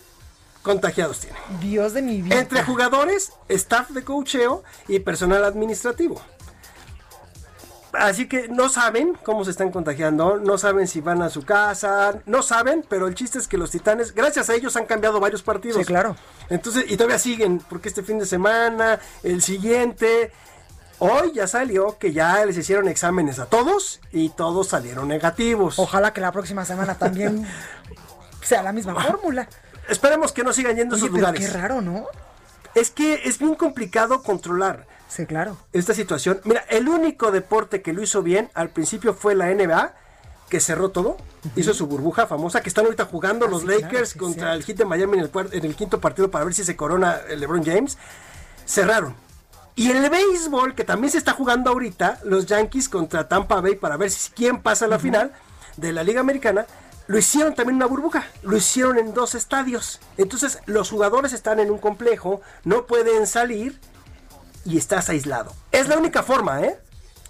contagiados 0.62 1.20
tiene. 1.20 1.36
Dios 1.62 1.94
de 1.94 2.02
mi 2.02 2.20
vida. 2.20 2.38
Entre 2.38 2.62
jugadores, 2.64 3.32
staff 3.48 3.88
de 3.90 4.04
coacheo 4.04 4.62
y 4.86 4.98
personal 4.98 5.42
administrativo. 5.44 6.20
Así 7.92 8.28
que 8.28 8.48
no 8.48 8.68
saben 8.68 9.18
cómo 9.24 9.44
se 9.44 9.50
están 9.50 9.70
contagiando, 9.70 10.36
no 10.38 10.58
saben 10.58 10.86
si 10.86 11.00
van 11.00 11.22
a 11.22 11.30
su 11.30 11.42
casa, 11.42 12.14
no 12.26 12.42
saben, 12.42 12.84
pero 12.88 13.08
el 13.08 13.14
chiste 13.14 13.38
es 13.38 13.48
que 13.48 13.58
los 13.58 13.70
titanes, 13.70 14.14
gracias 14.14 14.48
a 14.48 14.54
ellos 14.54 14.76
han 14.76 14.86
cambiado 14.86 15.18
varios 15.18 15.42
partidos. 15.42 15.78
Sí, 15.78 15.84
claro. 15.84 16.14
Entonces, 16.48 16.84
y 16.88 16.96
todavía 16.96 17.18
siguen, 17.18 17.58
porque 17.68 17.88
este 17.88 18.02
fin 18.02 18.18
de 18.18 18.26
semana, 18.26 19.00
el 19.24 19.42
siguiente, 19.42 20.30
hoy 21.00 21.32
ya 21.34 21.48
salió 21.48 21.98
que 21.98 22.12
ya 22.12 22.44
les 22.44 22.56
hicieron 22.56 22.86
exámenes 22.88 23.38
a 23.40 23.46
todos 23.46 24.00
y 24.12 24.28
todos 24.30 24.68
salieron 24.68 25.08
negativos. 25.08 25.78
Ojalá 25.78 26.12
que 26.12 26.20
la 26.20 26.30
próxima 26.30 26.64
semana 26.64 26.94
también 26.96 27.44
sea 28.42 28.62
la 28.62 28.72
misma 28.72 28.94
fórmula. 29.02 29.48
Esperemos 29.88 30.30
que 30.32 30.44
no 30.44 30.52
sigan 30.52 30.76
yendo 30.76 30.94
a 30.94 30.98
Oye, 30.98 31.06
esos 31.06 31.16
pero 31.16 31.26
lugares. 31.28 31.50
qué 31.50 31.58
raro, 31.58 31.80
¿no? 31.80 32.06
Es 32.76 32.90
que 32.90 33.22
es 33.24 33.38
bien 33.40 33.56
complicado 33.56 34.22
controlar. 34.22 34.86
Sí, 35.10 35.26
claro. 35.26 35.56
Esta 35.72 35.92
situación. 35.92 36.40
Mira, 36.44 36.64
el 36.70 36.88
único 36.88 37.32
deporte 37.32 37.82
que 37.82 37.92
lo 37.92 38.00
hizo 38.02 38.22
bien 38.22 38.48
al 38.54 38.70
principio 38.70 39.12
fue 39.12 39.34
la 39.34 39.52
NBA, 39.52 39.92
que 40.48 40.60
cerró 40.60 40.90
todo. 40.90 41.16
Hizo 41.56 41.74
su 41.74 41.86
burbuja 41.86 42.26
famosa, 42.26 42.60
que 42.60 42.68
están 42.68 42.84
ahorita 42.84 43.06
jugando 43.06 43.46
los 43.48 43.62
sí, 43.62 43.66
claro, 43.66 43.82
Lakers 43.82 44.14
contra 44.14 44.54
el 44.54 44.62
Heat 44.62 44.78
de 44.78 44.84
Miami 44.84 45.18
en 45.18 45.24
el, 45.24 45.30
en 45.52 45.64
el 45.64 45.74
quinto 45.74 46.00
partido 46.00 46.30
para 46.30 46.44
ver 46.44 46.54
si 46.54 46.64
se 46.64 46.76
corona 46.76 47.18
el 47.28 47.40
LeBron 47.40 47.64
James. 47.64 47.98
Cerraron. 48.66 49.14
Y 49.74 49.90
el 49.90 50.08
béisbol, 50.10 50.74
que 50.74 50.84
también 50.84 51.10
se 51.10 51.18
está 51.18 51.32
jugando 51.32 51.70
ahorita, 51.70 52.20
los 52.24 52.46
Yankees 52.46 52.88
contra 52.88 53.28
Tampa 53.28 53.60
Bay 53.60 53.76
para 53.76 53.96
ver 53.96 54.10
si 54.10 54.30
quién 54.32 54.60
pasa 54.60 54.84
a 54.84 54.88
la 54.88 54.98
final 54.98 55.32
de 55.76 55.92
la 55.92 56.04
Liga 56.04 56.20
Americana, 56.20 56.66
lo 57.06 57.18
hicieron 57.18 57.54
también 57.54 57.76
en 57.76 57.82
una 57.82 57.86
burbuja, 57.86 58.26
lo 58.42 58.56
hicieron 58.56 58.98
en 58.98 59.14
dos 59.14 59.34
estadios. 59.34 59.98
Entonces 60.16 60.60
los 60.66 60.90
jugadores 60.90 61.32
están 61.32 61.58
en 61.58 61.70
un 61.70 61.78
complejo, 61.78 62.40
no 62.64 62.86
pueden 62.86 63.26
salir 63.26 63.80
y 64.64 64.78
estás 64.78 65.08
aislado. 65.08 65.52
Es 65.72 65.88
la 65.88 65.96
única 65.98 66.22
forma, 66.22 66.62
¿eh? 66.62 66.78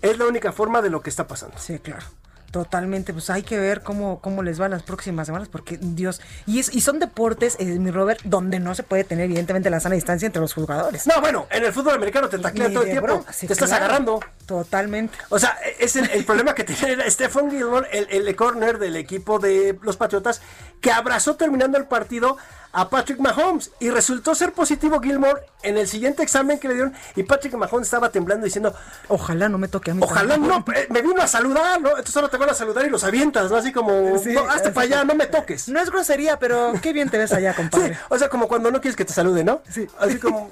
Es 0.03 0.19
la 0.19 0.27
única 0.27 0.53
forma 0.53 0.83
de 0.83 0.91
lo 0.91 1.03
que 1.03 1.11
está 1.11 1.27
pasando. 1.27 1.59
Sí, 1.59 1.79
claro. 1.79 2.07
Totalmente, 2.51 3.13
pues 3.13 3.31
hay 3.31 3.45
que 3.45 3.61
ver 3.61 3.81
cómo, 3.83 4.21
cómo 4.21 4.43
les 4.43 4.61
va 4.61 4.69
las 4.69 4.83
próximas 4.83 5.27
semanas, 5.27 5.49
porque 5.49 5.79
Dios, 5.81 6.21
y, 6.47 6.59
es, 6.59 6.75
y 6.75 6.81
son 6.81 6.99
deportes, 6.99 7.55
eh, 7.61 7.65
mi 7.79 7.93
Robert, 7.93 8.21
donde 8.25 8.59
no 8.59 8.75
se 8.75 8.83
puede 8.83 9.05
tener 9.05 9.27
evidentemente 9.27 9.71
la 9.71 9.79
sana 9.79 9.95
distancia 9.95 10.27
entre 10.27 10.43
los 10.43 10.53
jugadores. 10.53 11.07
No, 11.07 11.21
bueno, 11.21 11.47
en 11.49 11.65
el 11.65 11.73
fútbol 11.73 11.95
americano 11.95 12.29
te 12.29 12.41
taclean 12.41 12.73
todo 12.73 12.83
el 12.83 12.91
tiempo, 12.91 13.25
te 13.39 13.53
estás 13.53 13.71
agarrando. 13.71 14.19
Totalmente. 14.47 15.17
O 15.29 15.39
sea, 15.39 15.57
es 15.79 15.95
el, 15.95 16.25
problema 16.25 16.53
que 16.57 16.65
tiene 16.65 17.09
Stephen 17.09 17.53
Gilmore, 17.53 17.87
el, 17.93 18.27
el 18.27 18.35
corner 18.35 18.81
del 18.81 18.97
equipo 18.97 19.39
de 19.39 19.79
los 19.83 19.97
Patriotas, 19.97 20.43
que 20.81 20.91
abrazó 20.91 21.37
terminando 21.37 21.79
el 21.79 21.85
partido 21.85 22.37
a 22.73 22.89
Patrick 22.89 23.19
Mahomes. 23.19 23.71
Y 23.81 23.91
resultó 23.91 24.35
ser 24.35 24.53
positivo 24.53 25.01
Gilmore 25.01 25.43
en 25.63 25.77
el 25.77 25.87
siguiente 25.89 26.23
examen 26.23 26.59
que 26.59 26.69
le 26.69 26.75
dieron. 26.75 26.95
Y 27.17 27.23
Patrick 27.23 27.55
Mahomes 27.55 27.87
estaba 27.87 28.11
temblando 28.11 28.45
diciendo 28.45 28.75
ojalá 29.09 29.49
no 29.49 29.59
me 29.59 29.69
toque 29.69 29.91
a 29.91 29.95
mí 29.95 30.01
ojalá 30.03 30.37
no 30.37 30.65
eh, 30.75 30.87
me 30.91 31.03
vino 31.03 31.21
a 31.21 31.27
saludar 31.27 31.81
no 31.81 31.91
entonces 31.91 32.17
ahora 32.17 32.29
te 32.29 32.37
van 32.37 32.51
a 32.51 32.55
saludar 32.55 32.87
y 32.87 32.91
los 32.91 33.05
avientas 33.05 33.51
no 33.51 33.57
así 33.57 33.73
como 33.73 34.15
hazte 34.49 34.71
para 34.71 34.85
allá 34.85 35.05
no 35.05 35.15
me 35.15 35.27
toques 35.27 35.69
no 35.69 35.81
es 35.81 35.91
grosería 35.91 36.39
pero 36.39 36.73
qué 36.81 36.93
bien 36.93 37.09
te 37.09 37.19
ves 37.19 37.33
allá 37.33 37.55
compadre. 37.57 37.99
o 38.09 38.19
sea 38.19 38.29
como 38.29 38.49
cuando 38.49 38.71
no 38.71 38.81
quieres 38.81 38.97
que 38.97 39.05
te 39.05 39.13
salude 39.13 39.45
no 39.45 39.63
sí. 39.69 39.87
Así 39.99 40.19
como 40.19 40.51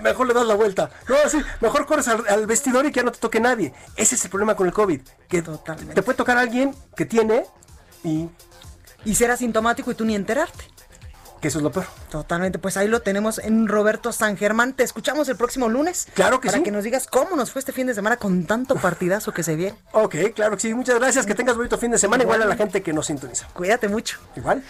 mejor 0.00 0.26
le 0.26 0.34
das 0.34 0.46
la 0.46 0.54
vuelta 0.54 0.90
no 1.08 1.16
así 1.24 1.40
mejor 1.60 1.86
corres 1.86 2.08
al, 2.08 2.46
vestidor 2.46 2.86
y 2.86 2.92
que 2.92 3.00
ya 3.00 3.04
no 3.04 3.12
te 3.12 3.18
toque 3.18 3.40
nadie 3.40 3.72
ese 3.96 4.14
es 4.14 4.24
el 4.24 4.30
problema 4.30 4.54
con 4.54 4.66
el 4.66 4.72
covid 4.72 5.00
que 5.28 5.42
Totalmente. 5.42 5.94
te 5.94 6.02
puede 6.02 6.16
tocar 6.16 6.36
a 6.38 6.40
alguien 6.40 6.74
que 6.96 7.04
tiene 7.04 7.44
y 8.04 8.28
y 9.04 9.14
ser 9.14 9.30
asintomático 9.30 9.90
y 9.90 9.94
tú 9.94 10.04
ni 10.04 10.14
enterarte 10.14 10.64
que 11.40 11.48
eso 11.48 11.58
es 11.58 11.64
lo 11.64 11.70
peor. 11.70 11.86
Totalmente, 12.10 12.58
pues 12.58 12.76
ahí 12.76 12.88
lo 12.88 13.00
tenemos 13.00 13.38
en 13.38 13.68
Roberto 13.68 14.12
San 14.12 14.36
Germán. 14.36 14.74
Te 14.74 14.82
escuchamos 14.82 15.28
el 15.28 15.36
próximo 15.36 15.68
lunes. 15.68 16.08
Claro 16.14 16.40
que 16.40 16.48
sí. 16.48 16.52
Para 16.52 16.64
que 16.64 16.70
nos 16.70 16.84
digas 16.84 17.06
cómo 17.06 17.36
nos 17.36 17.52
fue 17.52 17.60
este 17.60 17.72
fin 17.72 17.86
de 17.86 17.94
semana 17.94 18.16
con 18.16 18.46
tanto 18.46 18.74
partidazo 18.82 19.32
que 19.32 19.42
se 19.42 19.56
viene. 19.56 19.78
Ok, 19.92 20.16
claro 20.34 20.56
que 20.56 20.62
sí. 20.62 20.74
Muchas 20.74 20.96
gracias. 20.96 21.26
Que 21.26 21.34
tengas 21.34 21.56
bonito 21.56 21.78
fin 21.78 21.90
de 21.90 21.98
semana. 21.98 22.24
Igual, 22.24 22.42
a 22.42 22.46
la 22.46 22.56
gente 22.56 22.82
que 22.82 22.92
nos 22.92 23.06
sintoniza. 23.06 23.46
Cuídate 23.52 23.88
mucho. 23.88 24.18
Igual. 24.36 24.62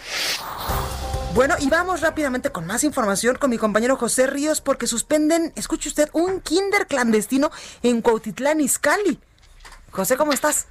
Bueno, 1.33 1.55
y 1.59 1.69
vamos 1.69 2.01
rápidamente 2.01 2.51
con 2.51 2.65
más 2.65 2.83
información 2.83 3.35
con 3.35 3.51
mi 3.51 3.57
compañero 3.57 3.95
José 3.97 4.25
Ríos 4.27 4.61
porque 4.61 4.87
suspenden, 4.87 5.53
escuche 5.55 5.89
usted, 5.89 6.09
un 6.13 6.41
kinder 6.41 6.87
clandestino 6.87 7.51
en 7.83 8.01
Cuautitlán, 8.01 8.61
Izcalli. 8.61 9.19
José, 9.91 10.17
¿cómo 10.17 10.33
estás? 10.33 10.67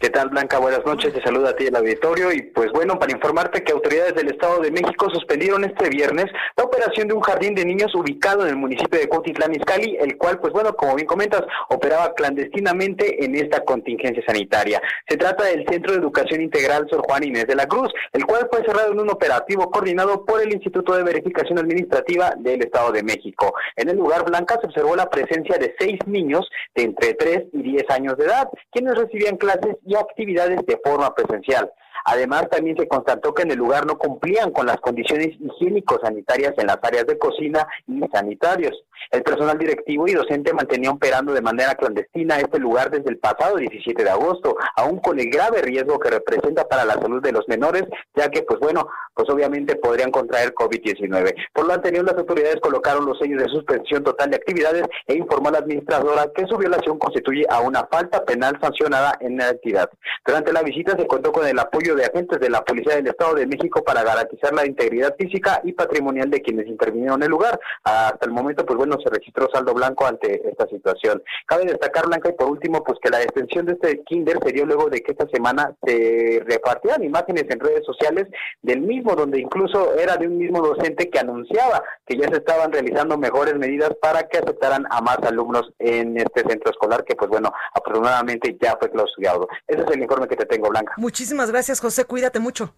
¿Qué 0.00 0.10
tal, 0.10 0.28
Blanca? 0.28 0.60
Buenas 0.60 0.86
noches. 0.86 1.12
Te 1.12 1.20
saluda 1.22 1.50
a 1.50 1.56
ti 1.56 1.66
el 1.66 1.74
auditorio. 1.74 2.32
Y 2.32 2.42
pues 2.42 2.70
bueno, 2.70 3.00
para 3.00 3.10
informarte 3.10 3.64
que 3.64 3.72
autoridades 3.72 4.14
del 4.14 4.28
Estado 4.28 4.60
de 4.60 4.70
México 4.70 5.10
suspendieron 5.12 5.64
este 5.64 5.88
viernes 5.88 6.26
la 6.56 6.62
operación 6.62 7.08
de 7.08 7.14
un 7.14 7.20
jardín 7.20 7.56
de 7.56 7.64
niños 7.64 7.92
ubicado 7.96 8.42
en 8.42 8.50
el 8.50 8.56
municipio 8.56 9.00
de 9.00 9.08
Cuautitlán 9.08 9.56
Izcalli, 9.56 9.96
el 9.96 10.16
cual, 10.16 10.38
pues 10.38 10.52
bueno, 10.52 10.72
como 10.76 10.94
bien 10.94 11.08
comentas, 11.08 11.42
operaba 11.70 12.14
clandestinamente 12.14 13.24
en 13.24 13.34
esta 13.34 13.64
contingencia 13.64 14.22
sanitaria. 14.24 14.80
Se 15.08 15.16
trata 15.16 15.46
del 15.46 15.66
Centro 15.68 15.92
de 15.92 15.98
Educación 15.98 16.42
Integral 16.42 16.86
Sor 16.88 17.02
Juan 17.04 17.24
Inés 17.24 17.48
de 17.48 17.56
la 17.56 17.66
Cruz, 17.66 17.92
el 18.12 18.24
cual 18.24 18.46
fue 18.52 18.64
cerrado 18.64 18.92
en 18.92 19.00
un 19.00 19.10
operativo 19.10 19.68
coordinado 19.68 20.24
por 20.24 20.40
el 20.40 20.52
Instituto 20.52 20.94
de 20.94 21.02
Verificación 21.02 21.58
Administrativa 21.58 22.34
del 22.38 22.62
Estado 22.62 22.92
de 22.92 23.02
México. 23.02 23.52
En 23.74 23.88
el 23.88 23.96
lugar, 23.96 24.24
Blanca, 24.24 24.60
se 24.60 24.68
observó 24.68 24.94
la 24.94 25.10
presencia 25.10 25.58
de 25.58 25.74
seis 25.76 25.98
niños 26.06 26.48
de 26.76 26.84
entre 26.84 27.14
3 27.14 27.46
y 27.52 27.62
10 27.62 27.90
años 27.90 28.16
de 28.16 28.26
edad, 28.26 28.48
quienes 28.70 28.96
recibían 28.96 29.36
clases 29.36 29.74
y 29.88 29.96
actividades 29.96 30.64
de 30.66 30.78
forma 30.84 31.14
presencial. 31.14 31.70
Además, 32.04 32.48
también 32.50 32.76
se 32.76 32.88
constató 32.88 33.34
que 33.34 33.42
en 33.42 33.50
el 33.50 33.58
lugar 33.58 33.86
no 33.86 33.98
cumplían 33.98 34.50
con 34.50 34.66
las 34.66 34.78
condiciones 34.78 35.28
higiénico-sanitarias 35.40 36.54
en 36.58 36.66
las 36.66 36.78
áreas 36.82 37.06
de 37.06 37.18
cocina 37.18 37.66
y 37.86 38.00
sanitarios. 38.12 38.84
El 39.10 39.22
personal 39.22 39.56
directivo 39.56 40.06
y 40.06 40.12
docente 40.12 40.52
mantenía 40.52 40.90
operando 40.90 41.32
de 41.32 41.40
manera 41.40 41.74
clandestina 41.74 42.38
este 42.38 42.58
lugar 42.58 42.90
desde 42.90 43.10
el 43.10 43.18
pasado 43.18 43.56
17 43.56 44.04
de 44.04 44.10
agosto, 44.10 44.56
aún 44.76 44.98
con 44.98 45.18
el 45.18 45.30
grave 45.30 45.62
riesgo 45.62 45.98
que 45.98 46.10
representa 46.10 46.68
para 46.68 46.84
la 46.84 46.94
salud 46.94 47.22
de 47.22 47.32
los 47.32 47.48
menores, 47.48 47.84
ya 48.14 48.28
que, 48.28 48.42
pues 48.42 48.60
bueno, 48.60 48.88
pues 49.14 49.28
obviamente 49.30 49.76
podrían 49.76 50.10
contraer 50.10 50.54
COVID-19. 50.54 51.34
Por 51.52 51.66
lo 51.66 51.72
anterior, 51.72 52.04
las 52.04 52.16
autoridades 52.16 52.60
colocaron 52.60 53.06
los 53.06 53.18
sellos 53.18 53.42
de 53.42 53.48
suspensión 53.48 54.04
total 54.04 54.30
de 54.30 54.36
actividades 54.36 54.84
e 55.06 55.14
informó 55.14 55.48
a 55.48 55.52
la 55.52 55.58
administradora 55.58 56.30
que 56.34 56.46
su 56.46 56.56
violación 56.56 56.98
constituye 56.98 57.44
a 57.48 57.60
una 57.60 57.86
falta 57.90 58.24
penal 58.24 58.58
sancionada 58.60 59.16
en 59.20 59.36
la 59.36 59.48
entidad. 59.48 59.90
Durante 60.24 60.52
la 60.52 60.62
visita 60.62 60.96
se 60.96 61.06
contó 61.06 61.32
con 61.32 61.46
el 61.46 61.58
apoyo 61.58 61.87
de 61.94 62.04
agentes 62.04 62.40
de 62.40 62.50
la 62.50 62.64
Policía 62.64 62.96
del 62.96 63.06
Estado 63.06 63.34
de 63.34 63.46
México 63.46 63.82
para 63.84 64.02
garantizar 64.02 64.52
la 64.54 64.66
integridad 64.66 65.14
física 65.18 65.60
y 65.64 65.72
patrimonial 65.72 66.30
de 66.30 66.42
quienes 66.42 66.66
intervinieron 66.66 67.20
en 67.20 67.24
el 67.24 67.30
lugar. 67.30 67.58
Hasta 67.84 68.24
el 68.26 68.32
momento, 68.32 68.64
pues 68.64 68.76
bueno, 68.76 68.96
se 69.02 69.10
registró 69.10 69.48
saldo 69.52 69.74
blanco 69.74 70.06
ante 70.06 70.48
esta 70.48 70.66
situación. 70.68 71.22
Cabe 71.46 71.64
destacar, 71.64 72.06
Blanca, 72.06 72.28
y 72.28 72.32
por 72.32 72.48
último, 72.48 72.82
pues 72.84 72.98
que 73.02 73.10
la 73.10 73.22
extensión 73.22 73.66
de 73.66 73.72
este 73.72 74.02
kinder 74.04 74.38
se 74.44 74.52
dio 74.52 74.66
luego 74.66 74.88
de 74.88 75.00
que 75.00 75.12
esta 75.12 75.26
semana 75.32 75.74
se 75.84 76.42
repartieran 76.46 77.04
imágenes 77.04 77.44
en 77.48 77.60
redes 77.60 77.84
sociales 77.84 78.26
del 78.62 78.80
mismo, 78.80 79.14
donde 79.14 79.40
incluso 79.40 79.94
era 79.94 80.16
de 80.16 80.26
un 80.26 80.38
mismo 80.38 80.60
docente 80.60 81.08
que 81.10 81.18
anunciaba 81.18 81.82
que 82.06 82.16
ya 82.16 82.28
se 82.28 82.38
estaban 82.38 82.72
realizando 82.72 83.18
mejores 83.18 83.54
medidas 83.56 83.90
para 84.00 84.28
que 84.28 84.38
aceptaran 84.38 84.86
a 84.90 85.00
más 85.00 85.18
alumnos 85.22 85.72
en 85.78 86.16
este 86.16 86.42
centro 86.48 86.70
escolar, 86.70 87.04
que 87.04 87.14
pues 87.14 87.30
bueno, 87.30 87.52
afortunadamente 87.74 88.56
ya 88.60 88.76
fue 88.78 88.90
clausurado. 88.90 89.48
Ese 89.66 89.82
es 89.82 89.90
el 89.90 90.02
informe 90.02 90.28
que 90.28 90.36
te 90.36 90.46
tengo, 90.46 90.68
Blanca. 90.68 90.94
Muchísimas 90.96 91.50
gracias, 91.50 91.77
José. 91.80 92.04
Cuídate 92.04 92.40
mucho. 92.40 92.74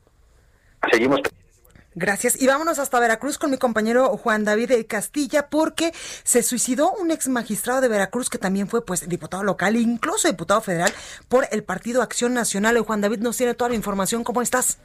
Seguimos. 0.90 1.20
Gracias. 1.94 2.40
Y 2.40 2.46
vámonos 2.46 2.78
hasta 2.78 3.00
Veracruz 3.00 3.36
con 3.36 3.50
mi 3.50 3.58
compañero 3.58 4.16
Juan 4.16 4.44
David 4.44 4.86
Castilla, 4.88 5.48
porque 5.50 5.90
se 5.92 6.42
suicidó 6.42 6.92
un 6.92 7.10
ex 7.10 7.28
magistrado 7.28 7.80
de 7.80 7.88
Veracruz 7.88 8.30
que 8.30 8.38
también 8.38 8.68
fue 8.68 8.84
pues 8.84 9.08
diputado 9.08 9.42
local 9.42 9.74
e 9.74 9.80
incluso 9.80 10.28
diputado 10.28 10.60
federal 10.60 10.92
por 11.28 11.46
el 11.50 11.64
Partido 11.64 12.00
Acción 12.00 12.32
Nacional. 12.32 12.78
Juan 12.78 13.00
David 13.00 13.18
nos 13.18 13.36
tiene 13.36 13.54
toda 13.54 13.70
la 13.70 13.76
información. 13.76 14.22
¿Cómo 14.22 14.40
estás? 14.40 14.80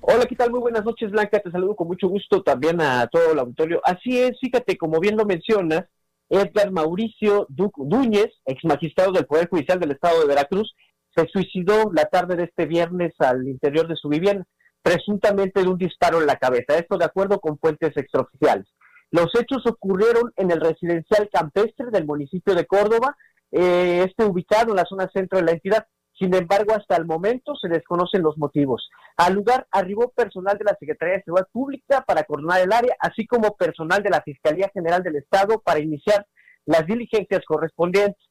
Hola, 0.00 0.26
¿qué 0.26 0.34
tal? 0.34 0.50
Muy 0.50 0.60
buenas 0.60 0.84
noches, 0.84 1.10
Blanca. 1.12 1.38
Te 1.38 1.50
saludo 1.50 1.76
con 1.76 1.86
mucho 1.86 2.08
gusto 2.08 2.42
también 2.42 2.80
a 2.80 3.06
todo 3.06 3.32
el 3.32 3.38
auditorio. 3.38 3.80
Así 3.84 4.20
es, 4.20 4.38
fíjate, 4.40 4.76
como 4.76 4.98
bien 4.98 5.16
lo 5.16 5.24
mencionas, 5.24 5.84
Edgar 6.28 6.72
Mauricio 6.72 7.46
Duñez, 7.48 8.32
ex 8.44 8.64
magistrado 8.64 9.12
del 9.12 9.26
Poder 9.26 9.48
Judicial 9.48 9.78
del 9.78 9.92
Estado 9.92 10.20
de 10.20 10.26
Veracruz, 10.26 10.74
se 11.14 11.26
suicidó 11.28 11.90
la 11.92 12.06
tarde 12.06 12.36
de 12.36 12.44
este 12.44 12.66
viernes 12.66 13.12
al 13.18 13.46
interior 13.46 13.88
de 13.88 13.96
su 13.96 14.08
vivienda, 14.08 14.44
presuntamente 14.82 15.62
de 15.62 15.68
un 15.68 15.78
disparo 15.78 16.20
en 16.20 16.26
la 16.26 16.36
cabeza. 16.36 16.76
Esto 16.76 16.98
de 16.98 17.04
acuerdo 17.04 17.40
con 17.40 17.58
fuentes 17.58 17.96
extraoficiales. 17.96 18.66
Los 19.10 19.30
hechos 19.38 19.64
ocurrieron 19.66 20.32
en 20.36 20.50
el 20.50 20.60
residencial 20.60 21.28
campestre 21.32 21.86
del 21.92 22.04
municipio 22.04 22.54
de 22.54 22.66
Córdoba, 22.66 23.16
eh, 23.52 24.04
este 24.08 24.24
ubicado 24.24 24.70
en 24.70 24.76
la 24.76 24.84
zona 24.84 25.08
centro 25.12 25.38
de 25.38 25.44
la 25.44 25.52
entidad. 25.52 25.86
Sin 26.18 26.34
embargo, 26.34 26.74
hasta 26.74 26.96
el 26.96 27.04
momento 27.04 27.54
se 27.56 27.68
desconocen 27.68 28.22
los 28.22 28.36
motivos. 28.38 28.88
Al 29.16 29.34
lugar 29.34 29.66
arribó 29.70 30.10
personal 30.10 30.58
de 30.58 30.64
la 30.64 30.76
Secretaría 30.78 31.14
de 31.14 31.22
Seguridad 31.22 31.48
Pública 31.52 32.04
para 32.06 32.24
coordinar 32.24 32.60
el 32.60 32.72
área, 32.72 32.96
así 33.00 33.26
como 33.26 33.56
personal 33.56 34.02
de 34.02 34.10
la 34.10 34.22
Fiscalía 34.22 34.70
General 34.72 35.02
del 35.02 35.16
Estado 35.16 35.60
para 35.60 35.80
iniciar 35.80 36.26
las 36.66 36.86
diligencias 36.86 37.44
correspondientes. 37.44 38.22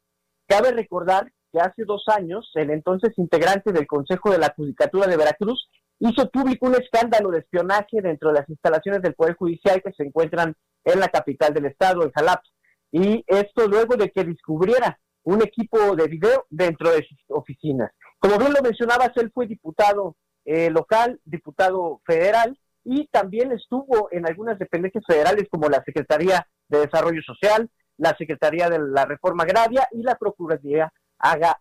Cabe 0.47 0.71
recordar 0.71 1.31
que 1.53 1.59
hace 1.59 1.85
dos 1.85 2.03
años 2.07 2.51
el 2.55 2.71
entonces 2.71 3.13
integrante 3.17 3.71
del 3.71 3.85
Consejo 3.85 4.31
de 4.31 4.39
la 4.39 4.53
Judicatura 4.57 5.07
de 5.07 5.15
Veracruz 5.15 5.69
hizo 5.99 6.29
público 6.31 6.65
un 6.65 6.75
escándalo 6.75 7.29
de 7.29 7.39
espionaje 7.39 8.01
dentro 8.01 8.29
de 8.29 8.39
las 8.39 8.49
instalaciones 8.49 9.03
del 9.03 9.13
Poder 9.13 9.35
Judicial 9.35 9.81
que 9.83 9.93
se 9.93 10.03
encuentran 10.03 10.55
en 10.83 10.99
la 10.99 11.07
capital 11.07 11.53
del 11.53 11.67
estado, 11.67 12.03
en 12.03 12.11
Jalapa. 12.11 12.43
Y 12.91 13.23
esto 13.27 13.67
luego 13.67 13.95
de 13.95 14.09
que 14.09 14.23
descubriera 14.23 14.99
un 15.23 15.41
equipo 15.41 15.95
de 15.95 16.07
video 16.07 16.45
dentro 16.49 16.89
de 16.89 17.05
sus 17.07 17.17
oficinas. 17.29 17.91
Como 18.19 18.37
bien 18.37 18.51
lo 18.51 18.61
mencionabas, 18.61 19.11
él 19.15 19.31
fue 19.33 19.47
diputado 19.47 20.15
eh, 20.45 20.69
local, 20.71 21.21
diputado 21.23 22.01
federal 22.05 22.57
y 22.83 23.07
también 23.07 23.51
estuvo 23.51 24.09
en 24.11 24.27
algunas 24.27 24.59
dependencias 24.59 25.03
federales 25.07 25.47
como 25.49 25.69
la 25.69 25.83
Secretaría 25.83 26.45
de 26.67 26.79
Desarrollo 26.79 27.21
Social, 27.21 27.69
la 27.97 28.15
Secretaría 28.17 28.69
de 28.69 28.79
la 28.79 29.05
Reforma 29.05 29.43
Agraria 29.43 29.87
y 29.91 30.01
la 30.01 30.15
Procuraduría 30.15 30.91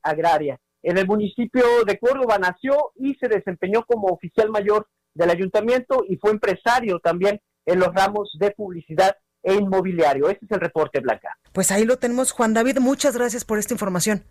agraria. 0.02 0.58
En 0.82 0.98
el 0.98 1.06
municipio 1.06 1.64
de 1.86 1.98
Córdoba 1.98 2.38
nació 2.38 2.92
y 2.96 3.14
se 3.14 3.28
desempeñó 3.28 3.84
como 3.84 4.08
oficial 4.08 4.50
mayor 4.50 4.88
del 5.14 5.30
ayuntamiento 5.30 6.04
y 6.08 6.16
fue 6.16 6.32
empresario 6.32 6.98
también 6.98 7.40
en 7.66 7.78
los 7.78 7.94
ramos 7.94 8.30
de 8.38 8.50
publicidad 8.50 9.16
e 9.42 9.54
inmobiliario. 9.54 10.28
Este 10.28 10.44
es 10.44 10.50
el 10.50 10.60
reporte, 10.60 11.00
Blanca. 11.00 11.36
Pues 11.52 11.70
ahí 11.70 11.84
lo 11.84 11.98
tenemos, 11.98 12.32
Juan 12.32 12.54
David. 12.54 12.78
Muchas 12.80 13.16
gracias 13.16 13.44
por 13.44 13.58
esta 13.58 13.74
información. 13.74 14.24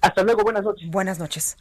Hasta 0.00 0.24
luego, 0.24 0.42
buenas 0.42 0.64
noches. 0.64 0.90
Buenas 0.90 1.18
noches. 1.18 1.56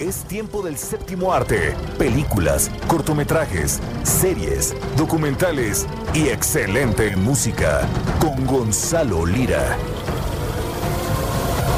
Es 0.00 0.24
tiempo 0.24 0.62
del 0.62 0.78
séptimo 0.78 1.30
arte. 1.30 1.74
Películas, 1.98 2.70
cortometrajes, 2.86 3.80
series, 4.02 4.74
documentales 4.96 5.86
y 6.14 6.28
excelente 6.28 7.14
música 7.16 7.86
con 8.18 8.46
Gonzalo 8.46 9.26
Lira. 9.26 9.76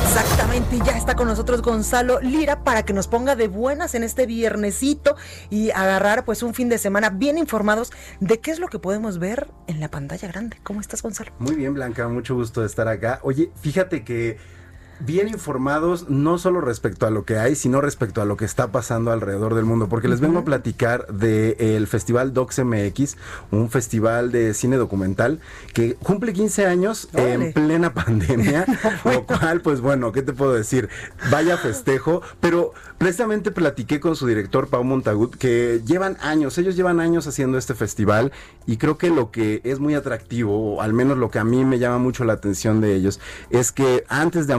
Exactamente, 0.06 0.78
ya 0.86 0.96
está 0.96 1.16
con 1.16 1.26
nosotros 1.26 1.62
Gonzalo 1.62 2.20
Lira 2.20 2.62
para 2.62 2.84
que 2.84 2.92
nos 2.92 3.08
ponga 3.08 3.34
de 3.34 3.48
buenas 3.48 3.96
en 3.96 4.04
este 4.04 4.26
viernesito 4.26 5.16
y 5.50 5.70
agarrar 5.70 6.24
pues 6.24 6.44
un 6.44 6.54
fin 6.54 6.68
de 6.68 6.78
semana 6.78 7.10
bien 7.10 7.38
informados 7.38 7.90
de 8.20 8.38
qué 8.38 8.52
es 8.52 8.60
lo 8.60 8.68
que 8.68 8.78
podemos 8.78 9.18
ver 9.18 9.48
en 9.66 9.80
la 9.80 9.90
pantalla 9.90 10.28
grande. 10.28 10.58
¿Cómo 10.62 10.80
estás, 10.80 11.02
Gonzalo? 11.02 11.32
Muy 11.40 11.56
bien, 11.56 11.74
Blanca, 11.74 12.06
mucho 12.06 12.36
gusto 12.36 12.60
de 12.60 12.68
estar 12.68 12.86
acá. 12.86 13.18
Oye, 13.24 13.50
fíjate 13.60 14.04
que 14.04 14.61
bien 15.04 15.28
informados, 15.28 16.08
no 16.08 16.38
solo 16.38 16.60
respecto 16.60 17.06
a 17.06 17.10
lo 17.10 17.24
que 17.24 17.38
hay, 17.38 17.54
sino 17.54 17.80
respecto 17.80 18.22
a 18.22 18.24
lo 18.24 18.36
que 18.36 18.44
está 18.44 18.72
pasando 18.72 19.12
alrededor 19.12 19.54
del 19.54 19.64
mundo. 19.64 19.88
Porque 19.88 20.08
les 20.08 20.20
vengo 20.20 20.40
a 20.40 20.44
platicar 20.44 21.06
del 21.08 21.86
Festival 21.86 22.32
Docs 22.32 22.64
MX, 22.64 23.16
un 23.50 23.70
festival 23.70 24.32
de 24.32 24.54
cine 24.54 24.76
documental 24.76 25.40
que 25.74 25.94
cumple 25.94 26.32
15 26.32 26.66
años 26.66 27.08
en 27.14 27.52
plena 27.52 27.94
pandemia. 27.94 28.66
lo 29.04 29.26
cual, 29.26 29.60
pues 29.60 29.80
bueno, 29.80 30.12
¿qué 30.12 30.22
te 30.22 30.32
puedo 30.32 30.52
decir? 30.52 30.88
Vaya 31.30 31.56
festejo. 31.56 32.22
Pero 32.40 32.72
precisamente 32.98 33.50
platiqué 33.50 34.00
con 34.00 34.16
su 34.16 34.26
director, 34.26 34.68
Pau 34.68 34.84
Montagut, 34.84 35.34
que 35.36 35.80
llevan 35.84 36.16
años, 36.20 36.56
ellos 36.58 36.76
llevan 36.76 37.00
años 37.00 37.26
haciendo 37.26 37.58
este 37.58 37.74
festival 37.74 38.32
y 38.66 38.76
creo 38.76 38.96
que 38.96 39.10
lo 39.10 39.30
que 39.30 39.60
es 39.64 39.80
muy 39.80 39.94
atractivo, 39.94 40.76
o 40.76 40.82
al 40.82 40.92
menos 40.92 41.18
lo 41.18 41.30
que 41.30 41.38
a 41.38 41.44
mí 41.44 41.64
me 41.64 41.78
llama 41.78 41.98
mucho 41.98 42.24
la 42.24 42.34
atención 42.34 42.80
de 42.80 42.94
ellos, 42.94 43.20
es 43.50 43.72
que 43.72 44.04
antes 44.08 44.46
de 44.46 44.52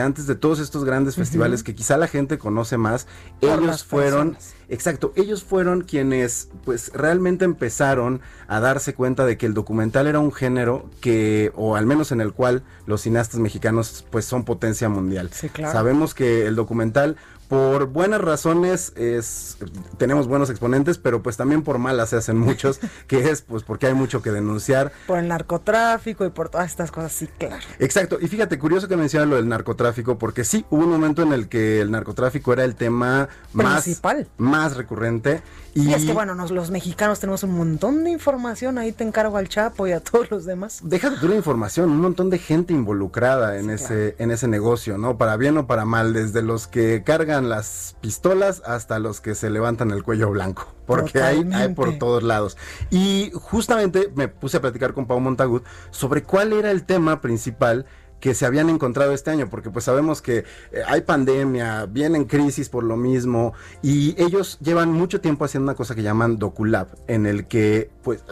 Antes 0.00 0.26
de 0.26 0.34
todos 0.34 0.60
estos 0.60 0.84
grandes 0.84 1.14
festivales 1.16 1.62
que 1.62 1.74
quizá 1.74 1.96
la 1.96 2.08
gente 2.08 2.38
conoce 2.38 2.76
más, 2.76 3.06
ellos 3.40 3.84
fueron... 3.84 4.36
Exacto, 4.70 5.12
ellos 5.16 5.42
fueron 5.42 5.82
quienes 5.82 6.48
pues 6.64 6.92
realmente 6.94 7.44
empezaron 7.44 8.20
a 8.46 8.60
darse 8.60 8.94
cuenta 8.94 9.26
de 9.26 9.36
que 9.36 9.46
el 9.46 9.52
documental 9.52 10.06
era 10.06 10.20
un 10.20 10.32
género 10.32 10.88
que, 11.00 11.52
o 11.56 11.74
al 11.74 11.86
menos 11.86 12.12
en 12.12 12.20
el 12.20 12.32
cual 12.32 12.62
los 12.86 13.02
cineastas 13.02 13.40
mexicanos 13.40 14.06
pues 14.10 14.24
son 14.24 14.44
potencia 14.44 14.88
mundial. 14.88 15.30
Sí, 15.32 15.48
claro. 15.48 15.72
Sabemos 15.72 16.14
que 16.14 16.46
el 16.46 16.54
documental 16.54 17.16
por 17.50 17.86
buenas 17.86 18.20
razones 18.20 18.92
es 18.94 19.58
tenemos 19.98 20.28
buenos 20.28 20.50
exponentes, 20.50 20.98
pero 20.98 21.20
pues 21.20 21.36
también 21.36 21.62
por 21.62 21.78
malas 21.78 22.10
se 22.10 22.16
hacen 22.16 22.38
muchos, 22.38 22.78
que 23.08 23.28
es 23.28 23.42
pues 23.42 23.64
porque 23.64 23.88
hay 23.88 23.94
mucho 23.94 24.22
que 24.22 24.30
denunciar. 24.30 24.92
Por 25.08 25.18
el 25.18 25.26
narcotráfico 25.26 26.24
y 26.24 26.30
por 26.30 26.48
todas 26.48 26.70
estas 26.70 26.92
cosas, 26.92 27.10
sí, 27.10 27.28
claro. 27.38 27.56
Exacto, 27.80 28.18
y 28.20 28.28
fíjate, 28.28 28.56
curioso 28.56 28.86
que 28.86 28.96
mencionas 28.96 29.28
lo 29.28 29.34
del 29.34 29.48
narcotráfico, 29.48 30.16
porque 30.16 30.44
sí, 30.44 30.64
hubo 30.70 30.84
un 30.84 30.90
momento 30.90 31.22
en 31.22 31.32
el 31.32 31.48
que 31.48 31.80
el 31.80 31.90
narcotráfico 31.90 32.52
era 32.52 32.64
el 32.64 32.76
tema 32.76 33.28
Principal. 33.52 34.28
más, 34.38 34.48
más 34.48 34.59
recurrente. 34.76 35.42
Y, 35.74 35.88
Y 35.88 35.94
es 35.94 36.04
que 36.04 36.12
bueno, 36.12 36.34
nos, 36.34 36.50
los 36.50 36.70
mexicanos 36.70 37.20
tenemos 37.20 37.42
un 37.42 37.56
montón 37.56 38.04
de 38.04 38.10
información, 38.10 38.78
ahí 38.78 38.92
te 38.92 39.04
encargo 39.04 39.36
al 39.36 39.48
Chapo 39.48 39.86
y 39.86 39.92
a 39.92 40.00
todos 40.00 40.30
los 40.30 40.44
demás. 40.44 40.80
Deja 40.82 41.10
de 41.10 41.16
tu 41.16 41.32
información, 41.32 41.90
un 41.90 42.00
montón 42.00 42.28
de 42.30 42.38
gente 42.38 42.72
involucrada 42.72 43.58
en 43.58 43.70
ese 43.70 44.16
en 44.18 44.30
ese 44.30 44.48
negocio, 44.48 44.98
¿no? 44.98 45.16
Para 45.16 45.36
bien 45.36 45.56
o 45.58 45.66
para 45.66 45.84
mal, 45.84 46.12
desde 46.12 46.42
los 46.42 46.66
que 46.66 47.02
cargan 47.04 47.48
las 47.48 47.96
pistolas 48.00 48.62
hasta 48.66 48.98
los 48.98 49.20
que 49.20 49.34
se 49.34 49.50
levantan 49.50 49.90
el 49.90 50.02
cuello 50.02 50.30
blanco, 50.30 50.74
porque 50.86 51.22
hay, 51.22 51.48
hay 51.52 51.74
por 51.74 51.98
todos 51.98 52.22
lados. 52.22 52.56
Y 52.90 53.30
justamente 53.34 54.12
me 54.14 54.28
puse 54.28 54.56
a 54.56 54.60
platicar 54.60 54.92
con 54.92 55.06
Pau 55.06 55.20
Montagut 55.20 55.64
sobre 55.90 56.22
cuál 56.22 56.52
era 56.52 56.70
el 56.70 56.84
tema 56.84 57.20
principal 57.20 57.86
que 58.20 58.34
se 58.34 58.46
habían 58.46 58.68
encontrado 58.68 59.12
este 59.12 59.30
año, 59.30 59.48
porque 59.50 59.70
pues 59.70 59.84
sabemos 59.84 60.22
que 60.22 60.38
eh, 60.38 60.82
hay 60.86 61.00
pandemia, 61.00 61.86
vienen 61.86 62.24
crisis 62.24 62.68
por 62.68 62.84
lo 62.84 62.96
mismo, 62.96 63.54
y 63.82 64.14
ellos 64.22 64.58
llevan 64.60 64.92
mucho 64.92 65.20
tiempo 65.20 65.44
haciendo 65.44 65.64
una 65.64 65.74
cosa 65.74 65.94
que 65.94 66.02
llaman 66.02 66.38
DocuLab, 66.38 66.88
en 67.08 67.26
el 67.26 67.46
que 67.46 67.90
pues 68.02 68.22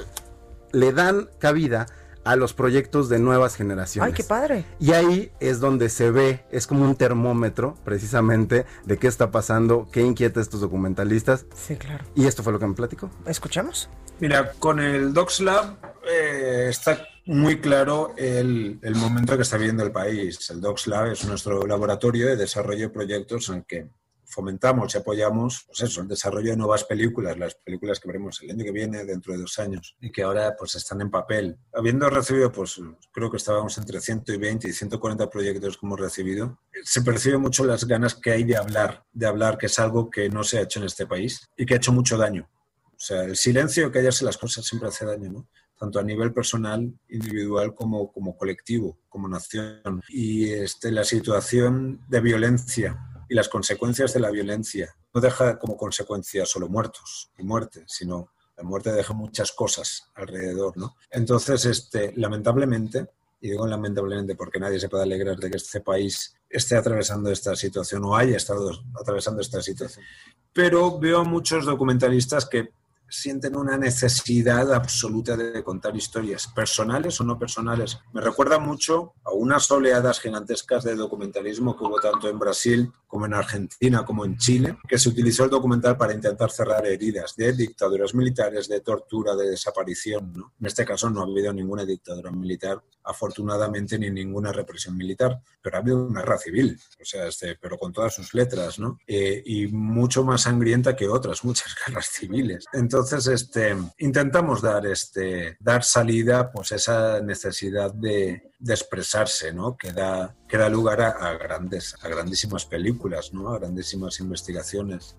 le 0.73 0.93
dan 0.93 1.29
cabida 1.39 1.87
a 2.25 2.37
los 2.37 2.53
proyectos 2.53 3.09
de 3.09 3.19
nuevas 3.19 3.57
generaciones. 3.57 4.13
Ay, 4.13 4.15
qué 4.15 4.23
padre. 4.23 4.65
Y 4.79 4.93
ahí 4.93 5.33
es 5.41 5.61
donde 5.61 5.89
se 5.89 6.11
ve, 6.11 6.45
es 6.51 6.67
como 6.67 6.85
un 6.85 6.95
termómetro 6.95 7.75
precisamente 7.85 8.67
de 8.85 8.99
qué 8.99 9.07
está 9.07 9.31
pasando, 9.31 9.89
qué 9.91 10.03
inquieta 10.03 10.39
a 10.39 10.43
estos 10.43 10.61
documentalistas. 10.61 11.47
Sí, 11.55 11.77
claro. 11.77 12.05
Y 12.15 12.27
esto 12.27 12.43
fue 12.43 12.53
lo 12.53 12.59
que 12.59 12.67
me 12.67 12.75
platicó. 12.75 13.09
¿Escuchamos? 13.25 13.89
Mira, 14.21 14.53
con 14.59 14.79
el 14.79 15.15
Docs 15.15 15.41
Lab 15.41 15.77
eh, 16.07 16.67
está 16.69 17.01
muy 17.29 17.61
claro 17.61 18.15
el, 18.17 18.79
el 18.83 18.95
momento 18.95 19.37
que 19.37 19.43
está 19.43 19.59
viviendo 19.59 19.85
el 19.85 19.93
país. 19.93 20.49
El 20.51 20.61
Docs 20.61 20.87
Lab 20.87 21.13
es 21.13 21.25
nuestro 21.27 21.67
laboratorio 21.67 22.27
de 22.27 22.37
desarrollo 22.37 22.89
de 22.89 22.89
proyectos 22.89 23.51
en 23.51 23.63
que 23.65 23.91
fomentamos 24.25 24.95
y 24.95 24.99
apoyamos 24.99 25.65
pues 25.67 25.83
eso, 25.83 26.01
el 26.01 26.09
desarrollo 26.09 26.51
de 26.51 26.57
nuevas 26.57 26.85
películas, 26.85 27.39
las 27.39 27.55
películas 27.55 28.01
que 28.01 28.09
veremos 28.09 28.41
el 28.43 28.51
año 28.51 28.65
que 28.65 28.73
viene, 28.73 29.05
dentro 29.05 29.33
de 29.33 29.41
dos 29.41 29.59
años, 29.59 29.97
y 30.01 30.11
que 30.11 30.23
ahora 30.23 30.55
pues 30.57 30.75
están 30.75 31.01
en 31.01 31.11
papel. 31.11 31.59
Habiendo 31.73 32.09
recibido, 32.09 32.51
pues 32.51 32.81
creo 33.13 33.31
que 33.31 33.39
estábamos 33.39 33.77
entre 33.79 34.01
120 34.01 34.69
y 34.69 34.73
140 34.73 35.29
proyectos 35.31 35.77
que 35.77 35.87
hemos 35.87 36.01
recibido, 36.01 36.59
se 36.83 37.03
percibe 37.03 37.39
mucho 37.39 37.65
las 37.65 37.87
ganas 37.87 38.15
que 38.15 38.31
hay 38.31 38.45
de 38.45 38.57
hablar, 38.57 39.05
de 39.13 39.27
hablar, 39.27 39.59
que 39.59 39.67
es 39.67 39.79
algo 39.79 40.11
que 40.11 40.29
no 40.29 40.45
se 40.45 40.59
ha 40.59 40.63
hecho 40.63 40.79
en 40.79 40.87
este 40.87 41.07
país 41.07 41.49
y 41.57 41.67
que 41.67 41.75
ha 41.75 41.79
hecho 41.79 41.93
mucho 41.93 42.17
daño. 42.17 42.49
O 42.87 43.01
sea, 43.01 43.23
el 43.25 43.37
silencio, 43.37 43.93
callarse 43.93 44.25
las 44.25 44.37
cosas 44.37 44.65
siempre 44.65 44.89
hace 44.89 45.07
daño, 45.07 45.31
¿no? 45.31 45.49
Tanto 45.79 46.01
a 46.01 46.03
nivel 46.03 46.33
personal, 46.33 46.93
individual, 47.09 47.75
como, 47.75 48.13
como 48.13 48.37
colectivo, 48.37 48.99
como 49.09 49.29
nación. 49.29 50.03
Y 50.09 50.51
este, 50.51 50.91
la 50.91 51.05
situación 51.05 52.01
de 52.09 52.21
violencia 52.21 52.99
y 53.29 53.35
las 53.35 53.49
consecuencias 53.49 54.13
de 54.13 54.21
la 54.21 54.31
violencia 54.31 54.95
no 55.15 55.21
deja 55.21 55.59
como 55.59 55.77
consecuencia 55.77 56.45
solo 56.47 56.69
muertos 56.69 57.31
y 57.39 57.45
muerte, 57.45 57.85
sino 57.87 58.33
la 58.57 58.65
muerte 58.65 58.93
deja 58.93 59.15
muchas 59.15 59.53
cosas 59.53 60.11
alrededor, 60.15 60.77
¿no? 60.77 60.97
Entonces, 61.11 61.65
este, 61.65 62.13
lamentablemente, 62.17 63.07
y 63.41 63.51
digo 63.51 63.67
lamentablemente 63.67 64.35
porque 64.35 64.59
nadie 64.59 64.81
se 64.81 64.89
puede 64.89 65.05
alegrar 65.05 65.37
de 65.37 65.49
que 65.49 65.59
este 65.59 65.81
país 65.81 66.35
esté 66.51 66.77
atravesando 66.77 67.31
esta 67.31 67.55
situación 67.55 68.05
o 68.05 68.17
haya 68.17 68.37
estado 68.37 68.71
atravesando 69.01 69.41
esta 69.41 69.63
situación. 69.63 70.05
Pero 70.53 70.99
veo 70.99 71.21
a 71.21 71.25
muchos 71.25 71.67
documentalistas 71.67 72.47
que 72.47 72.71
sienten 73.09 73.57
una 73.57 73.77
necesidad 73.77 74.73
absoluta 74.73 75.37
de 75.37 75.63
contar 75.63 75.97
historias, 75.97 76.47
personales 76.49 77.21
o 77.21 77.25
no 77.25 77.39
personales. 77.39 77.99
Me 78.13 78.21
recuerda 78.21 78.59
mucho 78.59 79.15
a 79.25 79.33
unas 79.33 79.71
oleadas 79.71 80.21
gigantescas 80.21 80.85
de 80.85 80.95
documentalismo 80.95 81.77
que 81.77 81.85
hubo 81.85 82.01
tanto 82.01 82.29
en 82.29 82.39
Brasil 82.39 82.93
como 83.07 83.27
en 83.27 83.35
Argentina 83.35 84.05
como 84.05 84.25
en 84.25 84.37
Chile, 84.37 84.77
que 84.87 84.99
se 84.99 85.09
utilizó 85.09 85.45
el 85.45 85.51
documental 85.51 85.97
para 85.97 86.13
intentar 86.13 86.51
cerrar 86.51 86.87
heridas 86.87 87.35
de 87.37 87.53
dictaduras 87.53 88.15
militares, 88.15 88.69
de 88.69 88.81
tortura, 88.81 89.35
de 89.35 89.51
desaparición. 89.51 90.33
¿no? 90.35 90.53
En 90.61 90.67
este 90.67 90.85
caso 90.85 91.09
no 91.09 91.23
ha 91.23 91.25
habido 91.25 91.53
ninguna 91.53 91.85
dictadura 91.85 92.31
militar, 92.31 92.83
afortunadamente, 93.05 93.99
ni 93.99 94.11
ninguna 94.11 94.53
represión 94.53 94.97
militar, 94.97 95.41
pero 95.63 95.77
ha 95.77 95.81
habido 95.81 96.05
una 96.05 96.21
guerra 96.21 96.39
civil, 96.39 96.79
o 97.01 97.05
sea, 97.05 97.27
este, 97.27 97.57
pero 97.57 97.79
con 97.79 97.93
todas 97.93 98.15
sus 98.15 98.35
letras, 98.35 98.79
¿no? 98.79 98.99
Eh, 99.07 99.43
y 99.47 99.69
mucho 99.69 100.23
más 100.25 100.43
sangrienta 100.43 100.95
que 100.95 101.09
otras, 101.09 101.43
muchas 101.45 101.75
guerras 101.87 102.09
civiles. 102.13 102.67
Entonces, 102.75 102.98
este, 103.29 103.77
intentamos 103.99 104.63
dar, 104.63 104.87
este, 104.87 105.57
dar 105.61 105.85
salida 105.85 106.51
pues, 106.51 106.73
a 106.73 106.77
esa 106.77 107.21
necesidad 107.21 107.93
de, 107.93 108.51
de 108.59 108.75
expresarse, 108.75 109.53
¿no? 109.53 109.77
Que 109.77 109.93
da, 109.93 110.37
que 110.49 110.59
da 110.59 110.69
lugar 110.69 111.01
a, 111.01 111.11
a 111.11 111.35
grandes, 111.35 111.95
a 112.03 112.09
grandísimas 112.09 112.65
películas, 112.65 113.33
¿no? 113.33 113.51
A 113.51 113.59
grandísimas 113.59 114.21
investigaciones. 114.21 115.17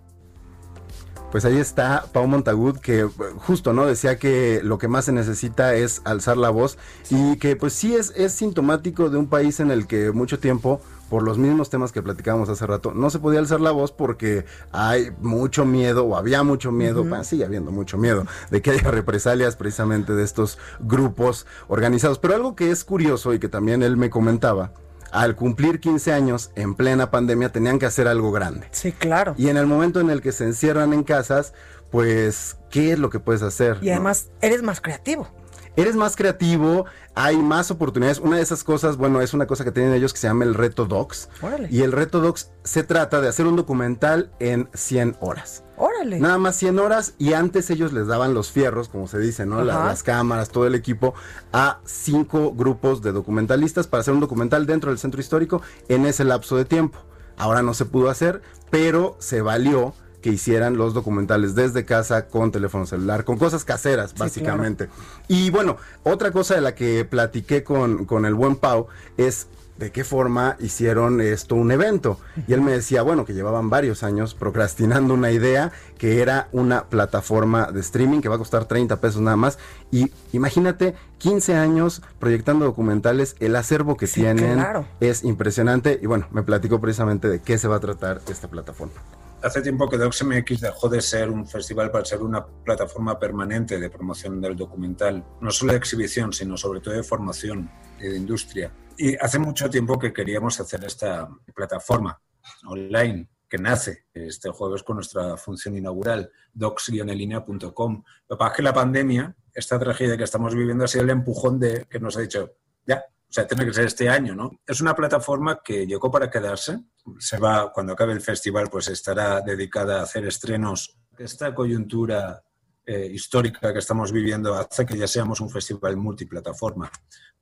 Pues 1.32 1.46
ahí 1.46 1.60
está 1.60 2.06
Pau 2.12 2.26
Montagut 2.26 2.80
que 2.80 3.02
eh, 3.02 3.08
justo, 3.38 3.72
¿no? 3.72 3.86
Decía 3.86 4.18
que 4.18 4.62
lo 4.64 4.80
que 4.80 4.88
más 4.88 5.06
se 5.06 5.12
necesita 5.12 5.76
es 5.76 6.02
alzar 6.04 6.38
la 6.38 6.50
voz 6.50 6.80
y 7.12 7.38
que 7.38 7.56
pues 7.56 7.74
sí 7.74 7.96
es, 7.96 8.12
es 8.16 8.34
sintomático 8.34 9.12
de 9.12 9.18
un 9.20 9.28
país 9.28 9.60
en 9.60 9.70
el 9.70 9.86
que 9.86 10.12
mucho 10.12 10.40
tiempo, 10.40 10.82
por 11.08 11.22
los 11.22 11.38
mismos 11.38 11.70
temas 11.70 11.92
que 11.92 12.02
platicábamos 12.02 12.50
hace 12.50 12.66
rato, 12.66 12.94
no 12.94 13.12
se 13.12 13.20
podía 13.20 13.40
alzar 13.40 13.62
la 13.62 13.70
voz 13.70 13.92
porque 13.92 14.46
hay 14.72 15.12
mucho 15.22 15.66
miedo 15.66 16.04
o 16.06 16.16
había 16.16 16.42
mucho 16.42 16.72
miedo, 16.72 17.04
bueno, 17.04 17.24
sigue 17.24 17.46
habiendo 17.46 17.70
mucho 17.70 18.00
miedo 18.00 18.26
de 18.50 18.64
que 18.64 18.72
haya 18.72 18.90
represalias 18.92 19.56
precisamente 19.56 20.14
de 20.14 20.24
estos 20.24 20.58
grupos 20.80 21.46
organizados. 21.68 22.18
Pero 22.18 22.34
algo 22.34 22.56
que 22.56 22.72
es 22.72 22.84
curioso 22.84 23.36
y 23.36 23.40
que 23.40 23.50
también 23.50 23.84
él 23.84 23.98
me 23.98 24.10
comentaba, 24.10 24.72
al 25.12 25.36
cumplir 25.36 25.80
15 25.80 26.14
años 26.14 26.52
en 26.56 26.76
plena 26.76 27.12
pandemia 27.12 27.52
tenían 27.52 27.80
que 27.80 27.86
hacer 27.86 28.08
algo 28.08 28.32
grande. 28.32 28.68
Sí, 28.72 28.92
claro. 28.92 29.36
Y 29.38 29.50
en 29.50 29.58
el 29.58 29.68
momento 29.68 30.00
en 30.00 30.10
el 30.10 30.22
que 30.22 30.32
se 30.32 30.46
encierran 30.46 30.94
en 30.94 31.04
casas, 31.04 31.54
pues, 31.92 32.58
¿qué 32.70 32.94
es 32.94 33.00
lo 33.00 33.10
que 33.10 33.20
puedes 33.20 33.42
hacer? 33.42 33.78
Y 33.82 33.88
no? 33.88 33.94
además 33.94 34.30
eres 34.42 34.62
más 34.62 34.82
creativo. 34.82 35.28
Eres 35.76 35.96
más 35.96 36.16
creativo, 36.16 36.86
hay 37.16 37.38
más 37.38 37.72
oportunidades. 37.72 38.20
Una 38.20 38.38
de 38.38 38.44
esas 38.44 38.64
cosas, 38.64 38.98
bueno, 38.98 39.22
es 39.22 39.34
una 39.34 39.48
cosa 39.48 39.64
que 39.64 39.72
tienen 39.72 39.94
ellos 39.94 40.12
que 40.14 40.20
se 40.20 40.28
llama 40.28 40.44
el 40.44 40.54
reto 40.54 40.86
Docs. 40.86 41.30
Órale. 41.42 41.70
Y 41.72 41.82
el 41.84 41.92
reto 41.92 42.20
Docs 42.20 42.52
se 42.64 42.84
trata 42.84 43.22
de 43.22 43.28
hacer 43.30 43.46
un 43.48 43.56
documental 43.56 44.32
en 44.40 44.70
100 44.74 45.18
horas. 45.22 45.64
Órale. 45.78 46.20
Nada 46.20 46.38
más 46.38 46.58
100 46.58 46.78
horas 46.80 47.14
y 47.18 47.32
antes 47.34 47.70
ellos 47.70 47.94
les 47.94 48.08
daban 48.08 48.34
los 48.34 48.52
fierros, 48.52 48.90
como 48.90 49.08
se 49.08 49.20
dice, 49.20 49.46
¿no? 49.46 49.64
La- 49.64 49.86
las 49.86 50.04
cámaras, 50.04 50.50
todo 50.50 50.68
el 50.68 50.76
equipo, 50.76 51.14
a 51.54 51.80
cinco 51.86 52.52
grupos 52.54 53.02
de 53.02 53.14
documentalistas 53.14 53.88
para 53.88 54.02
hacer 54.02 54.14
un 54.14 54.20
documental 54.20 54.66
dentro 54.66 54.90
del 54.92 55.00
centro 55.00 55.22
histórico 55.22 55.62
en 55.88 56.06
ese 56.06 56.26
lapso 56.26 56.58
de 56.58 56.66
tiempo. 56.66 57.00
Ahora 57.38 57.62
no 57.62 57.74
se 57.74 57.86
pudo 57.86 58.10
hacer, 58.10 58.42
pero 58.70 59.16
se 59.20 59.42
valió 59.42 59.94
que 60.22 60.30
hicieran 60.30 60.78
los 60.78 60.94
documentales 60.94 61.56
desde 61.56 61.86
casa 61.86 62.28
con 62.28 62.52
teléfono 62.52 62.86
celular, 62.86 63.24
con 63.24 63.38
cosas 63.38 63.66
caseras, 63.66 64.14
básicamente. 64.16 64.90
Y 65.28 65.50
bueno, 65.50 65.78
otra 66.04 66.32
cosa 66.32 66.56
de 66.56 66.62
la 66.62 66.76
que 66.76 67.06
platiqué 67.06 67.64
con, 67.64 68.06
con 68.06 68.26
el 68.26 68.34
buen 68.34 68.56
Pau 68.56 68.88
es 69.18 69.48
de 69.80 69.92
qué 69.92 70.04
forma 70.04 70.58
hicieron 70.60 71.22
esto 71.22 71.56
un 71.56 71.72
evento. 71.72 72.20
Y 72.48 72.54
él 72.54 72.62
me 72.62 72.74
decía, 72.74 73.02
bueno, 73.02 73.24
que 73.24 73.34
llevaban 73.34 73.70
varios 73.70 74.04
años 74.04 74.36
procrastinando 74.36 75.14
una 75.14 75.32
idea 75.32 75.72
que 75.98 76.22
era 76.22 76.50
una 76.52 76.84
plataforma 76.86 77.72
de 77.72 77.80
streaming 77.80 78.20
que 78.20 78.28
va 78.28 78.36
a 78.36 78.40
costar 78.40 78.66
30 78.66 79.00
pesos 79.00 79.22
nada 79.22 79.38
más. 79.38 79.58
Y 79.90 80.12
imagínate, 80.34 80.96
15 81.20 81.56
años 81.56 82.02
proyectando 82.20 82.66
documentales, 82.66 83.38
el 83.40 83.56
acervo 83.56 83.96
que 83.96 84.08
tienen 84.08 84.62
es 85.00 85.24
impresionante. 85.24 85.98
Y 86.02 86.08
bueno, 86.08 86.28
me 86.32 86.44
platicó 86.44 86.82
precisamente 86.82 87.30
de 87.30 87.42
qué 87.42 87.58
se 87.58 87.70
va 87.70 87.78
a 87.78 87.80
tratar 87.80 88.20
esta 88.28 88.50
plataforma 88.50 88.94
hace 89.42 89.62
tiempo 89.62 89.90
que 89.90 89.98
DocsMX 89.98 90.62
dejó 90.62 90.90
de 90.90 91.02
ser 91.02 91.30
un 91.30 91.48
festival 91.48 91.92
para 91.92 92.06
ser 92.06 92.22
una 92.22 92.46
plataforma 92.46 93.18
permanente 93.18 93.80
de 93.80 93.90
promoción 93.90 94.42
del 94.42 94.56
documental, 94.56 95.24
no 95.42 95.52
solo 95.52 95.72
de 95.72 95.78
exhibición, 95.78 96.34
sino 96.34 96.58
sobre 96.58 96.82
todo 96.82 96.94
de 96.94 97.04
formación 97.04 97.70
y 98.00 98.04
de 98.04 98.18
industria. 98.18 98.74
Y 98.98 99.16
hace 99.16 99.40
mucho 99.40 99.70
tiempo 99.70 99.98
que 99.98 100.12
queríamos 100.12 100.60
hacer 100.60 100.84
esta 100.84 101.30
plataforma 101.56 102.22
online 102.66 103.30
que 103.48 103.58
nace 103.58 104.06
este 104.14 104.52
jueves 104.52 104.84
con 104.84 104.98
nuestra 104.98 105.36
función 105.36 105.76
inaugural, 105.76 106.32
docs-enlinea.com. 106.54 108.04
Lo 108.28 108.36
que 108.36 108.40
pasa 108.40 108.52
es 108.52 108.56
que 108.58 108.64
la 108.64 108.74
pandemia, 108.74 109.36
esta 109.54 109.80
tragedia 109.80 110.18
que 110.18 110.24
estamos 110.24 110.54
viviendo, 110.54 110.84
ha 110.84 110.88
sido 110.88 111.04
el 111.04 111.10
empujón 111.10 111.60
de 111.60 111.86
que 111.90 112.00
nos 112.00 112.16
ha 112.16 112.22
dicho, 112.22 112.52
ya, 112.86 113.04
o 113.30 113.32
sea, 113.32 113.46
tiene 113.46 113.64
que 113.64 113.74
ser 113.74 113.86
este 113.86 114.10
año, 114.10 114.34
¿no? 114.34 114.60
Es 114.66 114.82
una 114.82 114.96
plataforma 114.96 115.62
que 115.64 115.86
llegó 115.86 116.10
para 116.10 116.32
quedarse. 116.32 116.80
Se 117.20 117.38
va, 117.38 117.72
cuando 117.72 117.94
acabe 117.94 118.14
el 118.14 118.22
festival, 118.22 118.70
pues 118.72 118.88
estará 118.88 119.42
dedicada 119.42 120.00
a 120.00 120.04
hacer 120.04 120.26
estrenos. 120.26 120.98
Esta 121.16 121.54
coyuntura 121.54 122.44
eh, 122.88 123.08
histórica 123.14 123.72
que 123.72 123.78
estamos 123.78 124.12
viviendo 124.12 124.56
hace 124.56 124.84
que 124.84 124.98
ya 124.98 125.08
seamos 125.08 125.42
un 125.42 125.50
festival 125.52 125.96
multiplataforma, 125.96 126.92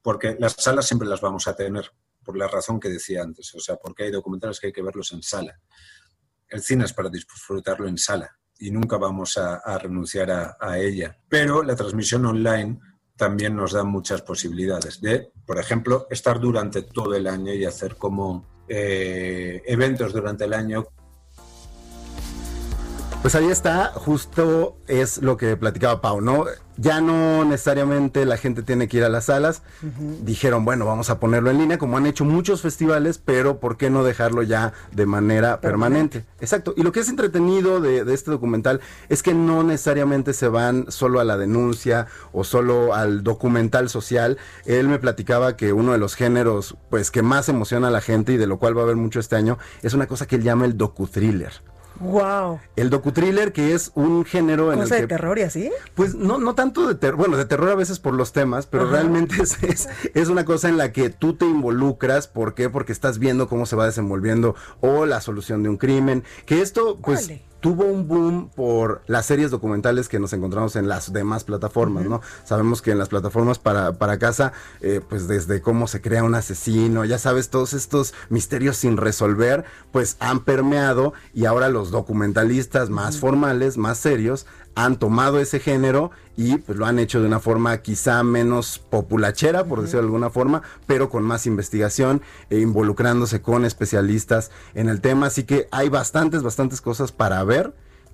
porque 0.02 0.36
las 0.38 0.56
salas 0.58 0.86
siempre 0.86 1.08
las 1.08 1.22
vamos 1.22 1.48
a 1.48 1.56
tener, 1.56 1.90
por 2.22 2.38
la 2.38 2.50
razón 2.50 2.82
que 2.82 2.90
decía 2.90 3.24
antes, 3.24 3.56
o 3.56 3.60
sea, 3.62 3.78
porque 3.78 4.04
hay 4.04 4.12
documentales 4.12 4.60
que 4.60 4.68
hay 4.68 4.74
que 4.74 4.82
verlos 4.82 5.14
en 5.14 5.24
sala. 5.24 5.58
El 6.50 6.62
cine 6.62 6.84
es 6.84 6.92
para 6.92 7.10
disfrutarlo 7.10 7.88
en 7.88 7.98
sala 7.98 8.38
y 8.60 8.72
nunca 8.72 8.98
vamos 8.98 9.38
a, 9.38 9.78
renunciar 9.78 10.32
a, 10.32 10.58
a 10.60 10.78
ella. 10.80 11.18
Pero 11.30 11.64
la 11.64 11.78
transmisión 11.78 12.26
online 12.26 12.78
también 13.18 13.56
nos 13.56 13.74
da 13.74 13.84
muchas 13.84 14.22
posibilidades 14.22 15.02
de, 15.02 15.32
por 15.46 15.60
ejemplo, 15.60 16.08
estar 16.10 16.40
durante 16.40 16.84
todo 16.84 17.16
el 17.16 17.28
año 17.28 17.54
y 17.54 17.66
hacer 17.66 17.98
como 17.98 18.46
eh, 18.70 19.62
eventos 19.66 20.14
durante 20.14 20.46
el 20.46 20.54
año 20.54 20.88
pues 23.28 23.36
ahí 23.36 23.52
está, 23.52 23.92
justo 23.94 24.78
es 24.88 25.22
lo 25.22 25.36
que 25.36 25.58
platicaba 25.58 26.00
Pau, 26.00 26.22
¿no? 26.22 26.46
Ya 26.78 27.02
no 27.02 27.44
necesariamente 27.44 28.26
la 28.26 28.38
gente 28.38 28.64
tiene 28.64 28.88
que 28.88 28.96
ir 28.96 29.04
a 29.04 29.10
las 29.10 29.26
salas. 29.26 29.64
Dijeron, 30.22 30.64
bueno, 30.64 30.86
vamos 30.86 31.10
a 31.10 31.20
ponerlo 31.20 31.52
en 31.52 31.58
línea, 31.58 31.78
como 31.78 31.98
han 31.98 32.06
hecho 32.06 32.24
muchos 32.24 32.62
festivales, 32.62 33.18
pero 33.18 33.60
¿por 33.60 33.76
qué 33.76 33.90
no 33.90 34.06
dejarlo 34.06 34.44
ya 34.44 34.72
de 34.94 35.06
manera 35.06 35.60
permanente? 35.60 36.24
Exacto. 36.40 36.74
Y 36.78 36.84
lo 36.84 36.94
que 36.94 37.02
es 37.02 37.10
entretenido 37.10 37.82
de, 37.82 38.06
de, 38.06 38.14
este 38.14 38.32
documental 38.32 38.80
es 39.10 39.24
que 39.24 39.34
no 39.34 39.62
necesariamente 39.62 40.32
se 40.32 40.48
van 40.48 40.90
solo 40.90 41.20
a 41.20 41.26
la 41.26 41.36
denuncia 41.36 42.08
o 42.32 42.46
solo 42.46 42.94
al 42.94 43.26
documental 43.26 43.90
social. 43.90 44.38
Él 44.64 44.88
me 44.88 45.00
platicaba 45.00 45.58
que 45.58 45.74
uno 45.74 45.92
de 45.92 45.98
los 45.98 46.16
géneros, 46.16 46.78
pues, 46.90 47.12
que 47.12 47.24
más 47.24 47.50
emociona 47.50 47.90
a 47.90 47.92
la 47.92 48.00
gente 48.00 48.32
y 48.32 48.38
de 48.38 48.48
lo 48.48 48.58
cual 48.58 48.78
va 48.78 48.84
a 48.84 48.84
haber 48.86 48.96
mucho 48.96 49.20
este 49.20 49.36
año, 49.36 49.58
es 49.82 49.94
una 49.94 50.08
cosa 50.08 50.28
que 50.28 50.38
él 50.38 50.44
llama 50.44 50.64
el 50.64 50.78
docu-thriller. 50.78 51.52
Wow. 52.00 52.60
El 52.76 52.90
docu-thriller, 52.90 53.52
que 53.52 53.74
es 53.74 53.92
un 53.96 54.26
género 54.26 54.74
en 54.74 54.82
el 54.82 54.90
de 54.90 55.08
terror 55.08 55.38
y 55.40 55.44
así? 55.44 55.72
Pues 55.96 56.16
no, 56.16 56.38
no 56.38 56.56
tanto 56.56 56.88
de 56.88 56.96
terror, 56.96 57.18
bueno, 57.18 57.38
de 57.38 57.46
terror 57.46 57.70
a 57.70 57.76
veces 57.76 58.00
por 58.00 58.14
los 58.14 58.34
temas, 58.34 58.66
pero 58.68 58.90
realmente 58.90 59.36
es, 59.42 59.90
es, 60.14 60.28
una 60.30 60.46
cosa 60.46 60.70
en 60.70 60.78
la 60.78 60.92
que 60.92 61.10
tú 61.10 61.34
te 61.34 61.46
involucras. 61.46 62.28
¿Por 62.28 62.54
qué? 62.54 62.70
Porque 62.70 62.92
estás 62.92 63.20
viendo 63.20 63.48
cómo 63.48 63.66
se 63.66 63.76
va 63.76 63.86
desenvolviendo 63.86 64.56
o 64.82 65.06
la 65.06 65.22
solución 65.22 65.64
de 65.64 65.70
un 65.70 65.78
crimen. 65.78 66.24
Que 66.46 66.62
esto, 66.62 67.00
pues 67.02 67.32
tuvo 67.60 67.86
un 67.86 68.08
boom 68.08 68.50
por 68.50 69.02
las 69.08 69.26
series 69.26 69.52
documentales 69.52 70.10
que 70.10 70.20
nos 70.20 70.34
encontramos 70.34 70.76
en 70.76 70.88
las 70.88 71.14
demás 71.14 71.44
plataformas, 71.44 72.06
¿no? 72.06 72.22
Sabemos 72.44 72.82
que 72.82 72.92
en 72.92 73.00
las 73.00 73.10
plataformas 73.10 73.60
para, 73.60 73.94
para 73.94 74.20
casa, 74.20 74.54
eh, 74.82 75.02
pues 75.08 75.28
desde 75.28 75.62
cómo 75.62 75.88
se 75.88 76.02
crea 76.02 76.24
un 76.24 76.36
asesino, 76.36 77.06
ya 77.06 77.18
sabes, 77.18 77.50
todos 77.50 77.74
estos 77.74 78.14
misterios 78.30 78.78
sin 78.78 78.98
resolver, 78.98 79.66
pues 79.92 80.18
han 80.20 80.42
permeado 80.42 81.14
y 81.34 81.46
ahora 81.46 81.70
los 81.70 81.92
documentalistas 81.92 82.90
más 82.90 83.18
formales, 83.18 83.78
más 83.78 83.98
serios, 83.98 84.46
han 84.78 85.00
tomado 85.00 85.40
ese 85.40 85.60
género 85.60 86.12
y 86.36 86.58
pues 86.58 86.78
lo 86.78 86.86
han 86.86 87.00
hecho 87.00 87.20
de 87.20 87.26
una 87.26 87.40
forma 87.40 87.76
quizá 87.80 88.22
menos 88.22 88.78
populachera, 88.78 89.66
por 89.66 89.82
decirlo 89.82 90.02
de 90.02 90.06
alguna 90.06 90.30
forma, 90.30 90.62
pero 90.86 91.10
con 91.10 91.24
más 91.24 91.48
investigación 91.48 92.22
e 92.52 92.60
involucrándose 92.60 93.42
con 93.42 93.66
especialistas 93.66 94.52
en 94.76 94.88
el 94.88 95.02
tema. 95.02 95.26
Así 95.26 95.46
que 95.46 95.68
hay 95.72 95.90
bastantes, 95.90 96.44
bastantes 96.44 96.80
cosas 96.82 97.12
para 97.12 97.44
ver, 97.44 97.74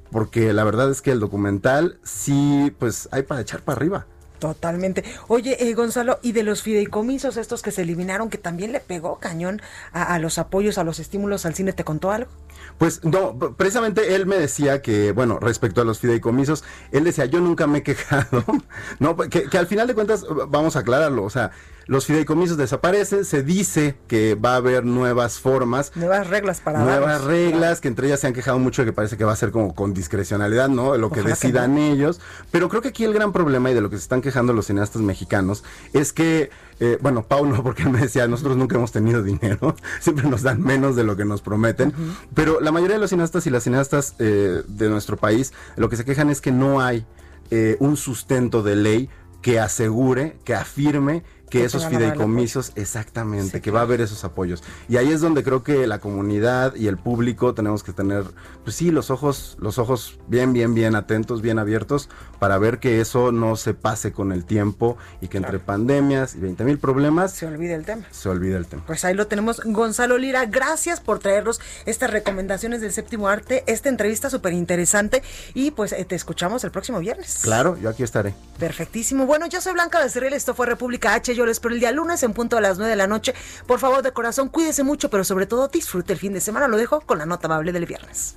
porque 0.09 0.53
la 0.53 0.63
verdad 0.63 0.89
es 0.89 1.01
que 1.01 1.11
el 1.11 1.19
documental 1.19 1.99
sí, 2.01 2.73
pues 2.79 3.09
hay 3.11 3.23
para 3.23 3.41
echar 3.41 3.61
para 3.61 3.75
arriba. 3.75 4.07
Totalmente. 4.43 5.05
Oye, 5.29 5.69
eh, 5.69 5.73
Gonzalo, 5.73 6.19
y 6.21 6.33
de 6.33 6.43
los 6.43 6.63
fideicomisos 6.63 7.37
estos 7.37 7.61
que 7.61 7.71
se 7.71 7.83
eliminaron, 7.83 8.29
que 8.29 8.37
también 8.37 8.73
le 8.73 8.81
pegó 8.81 9.17
cañón 9.17 9.61
a, 9.93 10.19
los 10.19 10.37
apoyos, 10.37 10.77
a 10.77 10.83
los 10.83 10.99
estímulos 10.99 11.45
al 11.45 11.55
cine, 11.55 11.71
¿te 11.71 11.85
contó 11.85 12.11
algo? 12.11 12.29
Pues 12.77 13.05
no, 13.05 13.39
precisamente 13.55 14.15
él 14.15 14.25
me 14.25 14.35
decía 14.35 14.81
que, 14.81 15.13
bueno, 15.13 15.39
respecto 15.39 15.79
a 15.79 15.85
los 15.85 15.99
fideicomisos, 15.99 16.65
él 16.91 17.05
decía, 17.05 17.23
yo 17.23 17.39
nunca 17.39 17.67
me 17.67 17.77
he 17.77 17.83
quejado, 17.83 18.43
¿no? 18.99 19.15
Que, 19.15 19.43
que 19.43 19.57
al 19.57 19.67
final 19.67 19.87
de 19.87 19.93
cuentas, 19.93 20.25
vamos 20.49 20.75
a 20.75 20.79
aclararlo, 20.79 21.23
o 21.23 21.29
sea, 21.29 21.51
los 21.85 22.05
fideicomisos 22.05 22.57
desaparecen, 22.57 23.25
se 23.25 23.43
dice 23.43 23.95
que 24.07 24.35
va 24.35 24.53
a 24.53 24.55
haber 24.57 24.85
nuevas 24.85 25.39
formas. 25.39 25.91
Nuevas 25.95 26.27
reglas 26.27 26.61
para 26.61 26.79
Nuevas 26.79 27.23
reglas, 27.23 27.81
que 27.81 27.87
entre 27.87 28.07
ellas 28.07 28.19
se 28.19 28.27
han 28.27 28.33
quejado 28.33 28.59
mucho 28.59 28.85
que 28.85 28.93
parece 28.93 29.17
que 29.17 29.25
va 29.25 29.33
a 29.33 29.35
ser 29.35 29.51
como 29.51 29.75
con 29.75 29.93
discrecionalidad, 29.93 30.69
¿no? 30.69 30.97
Lo 30.97 31.09
que 31.09 31.21
decidan 31.21 31.77
ellos. 31.77 32.21
Pero 32.51 32.69
creo 32.69 32.81
que 32.81 32.89
aquí 32.89 33.03
el 33.03 33.13
gran 33.13 33.33
problema 33.33 33.71
y 33.71 33.73
de 33.73 33.81
lo 33.81 33.89
que 33.89 33.97
se 33.97 34.03
están 34.03 34.21
quejando 34.21 34.53
los 34.53 34.67
cineastas 34.67 35.01
mexicanos 35.01 35.63
es 35.93 36.13
que, 36.13 36.49
eh, 36.79 36.97
bueno, 37.01 37.23
Paulo, 37.23 37.61
porque 37.63 37.83
él 37.83 37.89
me 37.89 37.99
decía, 37.99 38.27
nosotros 38.27 38.57
nunca 38.57 38.75
hemos 38.75 38.91
tenido 38.91 39.23
dinero, 39.23 39.75
siempre 39.99 40.29
nos 40.29 40.41
dan 40.41 40.61
menos 40.61 40.95
de 40.95 41.03
lo 41.03 41.15
que 41.15 41.25
nos 41.25 41.41
prometen, 41.41 41.93
pero 42.33 42.59
la 42.61 42.71
mayoría 42.71 42.95
de 42.95 43.01
los 43.01 43.09
cineastas 43.09 43.45
y 43.47 43.49
las 43.49 43.63
cineastas 43.63 44.15
eh, 44.19 44.63
de 44.67 44.89
nuestro 44.89 45.17
país 45.17 45.53
lo 45.75 45.89
que 45.89 45.97
se 45.97 46.05
quejan 46.05 46.29
es 46.29 46.41
que 46.41 46.51
no 46.51 46.81
hay 46.81 47.05
eh, 47.51 47.77
un 47.79 47.97
sustento 47.97 48.63
de 48.63 48.75
ley 48.75 49.09
que 49.41 49.59
asegure, 49.59 50.37
que 50.45 50.55
afirme 50.55 51.23
que 51.53 51.63
esos 51.65 51.85
fideicomisos, 51.85 52.71
exactamente, 52.73 53.61
que 53.61 53.69
va 53.69 53.81
a 53.81 53.83
haber 53.83 54.01
esos 54.01 54.23
apoyos. 54.23 54.63
Y 54.89 54.97
ahí 54.97 55.11
es 55.11 55.21
donde 55.21 55.43
creo 55.43 55.61
que 55.61 55.85
la 55.85 55.99
comunidad 55.99 56.73
y 56.73 56.87
el 56.87 56.97
público 56.97 57.53
tenemos 57.53 57.83
que 57.83 57.93
tener, 57.93 58.23
pues 58.63 58.75
sí, 58.75 58.89
los 58.89 59.11
ojos, 59.11 59.55
los 59.59 59.77
ojos 59.77 60.17
bien, 60.27 60.51
bien, 60.51 60.73
bien 60.73 60.95
atentos, 60.95 61.43
bien 61.43 61.59
abiertos, 61.59 62.09
para 62.43 62.57
ver 62.57 62.79
que 62.79 62.99
eso 62.99 63.31
no 63.31 63.55
se 63.55 63.73
pase 63.73 64.11
con 64.11 64.33
el 64.33 64.43
tiempo 64.43 64.97
y 65.21 65.29
que 65.29 65.37
entre 65.37 65.59
pandemias 65.59 66.35
y 66.35 66.39
20 66.39 66.65
mil 66.65 66.77
problemas 66.77 67.31
se 67.31 67.45
olvide 67.45 67.73
el 67.73 67.85
tema. 67.85 68.03
Se 68.11 68.27
olvide 68.27 68.57
el 68.57 68.67
tema. 68.67 68.83
Pues 68.85 69.05
ahí 69.05 69.13
lo 69.13 69.27
tenemos, 69.27 69.61
Gonzalo 69.63 70.17
Lira. 70.17 70.45
Gracias 70.47 70.99
por 70.99 71.19
traernos 71.19 71.61
estas 71.85 72.09
recomendaciones 72.09 72.81
del 72.81 72.91
séptimo 72.91 73.29
arte, 73.29 73.63
esta 73.65 73.87
entrevista 73.87 74.29
súper 74.29 74.51
interesante 74.51 75.23
y 75.53 75.71
pues 75.71 75.93
eh, 75.93 76.03
te 76.03 76.15
escuchamos 76.15 76.65
el 76.65 76.71
próximo 76.71 76.99
viernes. 76.99 77.39
Claro, 77.43 77.77
yo 77.77 77.87
aquí 77.87 78.03
estaré. 78.03 78.35
Perfectísimo. 78.59 79.25
Bueno, 79.25 79.45
yo 79.45 79.61
soy 79.61 79.71
Blanca 79.71 80.01
Becerril, 80.01 80.33
esto 80.33 80.53
fue 80.53 80.65
República 80.65 81.13
H. 81.13 81.33
Yo 81.35 81.45
pero 81.61 81.73
el 81.73 81.79
día 81.79 81.93
lunes 81.93 82.23
en 82.23 82.33
punto 82.33 82.57
a 82.57 82.61
las 82.61 82.77
9 82.77 82.89
de 82.89 82.97
la 82.97 83.07
noche. 83.07 83.33
Por 83.65 83.79
favor, 83.79 84.01
de 84.01 84.11
corazón, 84.11 84.49
cuídese 84.49 84.83
mucho, 84.83 85.09
pero 85.09 85.23
sobre 85.23 85.45
todo 85.45 85.69
disfrute 85.69 86.11
el 86.11 86.19
fin 86.19 86.33
de 86.33 86.41
semana. 86.41 86.67
Lo 86.67 86.75
dejo 86.75 86.99
con 86.99 87.19
la 87.19 87.25
nota 87.25 87.47
amable 87.47 87.71
del 87.71 87.85
viernes. 87.85 88.35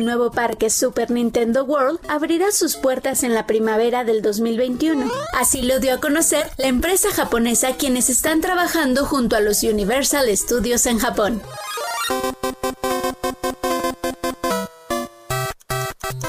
El 0.00 0.06
nuevo 0.06 0.30
parque 0.30 0.70
Super 0.70 1.10
Nintendo 1.10 1.62
World 1.64 2.00
abrirá 2.08 2.52
sus 2.52 2.76
puertas 2.76 3.22
en 3.22 3.34
la 3.34 3.46
primavera 3.46 4.02
del 4.02 4.22
2021. 4.22 5.12
Así 5.34 5.60
lo 5.60 5.78
dio 5.78 5.92
a 5.92 6.00
conocer 6.00 6.50
la 6.56 6.68
empresa 6.68 7.10
japonesa 7.10 7.76
quienes 7.76 8.08
están 8.08 8.40
trabajando 8.40 9.04
junto 9.04 9.36
a 9.36 9.40
los 9.40 9.62
Universal 9.62 10.34
Studios 10.34 10.86
en 10.86 10.98
Japón. 10.98 11.42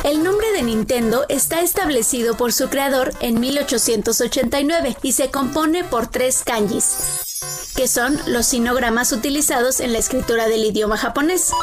El 0.04 0.22
nombre 0.22 0.52
de 0.52 0.64
Nintendo 0.64 1.26
está 1.30 1.62
establecido 1.62 2.36
por 2.36 2.52
su 2.52 2.68
creador 2.68 3.14
en 3.22 3.40
1889 3.40 4.98
y 5.02 5.14
se 5.14 5.32
compone 5.32 5.86
por 5.86 6.08
tres 6.08 6.44
kanjis, 6.44 7.72
que 7.78 7.88
son 7.88 8.20
los 8.28 8.48
sinogramas 8.48 9.14
utilizados 9.14 9.80
en 9.80 9.94
la 9.94 10.00
escritura 10.00 10.50
del 10.50 10.66
idioma 10.66 10.98
japonés. 10.98 11.54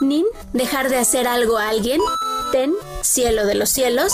Nin, 0.00 0.24
dejar 0.52 0.88
de 0.88 0.98
hacer 0.98 1.26
algo 1.26 1.58
a 1.58 1.68
alguien. 1.68 2.00
Ten, 2.52 2.74
cielo 3.02 3.46
de 3.46 3.54
los 3.54 3.70
cielos. 3.70 4.12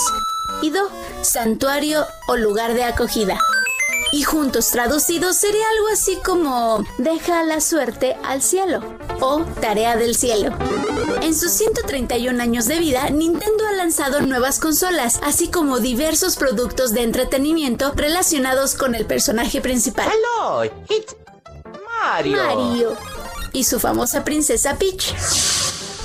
Y 0.61 0.69
Do, 0.69 0.89
santuario 1.21 2.05
o 2.27 2.35
lugar 2.35 2.73
de 2.73 2.83
acogida. 2.83 3.39
Y 4.11 4.23
juntos 4.23 4.69
traducidos 4.69 5.35
sería 5.35 5.65
algo 5.77 5.87
así 5.91 6.17
como 6.23 6.83
deja 6.97 7.43
la 7.43 7.59
suerte 7.59 8.15
al 8.23 8.41
cielo 8.41 8.81
o 9.19 9.41
tarea 9.59 9.97
del 9.97 10.15
cielo. 10.15 10.55
En 11.21 11.35
sus 11.35 11.51
131 11.51 12.41
años 12.41 12.65
de 12.67 12.79
vida, 12.79 13.09
Nintendo 13.09 13.67
ha 13.67 13.73
lanzado 13.73 14.21
nuevas 14.21 14.59
consolas, 14.59 15.19
así 15.23 15.49
como 15.49 15.79
diversos 15.79 16.37
productos 16.37 16.93
de 16.93 17.03
entretenimiento 17.03 17.91
relacionados 17.95 18.75
con 18.75 18.95
el 18.95 19.05
personaje 19.05 19.59
principal. 19.61 20.09
Hello, 20.09 20.63
it's 20.63 21.15
Mario. 22.01 22.37
Mario. 22.37 22.97
Y 23.51 23.63
su 23.63 23.79
famosa 23.79 24.23
princesa 24.23 24.77
Peach. 24.77 25.13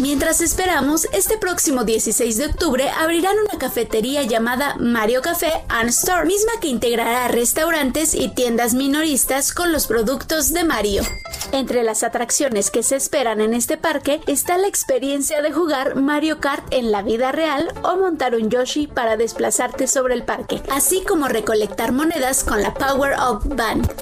Mientras 0.02 0.40
esperamos, 0.40 1.06
este 1.12 1.38
próximo 1.38 1.84
16 1.84 2.36
de 2.36 2.46
octubre 2.46 2.90
abrirán 2.90 3.36
una 3.38 3.56
cafetería 3.56 4.24
llamada 4.24 4.74
Mario 4.80 5.22
Café 5.22 5.52
and 5.68 5.90
Store, 5.90 6.26
misma 6.26 6.50
que 6.60 6.66
integrará 6.66 7.28
restaurantes 7.28 8.12
y 8.12 8.28
tiendas 8.28 8.74
minoristas 8.74 9.52
con 9.52 9.70
los 9.70 9.86
productos 9.86 10.52
de 10.52 10.64
Mario. 10.64 11.04
Entre 11.52 11.84
las 11.84 12.02
atracciones 12.02 12.72
que 12.72 12.82
se 12.82 12.96
esperan 12.96 13.40
en 13.40 13.54
este 13.54 13.76
parque 13.76 14.20
está 14.26 14.58
la 14.58 14.66
experiencia 14.66 15.40
de 15.40 15.52
jugar 15.52 15.94
Mario 15.94 16.40
Kart 16.40 16.64
en 16.72 16.90
la 16.90 17.02
vida 17.02 17.30
real 17.30 17.72
o 17.84 17.96
montar 17.96 18.34
un 18.34 18.50
Yoshi 18.50 18.88
para 18.88 19.16
desplazarte 19.16 19.86
sobre 19.86 20.14
el 20.14 20.24
parque, 20.24 20.64
así 20.68 21.04
como 21.04 21.28
recolectar 21.28 21.92
monedas 21.92 22.42
con 22.42 22.60
la 22.60 22.74
Power 22.74 23.14
Up 23.20 23.54
Band. 23.54 24.01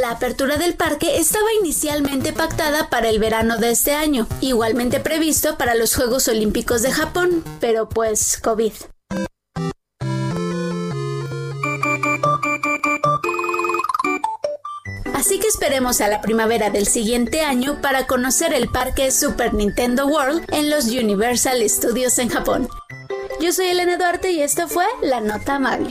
La 0.00 0.10
apertura 0.10 0.58
del 0.58 0.74
parque 0.74 1.18
estaba 1.18 1.46
inicialmente 1.60 2.32
pactada 2.32 2.88
para 2.88 3.08
el 3.08 3.18
verano 3.18 3.56
de 3.56 3.70
este 3.70 3.94
año, 3.94 4.28
igualmente 4.40 5.00
previsto 5.00 5.58
para 5.58 5.74
los 5.74 5.96
Juegos 5.96 6.28
Olímpicos 6.28 6.82
de 6.82 6.92
Japón, 6.92 7.42
pero 7.58 7.88
pues 7.88 8.38
COVID. 8.40 8.72
Así 15.14 15.40
que 15.40 15.48
esperemos 15.48 16.00
a 16.00 16.06
la 16.06 16.20
primavera 16.20 16.70
del 16.70 16.86
siguiente 16.86 17.40
año 17.40 17.80
para 17.82 18.06
conocer 18.06 18.54
el 18.54 18.68
parque 18.68 19.10
Super 19.10 19.52
Nintendo 19.52 20.06
World 20.06 20.44
en 20.52 20.70
los 20.70 20.86
Universal 20.86 21.68
Studios 21.68 22.20
en 22.20 22.28
Japón. 22.28 22.68
Yo 23.40 23.52
soy 23.52 23.66
Elena 23.66 23.96
Duarte 23.96 24.30
y 24.30 24.42
esto 24.42 24.68
fue 24.68 24.84
La 25.02 25.20
Nota 25.20 25.56
Amable. 25.56 25.90